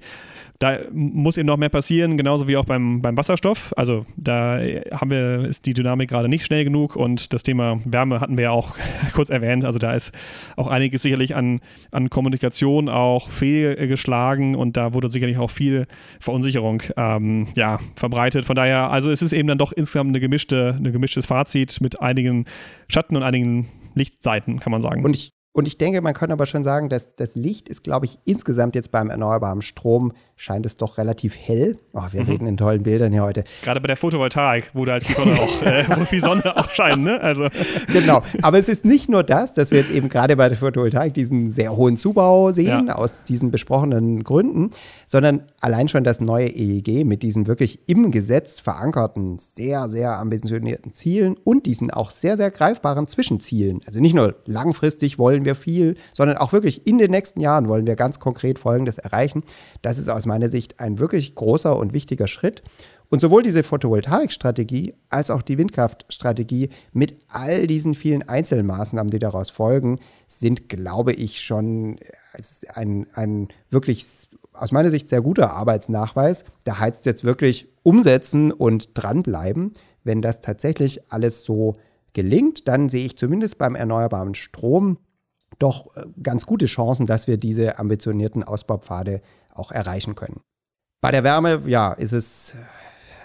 da 0.60 0.80
muss 0.91 1.38
eben 1.38 1.47
noch 1.47 1.56
mehr 1.56 1.70
passieren, 1.70 2.18
genauso 2.18 2.50
wie 2.50 2.58
auch 2.58 2.66
beim, 2.66 3.02
beim 3.02 3.16
Wasserstoff. 3.16 3.74
Also 3.78 4.06
da 4.18 4.62
haben 4.91 5.10
wir, 5.10 5.45
ist 5.45 5.66
die 5.66 5.74
Dynamik 5.74 6.10
gerade 6.10 6.28
nicht 6.28 6.45
schnell 6.45 6.66
genug 6.66 6.97
und 6.97 7.32
das 7.32 7.43
Thema 7.43 7.80
Wärme 7.86 8.20
hatten 8.20 8.38
wir 8.38 8.43
ja 8.43 8.52
auch 8.52 8.76
kurz 9.14 9.30
erwähnt. 9.30 9.64
Also 9.64 9.80
da 9.80 9.93
ist 9.93 10.12
auch 10.58 10.68
einiges 10.68 11.02
sicherlich 11.02 11.34
an, 11.34 11.62
an 11.91 12.10
Kommunikation 12.10 12.89
auch 12.89 13.30
fehlgeschlagen 13.30 14.56
und 14.56 14.76
da 14.76 14.93
wurde 14.93 15.08
sicherlich 15.10 15.38
auch 15.38 15.50
viel 15.50 15.88
Verunsicherung 16.20 16.84
ähm, 16.97 17.47
ja, 17.56 17.80
verbreitet. 17.95 18.43
Von 18.43 18.58
daher, 18.58 18.91
also 18.91 19.12
es 19.12 19.22
ist 19.22 19.32
eben 19.40 19.48
dann 19.48 19.58
doch 19.58 19.72
insgesamt 19.72 20.10
eine 20.10 20.20
gemischte, 20.20 20.76
ein 20.78 20.92
gemischtes 20.92 21.26
Fazit 21.26 21.82
mit 21.82 22.02
einigen 22.02 22.46
Schatten 22.88 23.16
und 23.16 23.24
einigen 23.24 23.70
Lichtseiten, 23.96 24.60
kann 24.60 24.72
man 24.72 24.82
sagen. 24.82 25.04
Und 25.04 25.16
ich 25.16 25.32
und 25.52 25.68
ich 25.68 25.80
denke, 25.80 26.02
man 26.02 26.14
kann 26.14 26.32
aber 26.32 26.45
schon 26.45 26.64
sagen, 26.64 26.89
dass 26.89 27.16
das 27.16 27.36
Licht 27.36 27.70
ist, 27.70 27.84
glaube 27.84 28.06
ich, 28.06 28.20
insgesamt 28.24 28.76
jetzt 28.76 28.91
beim 28.91 29.10
erneuerbaren 29.10 29.64
Strom 29.64 30.14
scheint 30.36 30.66
es 30.66 30.78
doch 30.78 30.97
relativ 30.97 31.36
hell. 31.36 31.78
Oh, 31.93 32.04
wir 32.12 32.22
mhm. 32.22 32.30
reden 32.30 32.47
in 32.47 32.56
tollen 32.56 32.84
Bildern 32.84 33.12
hier 33.12 33.24
heute. 33.24 33.43
Gerade 33.64 33.82
bei 33.82 33.88
der 33.88 33.97
Photovoltaik, 33.97 34.70
wo 34.74 34.86
da 34.86 34.93
halt 34.93 35.10
die 35.10 35.14
Sonne 35.14 35.34
auch, 35.34 35.62
äh, 35.64 35.84
wo 35.89 36.04
die 36.06 36.20
Sonne 36.20 36.56
auch 36.56 36.70
scheint, 36.70 37.04
ne? 37.04 37.20
Also. 37.20 37.47
Genau. 37.91 38.22
Aber 38.41 38.60
es 38.60 38.70
ist 38.70 38.86
nicht 38.86 39.10
nur 39.10 39.24
das, 39.24 39.54
dass 39.54 39.72
wir 39.72 39.80
jetzt 39.80 39.89
eben 39.89 40.10
gerade 40.10 40.38
bei 40.38 40.47
der 40.47 40.58
Photovoltaik 40.58 41.14
diesen 41.14 41.50
sehr 41.50 41.76
hohen 41.76 41.97
Zubau 41.97 42.52
sehen, 42.52 42.88
ja. 42.88 42.95
aus 42.95 43.24
diesen 43.24 43.52
besprochenen 43.52 44.24
Gründen, 44.24 44.70
sondern 45.08 45.43
allein 45.60 45.88
schon 45.88 46.04
das 46.04 46.22
neue 46.22 46.47
EEG 46.47 47.06
mit 47.06 47.24
diesen 47.24 47.47
wirklich 47.47 47.80
im 47.88 48.12
Gesetz 48.12 48.60
verankerten, 48.60 49.39
sehr, 49.39 49.89
sehr 49.89 50.20
ambitionierten 50.20 50.93
Zielen 50.93 51.36
und 51.43 51.66
diesen 51.66 51.89
auch 51.91 52.12
sehr, 52.12 52.38
sehr 52.38 52.52
greifbaren 52.52 53.08
Zwischenzielen. 53.08 53.82
Also 53.86 54.00
nicht 54.00 54.14
nur 54.14 54.36
langfristig 54.45 55.18
wollen 55.18 55.39
wollen 55.40 55.46
wir 55.46 55.56
viel, 55.56 55.96
sondern 56.14 56.38
auch 56.38 56.52
wirklich 56.52 56.86
in 56.86 56.98
den 56.98 57.12
nächsten 57.12 57.40
Jahren 57.40 57.70
wollen 57.70 57.88
wir 57.88 57.96
ganz 57.96 58.20
konkret 58.20 58.60
Folgendes 58.60 58.98
erreichen. 58.98 59.44
Das 59.82 59.98
ist 59.98 60.10
aus 60.10 60.26
meiner 60.26 60.50
Sicht 60.50 60.80
ein 60.80 61.00
wirklich 61.00 61.36
großer 61.36 61.78
und 61.78 61.94
wichtiger 61.94 62.28
Schritt. 62.28 62.62
Und 63.10 63.22
sowohl 63.22 63.42
diese 63.42 63.64
Photovoltaikstrategie 63.64 64.94
als 65.10 65.32
auch 65.32 65.42
die 65.42 65.58
Windkraftstrategie 65.58 66.70
mit 66.92 67.16
all 67.28 67.66
diesen 67.66 67.94
vielen 67.96 68.22
Einzelmaßnahmen, 68.22 69.10
die 69.10 69.18
daraus 69.18 69.50
folgen, 69.50 69.98
sind, 70.28 70.70
glaube 70.70 71.14
ich, 71.14 71.42
schon 71.42 72.00
ein, 72.76 73.08
ein 73.14 73.48
wirklich 73.72 74.06
aus 74.54 74.72
meiner 74.72 74.92
Sicht 74.92 75.10
sehr 75.10 75.22
guter 75.22 75.54
Arbeitsnachweis. 75.54 76.44
Da 76.66 76.80
heißt 76.80 77.00
es 77.00 77.06
jetzt 77.06 77.24
wirklich 77.24 77.70
umsetzen 77.82 78.52
und 78.52 78.90
dranbleiben. 78.94 79.72
Wenn 80.04 80.22
das 80.22 80.42
tatsächlich 80.42 81.12
alles 81.12 81.42
so 81.42 81.76
gelingt, 82.14 82.68
dann 82.68 82.90
sehe 82.90 83.06
ich 83.06 83.18
zumindest 83.18 83.58
beim 83.58 83.76
erneuerbaren 83.76 84.36
Strom 84.36 84.98
doch 85.58 85.95
äh, 85.95 86.04
ganz 86.22 86.45
gute 86.45 86.66
Chancen, 86.66 87.06
dass 87.06 87.28
wir 87.28 87.38
diese 87.38 87.80
ambitionierten 87.80 88.43
Ausbaupfade 88.43 89.22
auch 89.54 89.72
erreichen 89.72 90.16
können. 90.16 90.41
Bei 91.02 91.12
der 91.12 91.24
Wärme, 91.24 91.64
ja, 91.66 91.93
ist 91.93 92.12
es 92.12 92.56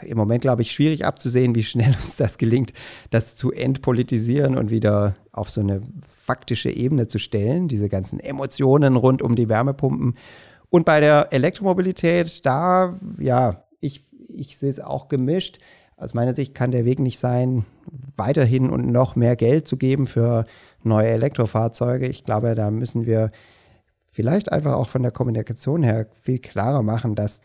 im 0.02 0.16
Moment, 0.16 0.42
glaube 0.42 0.62
ich, 0.62 0.72
schwierig 0.72 1.04
abzusehen, 1.04 1.54
wie 1.54 1.62
schnell 1.62 1.94
uns 2.04 2.16
das 2.16 2.38
gelingt, 2.38 2.72
das 3.10 3.36
zu 3.36 3.52
entpolitisieren 3.52 4.56
und 4.56 4.70
wieder 4.70 5.16
auf 5.32 5.50
so 5.50 5.60
eine 5.60 5.82
faktische 6.06 6.70
Ebene 6.70 7.08
zu 7.08 7.18
stellen, 7.18 7.68
diese 7.68 7.88
ganzen 7.88 8.20
Emotionen 8.20 8.96
rund 8.96 9.22
um 9.22 9.34
die 9.34 9.48
Wärmepumpen. 9.48 10.16
Und 10.70 10.84
bei 10.84 11.00
der 11.00 11.32
Elektromobilität, 11.32 12.44
da, 12.44 12.98
ja, 13.18 13.64
ich, 13.80 14.04
ich 14.28 14.56
sehe 14.56 14.70
es 14.70 14.80
auch 14.80 15.08
gemischt. 15.08 15.58
Aus 15.96 16.14
meiner 16.14 16.34
Sicht 16.34 16.54
kann 16.54 16.72
der 16.72 16.84
Weg 16.84 16.98
nicht 16.98 17.18
sein, 17.18 17.64
weiterhin 18.16 18.70
und 18.70 18.90
noch 18.90 19.14
mehr 19.14 19.36
Geld 19.36 19.68
zu 19.68 19.76
geben 19.76 20.06
für 20.06 20.46
neue 20.84 21.08
Elektrofahrzeuge. 21.08 22.06
Ich 22.06 22.24
glaube, 22.24 22.54
da 22.54 22.70
müssen 22.70 23.06
wir 23.06 23.30
vielleicht 24.10 24.52
einfach 24.52 24.74
auch 24.74 24.88
von 24.88 25.02
der 25.02 25.12
Kommunikation 25.12 25.82
her 25.82 26.06
viel 26.22 26.38
klarer 26.38 26.82
machen, 26.82 27.14
dass 27.14 27.40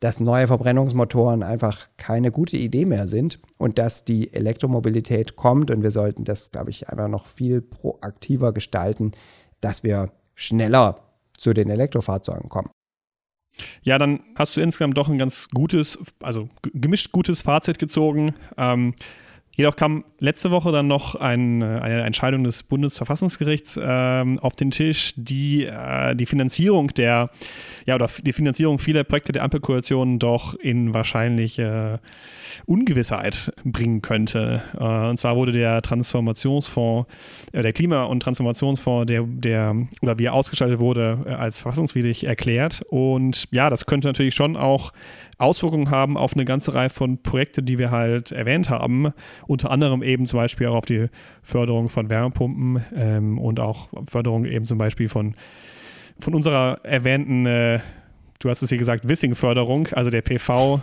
dass 0.00 0.18
neue 0.18 0.46
Verbrennungsmotoren 0.46 1.42
einfach 1.42 1.88
keine 1.98 2.30
gute 2.30 2.56
Idee 2.56 2.86
mehr 2.86 3.06
sind 3.06 3.38
und 3.58 3.78
dass 3.78 4.04
die 4.06 4.32
Elektromobilität 4.32 5.36
kommt 5.36 5.70
und 5.70 5.82
wir 5.82 5.90
sollten 5.90 6.24
das, 6.24 6.50
glaube 6.50 6.70
ich, 6.70 6.88
einfach 6.88 7.08
noch 7.08 7.26
viel 7.26 7.60
proaktiver 7.60 8.52
gestalten, 8.52 9.12
dass 9.60 9.84
wir 9.84 10.10
schneller 10.34 11.00
zu 11.36 11.52
den 11.52 11.68
Elektrofahrzeugen 11.68 12.48
kommen. 12.48 12.70
Ja, 13.82 13.98
dann 13.98 14.20
hast 14.36 14.56
du 14.56 14.62
insgesamt 14.62 14.96
doch 14.96 15.10
ein 15.10 15.18
ganz 15.18 15.48
gutes, 15.50 15.98
also 16.20 16.48
gemischt 16.72 17.12
gutes 17.12 17.42
Fazit 17.42 17.78
gezogen. 17.78 18.34
Ähm, 18.56 18.94
Jedoch 19.60 19.76
kam 19.76 20.04
letzte 20.20 20.50
Woche 20.50 20.72
dann 20.72 20.86
noch 20.86 21.16
ein, 21.16 21.60
äh, 21.60 21.66
eine 21.66 22.00
Entscheidung 22.04 22.44
des 22.44 22.62
Bundesverfassungsgerichts 22.62 23.76
äh, 23.76 24.24
auf 24.40 24.56
den 24.56 24.70
Tisch, 24.70 25.12
die 25.16 25.66
äh, 25.66 26.16
die 26.16 26.24
Finanzierung 26.24 26.88
der, 26.94 27.28
ja, 27.84 27.94
oder 27.94 28.08
die 28.22 28.32
Finanzierung 28.32 28.78
vieler 28.78 29.04
Projekte 29.04 29.32
der 29.32 29.42
Ampelkoalition 29.42 30.18
doch 30.18 30.54
in 30.54 30.94
wahrscheinliche 30.94 32.00
Ungewissheit 32.64 33.52
bringen 33.64 34.00
könnte. 34.00 34.62
Äh, 34.78 35.08
und 35.10 35.18
zwar 35.18 35.36
wurde 35.36 35.52
der 35.52 35.82
Transformationsfonds, 35.82 37.06
äh, 37.52 37.60
der 37.60 37.74
Klima- 37.74 38.04
und 38.04 38.22
Transformationsfonds, 38.22 39.08
der, 39.08 39.24
der, 39.24 39.76
oder 40.00 40.18
wie 40.18 40.24
er 40.24 40.32
ausgestaltet 40.32 40.78
wurde, 40.78 41.18
äh, 41.26 41.32
als 41.32 41.60
verfassungswidrig 41.60 42.24
erklärt. 42.24 42.80
Und 42.88 43.44
ja, 43.50 43.68
das 43.68 43.84
könnte 43.84 44.08
natürlich 44.08 44.34
schon 44.34 44.56
auch 44.56 44.92
Auswirkungen 45.40 45.90
haben 45.90 46.16
auf 46.16 46.34
eine 46.34 46.44
ganze 46.44 46.74
Reihe 46.74 46.90
von 46.90 47.22
Projekten, 47.22 47.64
die 47.64 47.78
wir 47.78 47.90
halt 47.90 48.32
erwähnt 48.32 48.70
haben. 48.70 49.12
Unter 49.46 49.70
anderem 49.70 50.02
eben 50.02 50.26
zum 50.26 50.38
Beispiel 50.38 50.66
auch 50.68 50.76
auf 50.76 50.84
die 50.84 51.06
Förderung 51.42 51.88
von 51.88 52.08
Wärmepumpen 52.08 52.84
ähm, 52.94 53.38
und 53.38 53.60
auch 53.60 53.88
Förderung 54.08 54.44
eben 54.44 54.64
zum 54.64 54.78
Beispiel 54.78 55.08
von, 55.08 55.34
von 56.18 56.34
unserer 56.34 56.80
erwähnten 56.84 57.46
äh, 57.46 57.80
du 58.40 58.48
hast 58.48 58.62
es 58.62 58.70
hier 58.70 58.78
gesagt, 58.78 59.06
Wissing-Förderung, 59.06 59.88
also 59.92 60.08
der 60.08 60.22
PV, 60.22 60.80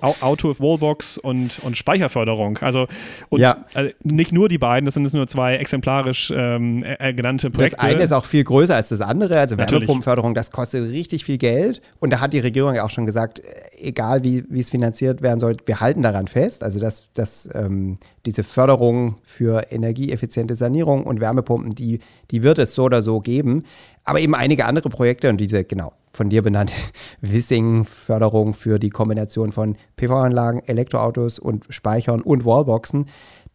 Auto, 0.20 0.54
Wallbox 0.58 1.18
und, 1.18 1.58
und 1.64 1.76
Speicherförderung. 1.76 2.58
Also, 2.58 2.86
und 3.28 3.40
ja. 3.40 3.64
also 3.74 3.90
nicht 4.04 4.32
nur 4.32 4.48
die 4.48 4.58
beiden, 4.58 4.86
das 4.86 4.94
sind 4.94 5.02
jetzt 5.02 5.14
nur 5.14 5.26
zwei 5.26 5.56
exemplarisch 5.56 6.32
ähm, 6.34 6.84
äh, 6.84 7.12
genannte 7.12 7.50
Projekte. 7.50 7.76
Das 7.76 7.84
eine 7.84 8.02
ist 8.02 8.12
auch 8.12 8.24
viel 8.24 8.44
größer 8.44 8.76
als 8.76 8.88
das 8.90 9.00
andere. 9.00 9.38
Also 9.38 9.58
Wärmepumpenförderung, 9.58 10.34
das 10.34 10.52
kostet 10.52 10.90
richtig 10.90 11.24
viel 11.24 11.38
Geld. 11.38 11.82
Und 11.98 12.12
da 12.12 12.20
hat 12.20 12.32
die 12.32 12.38
Regierung 12.38 12.74
ja 12.74 12.84
auch 12.84 12.90
schon 12.90 13.04
gesagt, 13.04 13.40
äh, 13.40 13.44
egal 13.80 14.22
wie, 14.22 14.44
wie 14.48 14.60
es 14.60 14.70
finanziert 14.70 15.22
werden 15.22 15.40
soll, 15.40 15.56
wir 15.66 15.80
halten 15.80 16.02
daran 16.02 16.28
fest. 16.28 16.62
Also 16.62 16.78
dass, 16.78 17.12
dass 17.14 17.48
ähm, 17.52 17.98
diese 18.26 18.44
Förderung 18.44 19.16
für 19.24 19.72
energieeffiziente 19.72 20.54
Sanierung 20.54 21.02
und 21.02 21.20
Wärmepumpen, 21.20 21.70
die, 21.70 21.98
die 22.30 22.44
wird 22.44 22.60
es 22.60 22.74
so 22.74 22.84
oder 22.84 23.02
so 23.02 23.18
geben. 23.18 23.64
Aber 24.04 24.20
eben 24.20 24.34
einige 24.34 24.66
andere 24.66 24.88
Projekte 24.88 25.28
und 25.28 25.36
diese, 25.38 25.64
genau, 25.64 25.92
von 26.12 26.28
dir 26.28 26.42
benannte 26.42 26.74
Wissing-Förderung 27.20 28.54
für 28.54 28.78
die 28.78 28.90
Kombination 28.90 29.52
von 29.52 29.76
PV-Anlagen, 29.96 30.60
Elektroautos 30.60 31.38
und 31.38 31.66
Speichern 31.70 32.20
und 32.20 32.44
Wallboxen. 32.44 33.06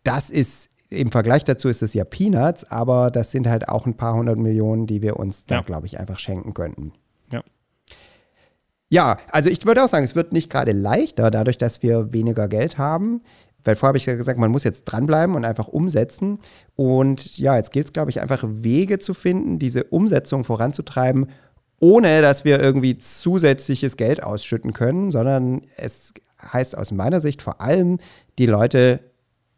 Das 0.04 0.30
ist 0.30 0.70
im 0.90 1.12
Vergleich 1.12 1.44
dazu 1.44 1.68
ist 1.68 1.82
es 1.82 1.94
ja 1.94 2.06
Peanuts, 2.06 2.64
aber 2.64 3.12
das 3.12 3.32
sind 3.32 3.48
halt 3.48 3.68
auch 3.68 3.86
ein 3.86 3.98
paar 3.98 4.14
hundert 4.14 4.38
Millionen, 4.38 4.88
die 4.88 5.02
wir 5.02 5.18
uns 5.18 5.46
da, 5.46 5.62
glaube 5.62 5.86
ich, 5.86 6.00
einfach 6.00 6.18
schenken 6.18 6.54
könnten. 6.54 6.94
Ja. 7.32 7.44
Ja, 8.90 9.18
also 9.32 9.50
ich 9.50 9.66
würde 9.66 9.84
auch 9.84 9.90
sagen, 9.90 10.06
es 10.06 10.16
wird 10.16 10.32
nicht 10.32 10.50
gerade 10.50 10.72
leichter, 10.72 11.30
dadurch, 11.30 11.58
dass 11.58 11.84
wir 11.84 12.14
weniger 12.14 12.48
Geld 12.48 12.78
haben. 12.78 13.22
Weil 13.68 13.76
vorher 13.76 13.90
habe 13.90 13.98
ich 13.98 14.06
ja 14.06 14.16
gesagt, 14.16 14.40
man 14.40 14.50
muss 14.50 14.64
jetzt 14.64 14.86
dranbleiben 14.86 15.36
und 15.36 15.44
einfach 15.44 15.68
umsetzen. 15.68 16.40
Und 16.76 17.38
ja, 17.38 17.58
jetzt 17.58 17.72
gilt 17.72 17.88
es, 17.88 17.94
glaube 17.94 18.12
ich, 18.12 18.22
einfach 18.22 18.44
Wege 18.48 18.98
zu 18.98 19.14
finden, 19.14 19.60
diese 19.60 19.84
Umsetzung 19.84 20.46
voranzutreiben, 20.46 21.28
ohne 21.80 22.22
dass 22.22 22.46
wir 22.46 22.62
irgendwie 22.62 22.98
zusätzliches 22.98 23.98
Geld 23.98 24.24
ausschütten 24.24 24.72
können, 24.74 25.12
sondern 25.12 25.62
es 25.76 26.14
heißt 26.42 26.78
aus 26.78 26.92
meiner 26.92 27.20
Sicht 27.20 27.42
vor 27.42 27.60
allem, 27.62 27.98
die 28.40 28.46
Leute 28.46 29.02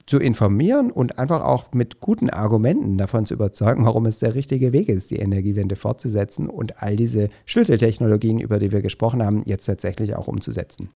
zu 0.07 0.17
informieren 0.17 0.89
und 0.89 1.19
einfach 1.19 1.43
auch 1.43 1.71
mit 1.71 1.99
guten 1.99 2.31
Argumenten 2.31 2.97
davon 2.97 3.27
zu 3.27 3.35
überzeugen, 3.35 3.85
warum 3.85 4.07
es 4.07 4.17
der 4.17 4.33
richtige 4.33 4.73
Weg 4.73 4.89
ist, 4.89 5.11
die 5.11 5.17
Energiewende 5.17 5.75
fortzusetzen 5.75 6.49
und 6.49 6.81
all 6.81 6.95
diese 6.95 7.29
Schlüsseltechnologien, 7.45 8.39
über 8.39 8.57
die 8.57 8.71
wir 8.71 8.81
gesprochen 8.81 9.23
haben, 9.23 9.43
jetzt 9.45 9.65
tatsächlich 9.65 10.15
auch 10.15 10.27
umzusetzen. 10.27 10.89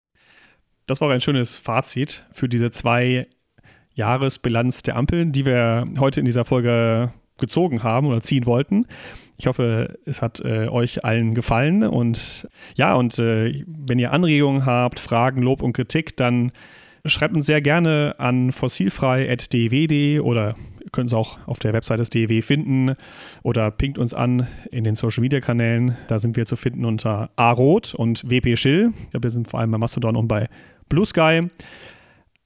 Das 0.91 1.01
war 1.01 1.09
ein 1.09 1.21
schönes 1.21 1.61
Fazit 1.61 2.27
für 2.33 2.49
diese 2.49 2.73
zwei 2.73 3.29
Jahresbilanz 3.95 4.83
der 4.83 4.97
Ampeln, 4.97 5.31
die 5.31 5.47
wir 5.47 5.85
heute 6.01 6.19
in 6.19 6.27
dieser 6.27 6.45
Folge 6.45 7.13
gezogen 7.39 7.85
haben 7.85 8.09
oder 8.09 8.21
ziehen 8.21 8.45
wollten. 8.45 8.87
Ich 9.39 9.47
hoffe, 9.47 10.01
es 10.05 10.21
hat 10.21 10.41
äh, 10.41 10.67
euch 10.67 11.05
allen 11.05 11.35
gefallen 11.35 11.85
und 11.85 12.49
ja, 12.75 12.95
und 12.95 13.21
äh, 13.21 13.63
wenn 13.69 14.01
ihr 14.01 14.13
Anregungen 14.13 14.67
habt, 14.67 14.99
Fragen, 14.99 15.43
Lob 15.43 15.63
und 15.63 15.75
Kritik, 15.75 16.17
dann 16.17 16.51
schreibt 17.05 17.37
uns 17.37 17.47
sehr 17.47 17.63
gerne 17.63 18.17
an 18.19 18.51
fossilfrei.dew.de 18.51 20.19
oder 20.19 20.55
ihr 20.83 20.91
könnt 20.91 21.11
es 21.11 21.15
auch 21.15 21.39
auf 21.47 21.61
der 21.61 21.73
Website 21.73 22.01
des 22.01 22.11
DEW 22.11 22.43
finden 22.43 22.97
oder 23.45 23.71
pinkt 23.71 23.99
uns 23.99 24.13
an 24.13 24.49
in 24.73 24.83
den 24.83 24.97
Social 24.97 25.23
Media 25.23 25.41
Kanälen. 25.41 25.97
Da 26.09 26.19
sind 26.19 26.37
wir 26.37 26.47
zu 26.47 26.57
finden 26.57 26.85
unter 26.85 27.31
AROT 27.37 27.95
und 27.95 28.29
WP 28.29 28.57
Schill. 28.57 28.93
Ich 29.05 29.11
glaube, 29.11 29.27
wir 29.29 29.31
sind 29.31 29.47
vor 29.47 29.61
allem 29.61 29.71
bei 29.71 29.79
Mastodon 29.79 30.17
und 30.17 30.27
bei 30.27 30.49
Blue 30.91 31.07
Sky. 31.07 31.49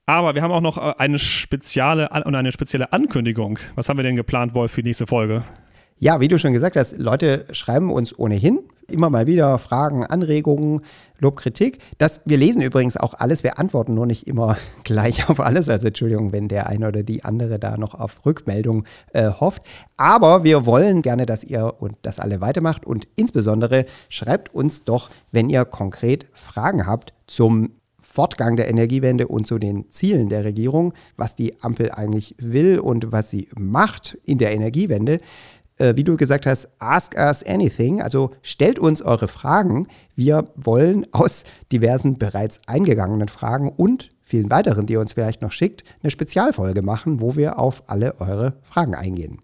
Aber 0.07 0.36
wir 0.36 0.42
haben 0.42 0.53
auch 0.53 0.61
noch 0.61 0.78
eine 0.78 1.18
spezielle, 1.18 2.12
eine 2.12 2.53
spezielle 2.53 2.92
Ankündigung. 2.92 3.59
Was 3.74 3.88
haben 3.88 3.97
wir 3.97 4.05
denn 4.05 4.14
geplant, 4.14 4.55
Wolf, 4.55 4.70
für 4.70 4.82
die 4.82 4.90
nächste 4.90 5.09
Folge? 5.09 5.42
Ja, 5.99 6.20
wie 6.20 6.28
du 6.28 6.38
schon 6.38 6.53
gesagt 6.53 6.76
hast, 6.76 6.99
Leute 6.99 7.47
schreiben 7.53 7.90
uns 7.90 8.16
ohnehin 8.16 8.61
immer 8.90 9.11
mal 9.11 9.26
wieder 9.26 9.57
Fragen, 9.59 10.05
Anregungen, 10.05 10.82
Lob, 11.18 11.36
Kritik. 11.36 11.78
Das, 11.99 12.20
wir 12.24 12.36
lesen 12.36 12.61
übrigens 12.61 12.97
auch 12.97 13.14
alles, 13.14 13.42
wir 13.42 13.59
antworten 13.59 13.95
nur 13.95 14.07
nicht 14.07 14.26
immer 14.26 14.57
gleich 14.84 15.28
auf 15.28 15.40
alles. 15.40 15.68
Also 15.68 15.88
Entschuldigung, 15.88 16.32
wenn 16.32 16.49
der 16.49 16.66
eine 16.66 16.88
oder 16.88 17.03
die 17.03 17.24
andere 17.24 17.59
da 17.59 17.76
noch 17.76 17.95
auf 17.95 18.26
Rückmeldung 18.26 18.84
äh, 19.12 19.30
hofft. 19.30 19.62
Aber 19.97 20.45
wir 20.45 20.66
wollen 20.66 21.03
gerne, 21.03 21.26
dass 21.26 21.45
ihr 21.45 21.74
und 21.78 21.97
das 22.03 22.20
alle 22.20 22.40
weitermacht 22.40 22.84
und 22.84 23.09
insbesondere 23.16 23.86
schreibt 24.09 24.55
uns 24.55 24.84
doch, 24.84 25.11
wenn 25.32 25.49
ihr 25.49 25.64
konkret 25.64 26.26
Fragen 26.32 26.86
habt 26.86 27.14
zum 27.26 27.70
Fortgang 28.15 28.55
der 28.55 28.69
Energiewende 28.69 29.27
und 29.27 29.45
zu 29.45 29.59
den 29.59 29.91
Zielen 29.91 30.29
der 30.29 30.45
Regierung, 30.45 30.95
was 31.17 31.35
die 31.35 31.61
Ampel 31.62 31.91
eigentlich 31.91 32.37
will 32.39 32.79
und 32.79 33.11
was 33.11 33.29
sie 33.29 33.49
macht 33.59 34.17
in 34.23 34.39
der 34.39 34.55
Energiewende. 34.55 35.19
Äh, 35.79 35.97
wie 35.97 36.05
du 36.05 36.17
gesagt 36.17 36.47
hast, 36.47 36.69
ask 36.79 37.17
us 37.19 37.43
anything, 37.43 38.01
also 38.01 38.31
stellt 38.43 38.79
uns 38.79 39.03
eure 39.03 39.27
Fragen. 39.27 39.89
Wir 40.15 40.45
wollen 40.55 41.07
aus 41.11 41.43
diversen 41.73 42.17
bereits 42.17 42.61
eingegangenen 42.69 43.27
Fragen 43.27 43.69
und 43.69 44.11
vielen 44.23 44.49
weiteren, 44.49 44.87
die 44.87 44.93
ihr 44.93 45.01
uns 45.01 45.15
vielleicht 45.15 45.43
noch 45.43 45.51
schickt, 45.51 45.83
eine 46.01 46.12
Spezialfolge 46.12 46.83
machen, 46.83 47.21
wo 47.21 47.35
wir 47.35 47.59
auf 47.59 47.83
alle 47.89 48.21
eure 48.21 48.59
Fragen 48.62 48.95
eingehen. 48.95 49.43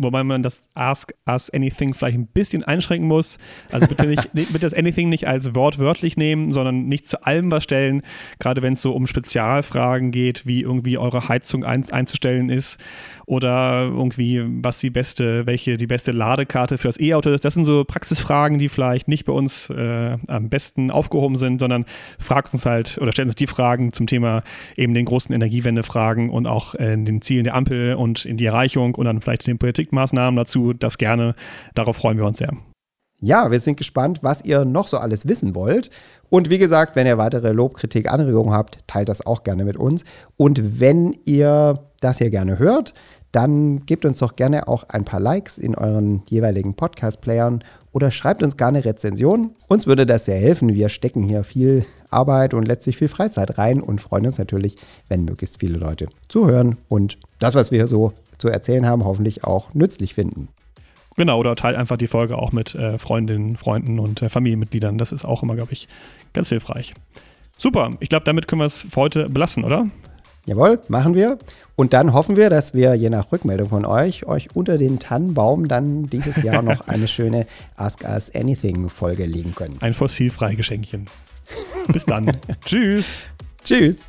Wobei 0.00 0.24
man 0.24 0.42
das 0.42 0.70
Ask 0.74 1.12
Us 1.28 1.50
Anything 1.50 1.94
vielleicht 1.94 2.18
ein 2.18 2.26
bisschen 2.26 2.64
einschränken 2.64 3.06
muss. 3.06 3.38
Also 3.70 3.86
bitte 3.86 4.06
nicht, 4.06 4.30
bitte 4.32 4.58
das 4.60 4.74
Anything 4.74 5.08
nicht 5.08 5.28
als 5.28 5.54
wortwörtlich 5.54 6.16
nehmen, 6.16 6.52
sondern 6.52 6.86
nicht 6.86 7.06
zu 7.06 7.22
allem 7.24 7.50
was 7.50 7.64
stellen. 7.64 8.02
Gerade 8.38 8.62
wenn 8.62 8.72
es 8.72 8.82
so 8.82 8.92
um 8.92 9.06
Spezialfragen 9.06 10.10
geht, 10.10 10.46
wie 10.46 10.62
irgendwie 10.62 10.98
eure 10.98 11.28
Heizung 11.28 11.64
ein, 11.64 11.88
einzustellen 11.90 12.50
ist 12.50 12.78
oder 13.26 13.82
irgendwie, 13.82 14.42
was 14.44 14.80
die 14.80 14.90
beste, 14.90 15.46
welche 15.46 15.76
die 15.76 15.86
beste 15.86 16.10
Ladekarte 16.10 16.78
für 16.78 16.88
das 16.88 16.98
E-Auto 16.98 17.30
ist. 17.30 17.44
Das 17.44 17.54
sind 17.54 17.64
so 17.64 17.84
Praxisfragen, 17.84 18.58
die 18.58 18.68
vielleicht 18.68 19.06
nicht 19.06 19.24
bei 19.24 19.32
uns 19.32 19.70
äh, 19.70 20.16
am 20.26 20.48
besten 20.48 20.90
aufgehoben 20.90 21.36
sind, 21.36 21.60
sondern 21.60 21.84
fragt 22.18 22.52
uns 22.52 22.66
halt 22.66 22.98
oder 23.00 23.12
stellt 23.12 23.28
uns 23.28 23.36
die 23.36 23.46
Fragen 23.46 23.92
zum 23.92 24.08
Thema 24.08 24.42
eben 24.76 24.94
den 24.94 25.04
großen 25.04 25.32
Energiewende-Fragen 25.32 26.30
und 26.30 26.46
auch 26.46 26.74
äh, 26.74 26.96
den 26.96 27.22
Zielen 27.22 27.44
der 27.44 27.54
Ampel 27.54 27.94
und 27.94 28.24
in 28.24 28.36
die 28.36 28.46
Erreichung 28.46 28.96
und 28.96 29.04
dann 29.04 29.20
vielleicht 29.20 29.46
den 29.46 29.58
Politikmaßnahmen 29.90 30.36
dazu. 30.36 30.72
Das 30.72 30.98
gerne. 30.98 31.34
Darauf 31.74 31.96
freuen 31.96 32.18
wir 32.18 32.24
uns 32.24 32.38
sehr. 32.38 32.52
Ja, 33.22 33.50
wir 33.50 33.60
sind 33.60 33.76
gespannt, 33.76 34.20
was 34.22 34.42
ihr 34.44 34.64
noch 34.64 34.88
so 34.88 34.96
alles 34.96 35.28
wissen 35.28 35.54
wollt. 35.54 35.90
Und 36.30 36.48
wie 36.48 36.56
gesagt, 36.56 36.96
wenn 36.96 37.06
ihr 37.06 37.18
weitere 37.18 37.52
Lob, 37.52 37.74
Kritik, 37.74 38.10
Anregungen 38.10 38.54
habt, 38.54 38.78
teilt 38.86 39.10
das 39.10 39.26
auch 39.26 39.42
gerne 39.42 39.64
mit 39.64 39.76
uns. 39.76 40.04
Und 40.38 40.80
wenn 40.80 41.14
ihr 41.26 41.80
das 42.00 42.18
hier 42.18 42.30
gerne 42.30 42.58
hört, 42.58 42.94
dann 43.30 43.80
gebt 43.80 44.06
uns 44.06 44.20
doch 44.20 44.36
gerne 44.36 44.68
auch 44.68 44.84
ein 44.88 45.04
paar 45.04 45.20
Likes 45.20 45.58
in 45.58 45.74
euren 45.74 46.22
jeweiligen 46.30 46.74
Podcast-Playern 46.74 47.62
oder 47.92 48.10
schreibt 48.10 48.42
uns 48.42 48.56
gerne 48.56 48.84
Rezensionen. 48.84 49.56
Uns 49.68 49.86
würde 49.86 50.06
das 50.06 50.24
sehr 50.24 50.38
helfen. 50.38 50.74
Wir 50.74 50.88
stecken 50.88 51.22
hier 51.22 51.44
viel 51.44 51.84
Arbeit 52.10 52.54
und 52.54 52.66
letztlich 52.66 52.96
viel 52.96 53.08
Freizeit 53.08 53.58
rein 53.58 53.80
und 53.80 54.00
freuen 54.00 54.26
uns 54.26 54.38
natürlich, 54.38 54.76
wenn 55.08 55.24
möglichst 55.24 55.60
viele 55.60 55.78
Leute 55.78 56.08
zuhören 56.28 56.76
und 56.88 57.18
das, 57.38 57.54
was 57.54 57.70
wir 57.70 57.86
so 57.86 58.12
zu 58.38 58.48
erzählen 58.48 58.86
haben, 58.86 59.04
hoffentlich 59.04 59.44
auch 59.44 59.74
nützlich 59.74 60.14
finden. 60.14 60.48
Genau, 61.16 61.38
oder 61.38 61.56
teilt 61.56 61.76
einfach 61.76 61.96
die 61.96 62.06
Folge 62.06 62.38
auch 62.38 62.52
mit 62.52 62.74
äh, 62.74 62.98
Freundinnen, 62.98 63.56
Freunden 63.56 63.98
und 63.98 64.22
äh, 64.22 64.28
Familienmitgliedern. 64.28 64.96
Das 64.96 65.12
ist 65.12 65.24
auch 65.24 65.42
immer, 65.42 65.56
glaube 65.56 65.72
ich, 65.72 65.88
ganz 66.32 66.48
hilfreich. 66.48 66.94
Super, 67.58 67.90
ich 68.00 68.08
glaube, 68.08 68.24
damit 68.24 68.48
können 68.48 68.60
wir 68.62 68.66
es 68.66 68.86
für 68.88 69.00
heute 69.00 69.28
belassen, 69.28 69.64
oder? 69.64 69.86
Jawohl, 70.46 70.80
machen 70.88 71.14
wir. 71.14 71.38
Und 71.76 71.92
dann 71.92 72.12
hoffen 72.12 72.36
wir, 72.36 72.50
dass 72.50 72.74
wir 72.74 72.94
je 72.94 73.10
nach 73.10 73.30
Rückmeldung 73.32 73.68
von 73.68 73.84
euch, 73.84 74.26
euch 74.26 74.54
unter 74.54 74.78
den 74.78 74.98
Tannenbaum 74.98 75.68
dann 75.68 76.04
dieses 76.10 76.42
Jahr 76.42 76.62
noch 76.62 76.88
eine 76.88 77.08
schöne 77.08 77.46
Ask 77.76 78.04
Us 78.04 78.34
Anything 78.34 78.88
Folge 78.88 79.26
legen 79.26 79.54
können. 79.54 79.76
Ein 79.80 79.92
fossilfrei 79.92 80.54
Geschenkchen. 80.54 81.06
Bis 81.88 82.06
dann. 82.06 82.30
Tschüss. 82.64 83.20
Tschüss. 83.64 84.00